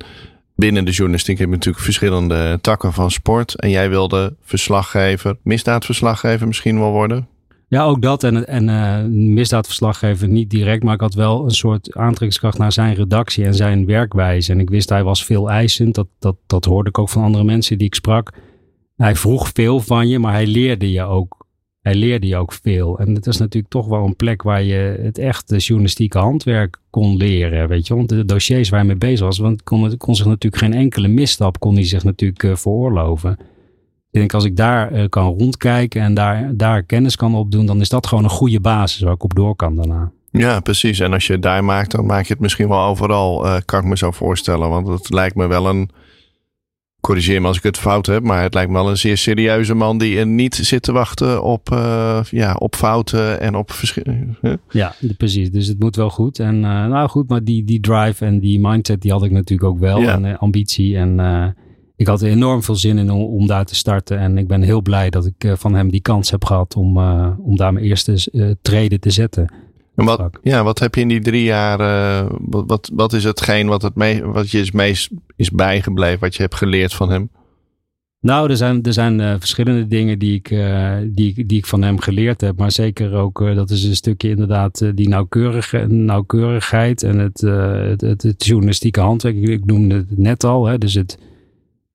binnen 0.56 0.86
de 0.86 0.92
journalistiek 0.92 1.38
heb 1.38 1.48
je 1.48 1.54
natuurlijk 1.54 1.84
verschillende 1.84 2.60
takken 2.62 2.94
van 2.94 3.12
sport. 3.12 3.56
En 3.56 3.70
jij 3.70 3.90
wilde 3.90 4.36
verslaggever, 4.42 5.38
misdaadverslaggever 5.44 6.48
misschien 6.48 6.80
wel 6.80 6.92
worden? 6.92 7.28
Ja, 7.70 7.84
ook 7.84 8.02
dat. 8.02 8.24
En, 8.24 8.48
en 8.48 8.68
uh, 8.68 9.04
misdaadverslaggever 9.34 10.28
niet 10.28 10.50
direct, 10.50 10.84
maar 10.84 10.94
ik 10.94 11.02
had 11.02 11.14
wel 11.14 11.44
een 11.44 11.52
soort 11.52 11.96
aantrekkingskracht 11.96 12.58
naar 12.58 12.72
zijn 12.72 12.96
redactie 12.96 13.46
en 13.46 13.54
zijn 13.56 13.86
werkwijze. 13.86 14.52
En 14.52 14.60
ik 14.60 14.70
wist 14.70 14.90
hij 14.90 15.04
was 15.04 15.26
veel 15.26 15.50
eisend. 15.50 15.96
Dat, 15.96 16.08
dat, 16.20 16.36
dat 16.48 16.66
hoorde 16.66 16.90
ik 16.90 17.00
ook 17.00 17.10
van 17.10 17.24
andere 17.24 17.44
mensen 17.44 17.78
die 17.78 17.88
ik 17.88 17.96
sprak. 17.96 18.34
Hij 18.96 19.16
vroeg 19.16 19.50
veel 19.54 19.80
van 19.80 20.08
je, 20.08 20.20
maar 20.20 20.34
hij 20.34 20.48
leerde 20.48 20.92
je 20.92 21.04
ook. 21.04 21.38
Hij 21.82 21.96
leerde 21.96 22.28
je 22.28 22.36
ook 22.36 22.54
veel. 22.54 23.00
En 23.00 23.16
het 23.16 23.26
is 23.26 23.38
natuurlijk 23.38 23.74
toch 23.74 23.88
wel 23.88 24.06
een 24.06 24.16
plek 24.16 24.42
waar 24.42 24.64
je 24.64 25.00
het 25.02 25.18
echte 25.18 25.58
journalistieke 25.58 26.18
handwerk 26.18 26.80
kon 26.90 27.18
leren. 27.18 27.68
Weet 27.68 27.88
je, 27.88 27.96
want 27.96 28.10
de 28.10 28.26
dossiers 28.26 28.70
waar 28.70 28.80
hij 28.80 28.88
mee 28.88 28.98
bezig 28.98 29.26
was, 29.26 29.38
want 29.38 29.64
kon, 29.64 29.98
kon 29.98 30.16
zich 30.16 30.26
natuurlijk 30.26 30.64
geen 30.64 30.74
enkele 30.74 31.08
misstap 31.08 31.60
kon 31.60 31.74
hij 31.74 31.84
zich 31.84 32.04
natuurlijk 32.04 32.44
uh, 32.44 32.56
veroorloven. 32.56 33.38
Ik 34.20 34.26
denk 34.26 34.44
als 34.44 34.52
ik 34.52 34.58
daar 34.58 34.94
uh, 34.94 35.06
kan 35.10 35.26
rondkijken 35.26 36.02
en 36.02 36.14
daar, 36.14 36.52
daar 36.56 36.84
kennis 36.84 37.16
kan 37.16 37.36
opdoen, 37.36 37.66
dan 37.66 37.82
is 37.82 37.90
dat 37.90 38.08
gewoon 38.08 38.24
een 38.24 38.30
goede 38.30 38.60
basis 38.60 39.02
waar 39.02 39.14
ik 39.14 39.24
op 39.24 39.36
door 39.36 39.56
kan 39.56 39.76
daarna. 39.76 40.12
Ja, 40.32 40.60
precies. 40.60 41.00
En 41.00 41.14
als 41.14 41.28
je 41.28 41.34
het 41.34 41.42
daar 41.42 41.64
maakt, 41.64 41.92
dan 41.92 42.06
maak 42.06 42.26
je 42.26 42.34
het 42.34 42.42
misschien 42.42 42.68
wel 42.68 42.82
overal, 42.82 43.46
uh, 43.46 43.56
kan 43.66 43.80
ik 43.80 43.86
me 43.86 43.98
zo 43.98 44.12
voorstellen. 44.12 44.70
Want 44.70 44.88
het 44.88 45.10
lijkt 45.10 45.36
me 45.36 45.48
wel 45.48 45.68
een, 45.68 45.90
corrigeer 47.02 47.42
me 47.42 47.48
als 47.48 47.58
ik 47.58 47.64
het 47.64 47.78
fout 47.78 48.06
heb, 48.06 48.24
maar 48.24 48.42
het 48.42 48.54
lijkt 48.54 48.72
me 48.72 48.76
wel 48.76 48.90
een 48.90 48.98
zeer 48.98 49.18
serieuze 49.18 49.74
man 49.74 49.98
die 49.98 50.26
niet 50.26 50.56
zit 50.56 50.82
te 50.82 50.92
wachten 50.92 51.44
op, 51.44 51.70
uh, 51.74 52.20
ja, 52.30 52.54
op 52.54 52.76
fouten 52.76 53.40
en 53.40 53.56
op 53.56 53.72
verschillen. 53.72 54.38
Ja, 54.70 54.96
precies. 55.18 55.52
Dus 55.52 55.68
het 55.68 55.80
moet 55.80 55.96
wel 55.96 56.10
goed. 56.10 56.40
En 56.40 56.60
nou 56.60 57.10
goed, 57.10 57.30
maar 57.30 57.44
die, 57.44 57.64
die 57.64 57.80
drive 57.80 58.26
en 58.26 58.40
die 58.40 58.60
mindset, 58.60 59.02
die 59.02 59.12
had 59.12 59.24
ik 59.24 59.32
natuurlijk 59.32 59.70
ook 59.70 59.80
wel. 59.80 60.02
Ja. 60.02 60.14
En 60.14 60.38
ambitie 60.38 60.98
en 60.98 61.20
ik 62.00 62.08
had 62.08 62.22
enorm 62.22 62.64
veel 62.64 62.76
zin 62.76 62.98
in 62.98 63.12
om, 63.12 63.22
om, 63.22 63.48
daar 63.48 63.66
te 63.66 63.76
starten. 63.76 64.20
En 64.20 64.38
ik 64.38 64.48
ben 64.48 64.62
heel 64.62 64.82
blij 64.82 65.10
dat 65.10 65.26
ik 65.26 65.44
uh, 65.44 65.54
van 65.56 65.74
hem 65.74 65.90
die 65.90 66.02
kans 66.02 66.32
heb 66.32 66.46
gehad 66.46 66.76
om, 66.76 66.98
uh, 66.98 67.28
om 67.40 67.56
daar 67.56 67.74
mijn 67.74 67.86
eerste 67.86 68.28
uh, 68.32 68.52
treden 68.62 69.00
te 69.00 69.10
zetten. 69.10 69.54
En 69.96 70.06
wat, 70.06 70.30
ja, 70.42 70.64
wat 70.64 70.80
heb 70.80 70.96
je 70.96 71.02
in 71.02 71.08
die 71.08 71.22
drie 71.22 71.44
jaar, 71.44 71.78
wat, 72.40 72.64
wat, 72.68 72.92
wat 72.94 73.14
is 73.14 73.24
hetgeen 73.24 73.68
wat, 73.68 73.82
het 73.82 73.96
mee, 73.96 74.24
wat 74.24 74.52
je 74.52 74.60
is 74.60 74.72
meest 74.72 75.10
is 75.36 75.50
bijgebleven, 75.52 76.20
wat 76.20 76.36
je 76.36 76.42
hebt 76.42 76.56
geleerd 76.56 76.94
van 76.94 77.10
hem? 77.10 77.30
Nou, 78.22 78.50
er 78.50 78.58
zijn, 78.58 78.84
er 78.84 78.94
zijn 78.94 79.40
verschillende 79.40 79.88
dingen 79.88 80.20
die 80.20 80.36
ik, 80.36 80.48
die, 81.16 81.46
die 81.46 81.58
ik 81.58 81.66
van 81.66 81.82
hem 81.82 82.00
geleerd 82.00 82.42
heb. 82.42 82.58
Maar 82.58 82.72
zeker 82.72 83.14
ook, 83.14 83.56
dat 83.56 83.70
is 83.70 83.84
een 83.84 83.96
stukje 83.96 84.30
inderdaad 84.30 84.92
die 84.96 85.10
nauwkeurige, 85.10 85.86
nauwkeurigheid 85.88 87.04
en 87.04 87.18
het, 87.18 87.42
het, 87.42 88.02
het, 88.02 88.22
het 88.22 88.46
journalistieke 88.46 89.00
handwerk. 89.00 89.36
Ik 89.36 89.66
noemde 89.66 89.96
het 89.96 90.18
net 90.18 90.44
al, 90.44 90.66
hè, 90.66 90.78
dus 90.78 90.94
het 90.94 91.18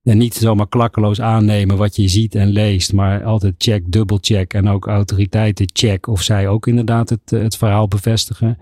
en 0.05 0.19
niet 0.19 0.35
zomaar 0.35 0.69
klakkeloos 0.69 1.21
aannemen 1.21 1.77
wat 1.77 1.97
je 1.97 2.09
ziet 2.09 2.35
en 2.35 2.49
leest, 2.49 2.93
maar 2.93 3.25
altijd 3.25 3.55
check, 3.59 3.93
dubbelcheck 3.93 4.55
en 4.55 4.69
ook 4.69 4.87
autoriteiten 4.87 5.67
check 5.73 6.07
of 6.07 6.23
zij 6.23 6.49
ook 6.49 6.67
inderdaad 6.67 7.09
het, 7.09 7.31
het 7.31 7.57
verhaal 7.57 7.89
bevestigen. 7.89 8.59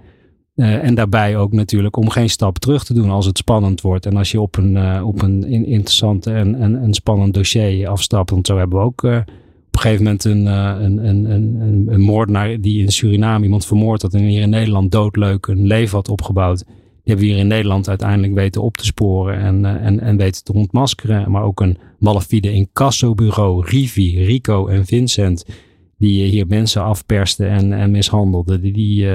Uh, 0.54 0.84
en 0.84 0.94
daarbij 0.94 1.36
ook 1.36 1.52
natuurlijk 1.52 1.96
om 1.96 2.10
geen 2.10 2.30
stap 2.30 2.58
terug 2.58 2.84
te 2.84 2.94
doen 2.94 3.10
als 3.10 3.26
het 3.26 3.38
spannend 3.38 3.80
wordt. 3.80 4.06
En 4.06 4.16
als 4.16 4.30
je 4.30 4.40
op 4.40 4.56
een, 4.56 4.76
uh, 4.76 5.06
op 5.06 5.22
een 5.22 5.44
interessante 5.44 6.32
en, 6.32 6.54
en, 6.54 6.82
en 6.82 6.94
spannend 6.94 7.34
dossier 7.34 7.88
afstapt. 7.88 8.30
Want 8.30 8.46
zo 8.46 8.58
hebben 8.58 8.78
we 8.78 8.84
ook 8.84 9.02
op 9.02 9.04
een 9.04 9.80
gegeven 9.80 10.04
moment 10.04 10.24
een, 10.24 10.46
een, 10.46 11.06
een, 11.06 11.30
een, 11.30 11.86
een 11.88 12.00
moordenaar 12.00 12.60
die 12.60 12.82
in 12.82 12.92
Suriname 12.92 13.44
iemand 13.44 13.66
vermoord 13.66 14.02
had. 14.02 14.14
En 14.14 14.22
hier 14.22 14.42
in 14.42 14.50
Nederland 14.50 14.90
doodleuk 14.90 15.46
een 15.46 15.66
leven 15.66 15.96
had 15.96 16.08
opgebouwd. 16.08 16.64
Hebben 17.04 17.24
we 17.24 17.30
hier 17.30 17.40
in 17.40 17.46
Nederland 17.46 17.88
uiteindelijk 17.88 18.34
weten 18.34 18.62
op 18.62 18.76
te 18.76 18.84
sporen 18.84 19.38
en, 19.38 19.60
uh, 19.60 19.86
en, 19.86 20.00
en 20.00 20.16
weten 20.16 20.44
te 20.44 20.52
ontmaskeren. 20.52 21.30
Maar 21.30 21.42
ook 21.42 21.60
een 21.60 21.78
malafide 21.98 22.52
incassobureau, 22.52 23.66
Rivi, 23.66 24.24
Rico 24.24 24.66
en 24.66 24.86
Vincent, 24.86 25.46
die 25.98 26.24
hier 26.24 26.46
mensen 26.46 26.82
afpersten 26.82 27.50
en, 27.50 27.72
en 27.72 27.90
mishandelden. 27.90 28.60
Die, 28.60 28.72
die, 28.72 29.06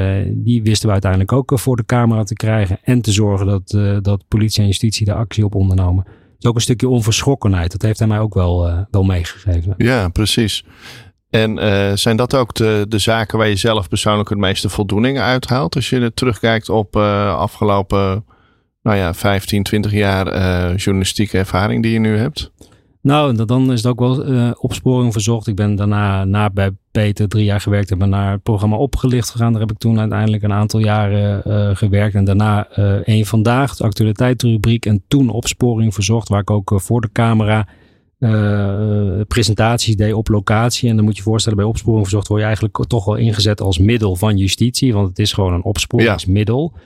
die 0.44 0.64
wisten 0.64 0.88
we 0.88 0.94
uiteindelijk 0.94 1.32
ook 1.32 1.52
voor 1.60 1.76
de 1.76 1.86
camera 1.86 2.24
te 2.24 2.34
krijgen 2.34 2.80
en 2.84 3.02
te 3.02 3.12
zorgen 3.12 3.46
dat, 3.46 3.70
dat 4.04 4.24
politie 4.28 4.62
en 4.62 4.68
justitie 4.68 5.06
daar 5.06 5.16
actie 5.16 5.46
op 5.46 5.56
ondernomen. 5.56 6.06
Dus 6.38 6.50
ook 6.50 6.56
een 6.56 6.62
stukje 6.62 6.90
onverschrokkenheid. 6.90 7.72
Dat 7.72 7.82
heeft 7.82 8.00
hij 8.00 8.08
mij 8.08 8.20
ook 8.20 8.34
wel, 8.34 8.86
wel 8.92 9.04
meegegeven. 9.04 9.74
Ja, 9.78 10.10
precies. 10.10 10.66
En 11.30 11.58
uh, 11.58 11.92
zijn 11.94 12.18
dat 12.18 12.36
ook 12.36 12.54
de, 12.54 12.86
de 12.90 12.98
zaken 12.98 13.38
waar 13.38 13.48
je 13.48 13.56
zelf 13.56 13.88
persoonlijk 13.88 14.30
het 14.30 14.38
meeste 14.38 14.70
voldoening 14.70 15.20
uithaalt? 15.20 15.76
Als 15.76 15.90
je 15.90 16.12
terugkijkt 16.14 16.70
op 16.70 16.96
uh, 16.96 17.36
afgelopen 17.36 18.26
nou 18.82 18.98
ja, 18.98 19.14
15, 19.14 19.64
20 19.64 19.92
jaar 19.92 20.28
uh, 20.28 20.78
journalistieke 20.78 21.38
ervaring 21.38 21.84
die 21.84 21.92
je 21.92 22.00
nu 22.00 22.18
hebt? 22.18 22.52
Nou, 23.02 23.46
dan 23.46 23.72
is 23.72 23.84
het 23.84 23.92
ook 23.92 24.00
wel 24.00 24.54
opsporing 24.54 25.14
verzocht. 25.14 25.48
Ik 25.48 25.56
ben 25.56 25.76
daarna 25.76 26.26
na 26.26 26.50
bij 26.50 26.72
Peter 26.92 27.28
drie 27.28 27.44
jaar 27.44 27.62
gewerkt. 27.62 27.90
Heb 27.90 28.06
naar 28.06 28.32
het 28.32 28.44
programma 28.44 28.76
Opgelicht 28.76 29.30
gegaan. 29.30 29.52
Daar 29.52 29.62
heb 29.62 29.72
ik 29.72 29.78
toen 29.78 30.00
uiteindelijk 30.00 30.44
een 30.44 30.54
aantal 30.54 30.80
jaren 30.80 31.78
gewerkt. 31.78 32.16
En 32.16 32.26
daarna 32.26 32.68
één 33.04 33.26
vandaag, 33.26 33.76
de 33.76 33.84
actualiteitsrubriek. 33.84 34.86
En 34.86 35.04
toen 35.08 35.30
opsporing 35.30 35.94
verzocht, 35.94 36.30
waar 36.30 36.42
ik 36.42 36.52
ook 36.52 36.72
voor 36.76 37.02
de 37.02 37.10
camera 37.12 37.68
presentaties 39.28 39.96
deed 39.96 40.14
op 40.14 40.28
locatie. 40.28 40.90
En 40.90 40.96
dan 40.96 41.06
moet 41.06 41.16
je 41.18 41.24
je 41.24 41.30
voorstellen, 41.30 41.58
bij 41.58 41.68
opsporing 41.68 42.04
verzocht 42.04 42.28
word 42.28 42.40
je 42.40 42.46
eigenlijk 42.46 42.86
toch 42.88 43.06
wel 43.06 43.16
ingezet 43.16 43.62
als 43.62 43.78
middel 43.78 44.16
van 44.16 44.38
justitie. 44.38 44.94
Want 44.94 45.08
het 45.08 45.20
is 45.20 45.34
gewoon 45.34 45.54
een 45.54 45.64
opsporingsmiddel. 45.64 46.74
Ja. 46.74 46.82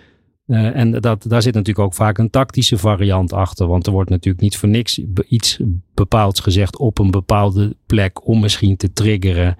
Uh, 0.52 0.76
en 0.76 0.92
dat, 0.92 1.26
daar 1.28 1.42
zit 1.42 1.54
natuurlijk 1.54 1.86
ook 1.86 1.94
vaak 1.94 2.18
een 2.18 2.30
tactische 2.30 2.78
variant 2.78 3.34
achter. 3.34 3.68
Want 3.68 3.86
er 3.86 3.92
wordt 3.92 4.10
natuurlijk 4.10 4.44
niet 4.44 4.58
voor 4.58 4.70
niks 4.70 5.02
iets 5.28 5.60
bepaalds 5.94 6.40
gezegd 6.40 6.78
op 6.78 7.00
een 7.00 7.12
bepaalde 7.12 7.76
plek 7.86 8.28
om 8.28 8.40
misschien 8.40 8.78
te 8.78 8.94
triggeren 8.94 9.58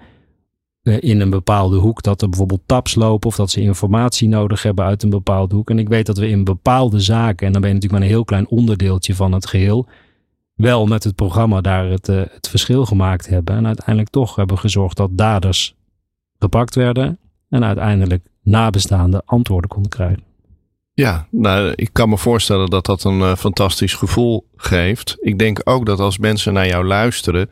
uh, 0.82 0.96
in 1.00 1.20
een 1.20 1.30
bepaalde 1.30 1.76
hoek. 1.76 2.02
Dat 2.02 2.22
er 2.22 2.28
bijvoorbeeld 2.28 2.62
taps 2.66 2.94
lopen 2.94 3.28
of 3.28 3.36
dat 3.36 3.50
ze 3.50 3.60
informatie 3.60 4.28
nodig 4.28 4.62
hebben 4.62 4.84
uit 4.84 5.02
een 5.02 5.10
bepaalde 5.10 5.54
hoek. 5.54 5.70
En 5.70 5.78
ik 5.78 5.88
weet 5.88 6.06
dat 6.06 6.18
we 6.18 6.28
in 6.28 6.44
bepaalde 6.44 7.00
zaken, 7.00 7.46
en 7.46 7.52
dan 7.52 7.60
ben 7.60 7.70
je 7.70 7.76
natuurlijk 7.76 8.02
maar 8.02 8.10
een 8.10 8.16
heel 8.16 8.24
klein 8.24 8.48
onderdeeltje 8.48 9.14
van 9.14 9.32
het 9.32 9.46
geheel, 9.46 9.88
wel 10.54 10.86
met 10.86 11.04
het 11.04 11.14
programma 11.14 11.60
daar 11.60 11.86
het, 11.86 12.08
uh, 12.08 12.22
het 12.30 12.48
verschil 12.48 12.86
gemaakt 12.86 13.28
hebben. 13.28 13.56
En 13.56 13.66
uiteindelijk 13.66 14.08
toch 14.08 14.36
hebben 14.36 14.58
gezorgd 14.58 14.96
dat 14.96 15.10
daders 15.12 15.74
gepakt 16.38 16.74
werden 16.74 17.18
en 17.48 17.64
uiteindelijk 17.64 18.26
nabestaanden 18.42 19.22
antwoorden 19.24 19.70
konden 19.70 19.90
krijgen. 19.90 20.22
Ja, 20.94 21.26
nou, 21.30 21.72
ik 21.74 21.88
kan 21.92 22.08
me 22.08 22.18
voorstellen 22.18 22.70
dat 22.70 22.86
dat 22.86 23.04
een 23.04 23.18
uh, 23.18 23.36
fantastisch 23.36 23.94
gevoel 23.94 24.48
geeft. 24.56 25.16
Ik 25.20 25.38
denk 25.38 25.60
ook 25.64 25.86
dat 25.86 26.00
als 26.00 26.18
mensen 26.18 26.52
naar 26.52 26.66
jou 26.66 26.84
luisteren, 26.84 27.50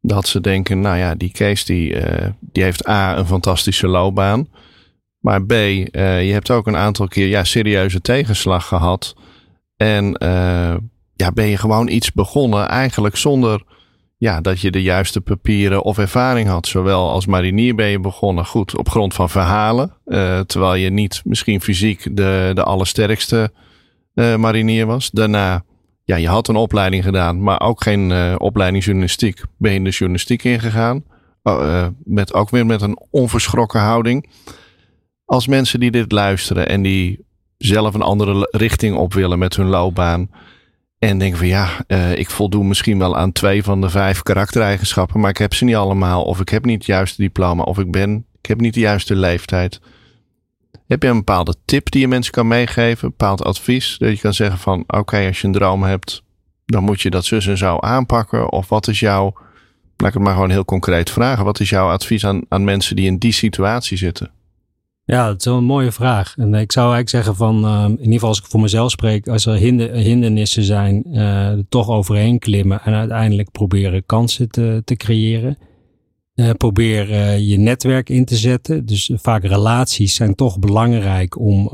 dat 0.00 0.28
ze 0.28 0.40
denken, 0.40 0.80
nou 0.80 0.96
ja, 0.96 1.14
die 1.14 1.32
Kees 1.32 1.64
die, 1.64 1.94
uh, 1.94 2.28
die 2.40 2.62
heeft 2.62 2.88
A, 2.88 3.18
een 3.18 3.26
fantastische 3.26 3.86
loopbaan. 3.86 4.48
Maar 5.18 5.44
B, 5.44 5.50
je 5.50 6.30
hebt 6.32 6.50
ook 6.50 6.66
een 6.66 6.76
aantal 6.76 7.08
keer 7.08 7.26
ja, 7.26 7.44
serieuze 7.44 8.00
tegenslag 8.00 8.66
gehad. 8.66 9.14
En 9.76 10.12
ja, 11.18 11.32
ben 11.32 11.46
je 11.46 11.56
gewoon 11.56 11.88
iets 11.88 12.12
begonnen 12.12 12.68
eigenlijk 12.68 13.16
zonder 13.16 13.62
ja, 14.16 14.40
dat 14.40 14.60
je 14.60 14.70
de 14.70 14.82
juiste 14.82 15.20
papieren 15.20 15.82
of 15.82 15.98
ervaring 15.98 16.48
had. 16.48 16.66
Zowel 16.66 17.10
als 17.10 17.26
marinier 17.26 17.74
ben 17.74 17.86
je 17.86 18.00
begonnen 18.00 18.46
goed 18.46 18.76
op 18.76 18.88
grond 18.88 19.14
van 19.14 19.30
verhalen. 19.30 19.92
Uh, 20.06 20.40
terwijl 20.40 20.74
je 20.74 20.90
niet 20.90 21.22
misschien 21.24 21.60
fysiek 21.60 22.16
de, 22.16 22.50
de 22.54 22.62
allersterkste 22.62 23.50
uh, 24.14 24.36
marinier 24.36 24.86
was. 24.86 25.10
Daarna, 25.10 25.64
ja, 26.04 26.16
je 26.16 26.28
had 26.28 26.48
een 26.48 26.56
opleiding 26.56 27.04
gedaan, 27.04 27.42
maar 27.42 27.60
ook 27.60 27.82
geen 27.82 28.10
uh, 28.10 28.34
opleiding 28.38 28.84
journalistiek. 28.84 29.42
Ben 29.56 29.72
je 29.72 29.82
de 29.82 29.90
journalistiek 29.90 30.44
ingegaan. 30.44 31.04
met, 32.04 32.34
ook 32.34 32.50
weer 32.50 32.66
met 32.66 32.82
een 32.82 32.98
onverschrokken 33.10 33.80
houding. 33.80 34.30
Als 35.24 35.46
mensen 35.46 35.80
die 35.80 35.90
dit 35.90 36.12
luisteren 36.12 36.68
en 36.68 36.82
die 36.82 37.26
zelf 37.56 37.94
een 37.94 38.02
andere 38.02 38.48
richting 38.50 38.96
op 38.96 39.14
willen 39.14 39.38
met 39.38 39.56
hun 39.56 39.66
loopbaan 39.66 40.30
en 40.98 41.18
denk 41.18 41.36
van 41.36 41.46
ja, 41.46 41.84
uh, 41.86 42.18
ik 42.18 42.30
voldoe 42.30 42.64
misschien 42.64 42.98
wel 42.98 43.16
aan 43.16 43.32
twee 43.32 43.62
van 43.62 43.80
de 43.80 43.90
vijf 43.90 44.22
karaktereigenschappen, 44.22 45.20
maar 45.20 45.30
ik 45.30 45.38
heb 45.38 45.54
ze 45.54 45.64
niet 45.64 45.74
allemaal. 45.74 46.24
Of 46.24 46.40
ik 46.40 46.48
heb 46.48 46.64
niet 46.64 46.78
het 46.78 46.86
juiste 46.86 47.22
diploma, 47.22 47.62
of 47.62 47.78
ik 47.78 47.90
ben, 47.90 48.26
ik 48.40 48.46
heb 48.46 48.60
niet 48.60 48.74
de 48.74 48.80
juiste 48.80 49.16
leeftijd. 49.16 49.80
Heb 50.86 51.02
je 51.02 51.08
een 51.08 51.16
bepaalde 51.16 51.54
tip 51.64 51.90
die 51.90 52.00
je 52.00 52.08
mensen 52.08 52.32
kan 52.32 52.46
meegeven, 52.46 53.04
een 53.04 53.14
bepaald 53.16 53.44
advies? 53.44 53.96
Dat 53.98 54.10
je 54.10 54.18
kan 54.18 54.34
zeggen 54.34 54.58
van 54.58 54.84
oké, 54.86 55.26
als 55.26 55.40
je 55.40 55.46
een 55.46 55.52
droom 55.52 55.82
hebt, 55.82 56.22
dan 56.66 56.84
moet 56.84 57.00
je 57.00 57.10
dat 57.10 57.24
zus 57.24 57.46
en 57.46 57.58
zo 57.58 57.78
aanpakken. 57.78 58.52
Of 58.52 58.68
wat 58.68 58.88
is 58.88 59.00
jouw, 59.00 59.32
laat 59.96 60.08
ik 60.08 60.14
het 60.14 60.22
maar 60.22 60.34
gewoon 60.34 60.50
heel 60.50 60.64
concreet 60.64 61.10
vragen, 61.10 61.44
wat 61.44 61.60
is 61.60 61.70
jouw 61.70 61.88
advies 61.88 62.26
aan, 62.26 62.42
aan 62.48 62.64
mensen 62.64 62.96
die 62.96 63.06
in 63.06 63.18
die 63.18 63.32
situatie 63.32 63.96
zitten? 63.96 64.30
Ja, 65.10 65.26
dat 65.26 65.38
is 65.38 65.44
wel 65.44 65.56
een 65.56 65.64
mooie 65.64 65.92
vraag. 65.92 66.34
En 66.36 66.54
ik 66.54 66.72
zou 66.72 66.92
eigenlijk 66.92 67.08
zeggen 67.08 67.36
van, 67.36 67.64
uh, 67.64 67.84
in 67.84 67.98
ieder 67.98 68.12
geval 68.12 68.28
als 68.28 68.38
ik 68.38 68.44
voor 68.46 68.60
mezelf 68.60 68.90
spreek, 68.90 69.28
als 69.28 69.46
er 69.46 69.54
hinder, 69.54 69.94
hindernissen 69.94 70.62
zijn, 70.62 71.04
uh, 71.06 71.46
er 71.46 71.64
toch 71.68 71.88
overheen 71.88 72.38
klimmen 72.38 72.80
en 72.84 72.94
uiteindelijk 72.94 73.50
proberen 73.50 74.06
kansen 74.06 74.50
te, 74.50 74.82
te 74.84 74.96
creëren. 74.96 75.58
Uh, 76.34 76.50
probeer 76.50 77.36
je 77.38 77.56
netwerk 77.56 78.08
in 78.08 78.24
te 78.24 78.36
zetten. 78.36 78.86
Dus 78.86 79.10
vaak 79.14 79.44
relaties 79.44 80.14
zijn 80.14 80.34
toch 80.34 80.58
belangrijk 80.58 81.38
om, 81.38 81.68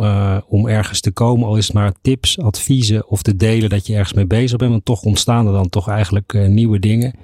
om 0.49 0.69
ergens 0.69 1.01
te 1.01 1.13
komen. 1.13 1.47
Al 1.47 1.57
is 1.57 1.65
het 1.65 1.75
maar 1.75 1.93
tips, 2.03 2.39
adviezen 2.39 3.09
of 3.09 3.23
te 3.23 3.37
delen 3.37 3.69
dat 3.69 3.87
je 3.87 3.95
ergens 3.95 4.13
mee 4.13 4.27
bezig 4.27 4.59
bent. 4.59 4.71
Want 4.71 4.85
toch 4.85 5.03
ontstaan 5.03 5.47
er 5.47 5.53
dan 5.53 5.69
toch 5.69 5.89
eigenlijk 5.89 6.49
nieuwe 6.49 6.79
dingen. 6.79 7.15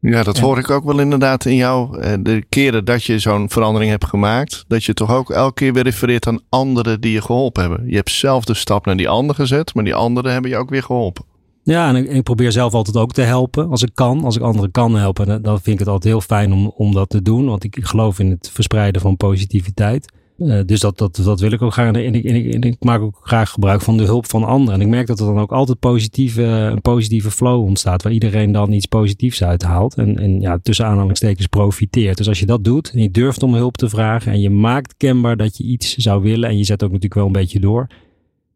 Ja, 0.00 0.22
dat 0.22 0.38
hoor 0.38 0.58
ik 0.58 0.70
ook 0.70 0.84
wel 0.84 0.98
inderdaad 0.98 1.44
in 1.44 1.54
jou. 1.54 2.00
Eh, 2.00 2.12
de 2.20 2.44
keren 2.48 2.84
dat 2.84 3.04
je 3.04 3.18
zo'n 3.18 3.50
verandering 3.50 3.90
hebt 3.90 4.06
gemaakt, 4.06 4.64
dat 4.68 4.84
je 4.84 4.94
toch 4.94 5.10
ook 5.10 5.30
elke 5.30 5.54
keer 5.54 5.72
weer 5.72 5.82
refereert 5.82 6.26
aan 6.26 6.40
anderen 6.48 7.00
die 7.00 7.12
je 7.12 7.22
geholpen 7.22 7.62
hebben. 7.62 7.88
Je 7.88 7.96
hebt 7.96 8.10
zelf 8.10 8.44
de 8.44 8.54
stap 8.54 8.86
naar 8.86 8.96
die 8.96 9.08
ander 9.08 9.34
gezet, 9.34 9.74
maar 9.74 9.84
die 9.84 9.94
anderen 9.94 10.32
hebben 10.32 10.50
je 10.50 10.56
ook 10.56 10.70
weer 10.70 10.82
geholpen. 10.82 11.24
Ja, 11.62 11.88
en 11.88 11.96
ik, 11.96 12.10
ik, 12.10 12.22
probeer 12.22 12.52
zelf 12.52 12.72
altijd 12.72 12.96
ook 12.96 13.12
te 13.12 13.22
helpen 13.22 13.70
als 13.70 13.82
ik 13.82 13.90
kan. 13.94 14.24
Als 14.24 14.36
ik 14.36 14.42
anderen 14.42 14.70
kan 14.70 14.96
helpen, 14.96 15.42
dan 15.42 15.60
vind 15.60 15.66
ik 15.66 15.78
het 15.78 15.88
altijd 15.88 16.12
heel 16.12 16.20
fijn 16.20 16.52
om, 16.52 16.72
om 16.76 16.94
dat 16.94 17.08
te 17.08 17.22
doen. 17.22 17.46
Want 17.46 17.64
ik 17.64 17.78
geloof 17.80 18.18
in 18.18 18.30
het 18.30 18.50
verspreiden 18.52 19.00
van 19.00 19.16
positiviteit. 19.16 20.12
Uh, 20.38 20.60
dus 20.66 20.80
dat, 20.80 20.98
dat, 20.98 21.20
dat 21.24 21.40
wil 21.40 21.52
ik 21.52 21.62
ook 21.62 21.72
graag. 21.72 21.94
En 21.94 22.14
ik, 22.14 22.24
ik, 22.24 22.64
ik 22.64 22.84
maak 22.84 23.00
ook 23.00 23.20
graag 23.22 23.50
gebruik 23.50 23.80
van 23.80 23.96
de 23.96 24.04
hulp 24.04 24.26
van 24.26 24.44
anderen. 24.44 24.74
En 24.74 24.80
ik 24.80 24.86
merk 24.86 25.06
dat 25.06 25.20
er 25.20 25.26
dan 25.26 25.38
ook 25.38 25.52
altijd 25.52 25.78
positieve, 25.78 26.42
een 26.42 26.80
positieve 26.80 27.30
flow 27.30 27.62
ontstaat. 27.64 28.02
Waar 28.02 28.12
iedereen 28.12 28.52
dan 28.52 28.72
iets 28.72 28.86
positiefs 28.86 29.42
uithaalt. 29.42 29.94
En, 29.94 30.18
en 30.18 30.40
ja, 30.40 30.58
tussen 30.62 30.86
aanhalingstekens 30.86 31.46
profiteert. 31.46 32.16
Dus 32.16 32.28
als 32.28 32.38
je 32.38 32.46
dat 32.46 32.64
doet 32.64 32.90
en 32.90 33.02
je 33.02 33.10
durft 33.10 33.42
om 33.42 33.54
hulp 33.54 33.76
te 33.76 33.88
vragen. 33.88 34.32
En 34.32 34.40
je 34.40 34.50
maakt 34.50 34.94
kenbaar 34.96 35.36
dat 35.36 35.56
je 35.56 35.64
iets 35.64 35.96
zou 35.96 36.22
willen. 36.22 36.48
En 36.48 36.58
je 36.58 36.64
zet 36.64 36.82
ook 36.82 36.88
natuurlijk 36.88 37.14
wel 37.14 37.26
een 37.26 37.32
beetje 37.32 37.60
door. 37.60 37.86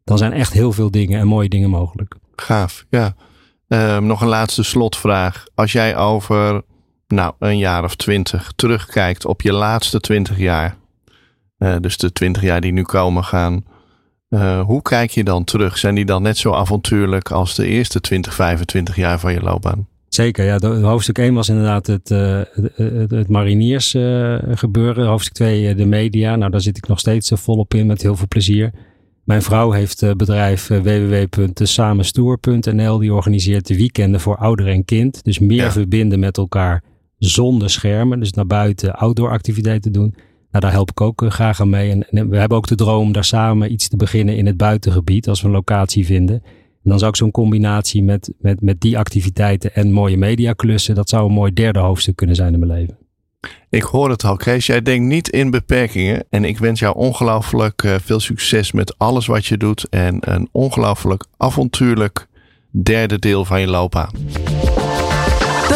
Dan 0.03 0.17
zijn 0.17 0.33
echt 0.33 0.53
heel 0.53 0.71
veel 0.71 0.91
dingen 0.91 1.19
en 1.19 1.27
mooie 1.27 1.49
dingen 1.49 1.69
mogelijk. 1.69 2.15
Gaaf, 2.35 2.85
ja. 2.89 3.15
Um, 3.67 4.05
nog 4.05 4.21
een 4.21 4.27
laatste 4.27 4.63
slotvraag. 4.63 5.45
Als 5.55 5.71
jij 5.71 5.97
over 5.97 6.61
nou, 7.07 7.33
een 7.39 7.57
jaar 7.57 7.83
of 7.83 7.95
twintig 7.95 8.51
terugkijkt 8.55 9.25
op 9.25 9.41
je 9.41 9.53
laatste 9.53 9.99
twintig 9.99 10.37
jaar 10.37 10.77
uh, 11.63 11.75
dus 11.79 11.97
de 11.97 12.11
twintig 12.11 12.41
jaar 12.41 12.61
die 12.61 12.71
nu 12.71 12.81
komen 12.81 13.23
gaan. 13.23 13.65
Uh, 14.29 14.61
hoe 14.61 14.81
kijk 14.81 15.11
je 15.11 15.23
dan 15.23 15.43
terug? 15.43 15.77
Zijn 15.77 15.95
die 15.95 16.05
dan 16.05 16.21
net 16.21 16.37
zo 16.37 16.53
avontuurlijk 16.53 17.31
als 17.31 17.55
de 17.55 17.65
eerste 17.65 18.01
20, 18.01 18.33
25 18.33 18.95
jaar 18.95 19.19
van 19.19 19.33
je 19.33 19.41
loopbaan? 19.41 19.87
Zeker, 20.09 20.45
ja. 20.45 20.59
Hoofdstuk 20.81 21.17
1 21.17 21.33
was 21.33 21.49
inderdaad 21.49 21.87
het, 21.87 22.09
uh, 22.09 22.41
het, 22.75 23.11
het 23.11 23.27
mariniers 23.27 23.93
uh, 23.93 24.37
gebeuren. 24.51 25.07
Hoofdstuk 25.07 25.33
2 25.33 25.75
de 25.75 25.85
media. 25.85 26.35
Nou, 26.35 26.51
daar 26.51 26.61
zit 26.61 26.77
ik 26.77 26.87
nog 26.87 26.99
steeds 26.99 27.31
volop 27.33 27.73
in 27.73 27.85
met 27.85 28.01
heel 28.01 28.15
veel 28.15 28.27
plezier. 28.27 28.71
Mijn 29.23 29.41
vrouw 29.41 29.71
heeft 29.71 30.01
het 30.01 30.17
bedrijf 30.17 30.67
www.samenstoer.nl. 30.67 32.97
Die 32.97 33.13
organiseert 33.13 33.67
de 33.67 33.75
weekenden 33.75 34.19
voor 34.19 34.37
ouder 34.37 34.67
en 34.67 34.85
kind. 34.85 35.23
Dus 35.23 35.39
meer 35.39 35.63
ja. 35.63 35.71
verbinden 35.71 36.19
met 36.19 36.37
elkaar 36.37 36.83
zonder 37.17 37.69
schermen. 37.69 38.19
Dus 38.19 38.31
naar 38.31 38.47
buiten 38.47 38.95
outdoor 38.95 39.29
activiteiten 39.29 39.91
doen. 39.91 40.15
Nou, 40.53 40.65
daar 40.65 40.73
help 40.73 40.89
ik 40.89 41.01
ook 41.01 41.21
eh, 41.21 41.29
graag 41.29 41.61
aan 41.61 41.69
mee. 41.69 41.91
En, 41.91 42.29
we 42.29 42.37
hebben 42.37 42.57
ook 42.57 42.67
de 42.67 42.75
droom 42.75 43.11
daar 43.11 43.23
samen 43.23 43.71
iets 43.71 43.87
te 43.87 43.97
beginnen 43.97 44.37
in 44.37 44.45
het 44.45 44.57
buitengebied 44.57 45.27
als 45.27 45.41
we 45.41 45.47
een 45.47 45.53
locatie 45.53 46.05
vinden. 46.05 46.41
En 46.83 46.89
dan 46.89 46.99
zou 46.99 47.11
ik 47.11 47.17
zo'n 47.17 47.31
combinatie 47.31 48.03
met, 48.03 48.33
met, 48.37 48.61
met 48.61 48.81
die 48.81 48.97
activiteiten 48.97 49.75
en 49.75 49.91
mooie 49.91 50.17
mediaklussen, 50.17 50.95
dat 50.95 51.09
zou 51.09 51.27
een 51.27 51.33
mooi 51.33 51.53
derde 51.53 51.79
hoofdstuk 51.79 52.15
kunnen 52.15 52.35
zijn 52.35 52.53
in 52.53 52.59
mijn 52.59 52.71
leven. 52.71 52.97
Ik 53.69 53.81
hoor 53.81 54.09
het 54.09 54.23
al, 54.23 54.35
Kees. 54.35 54.65
Jij 54.65 54.81
denkt 54.81 55.07
niet 55.07 55.29
in 55.29 55.51
beperkingen. 55.51 56.23
En 56.29 56.45
ik 56.45 56.57
wens 56.57 56.79
jou 56.79 56.95
ongelooflijk 56.95 57.83
uh, 57.83 57.95
veel 58.01 58.19
succes 58.19 58.71
met 58.71 58.97
alles 58.97 59.25
wat 59.25 59.45
je 59.45 59.57
doet. 59.57 59.89
En 59.89 60.17
een 60.19 60.49
ongelooflijk 60.51 61.25
avontuurlijk 61.37 62.27
derde 62.71 63.19
deel 63.19 63.45
van 63.45 63.59
je 63.59 63.67
loopbaan. 63.67 64.11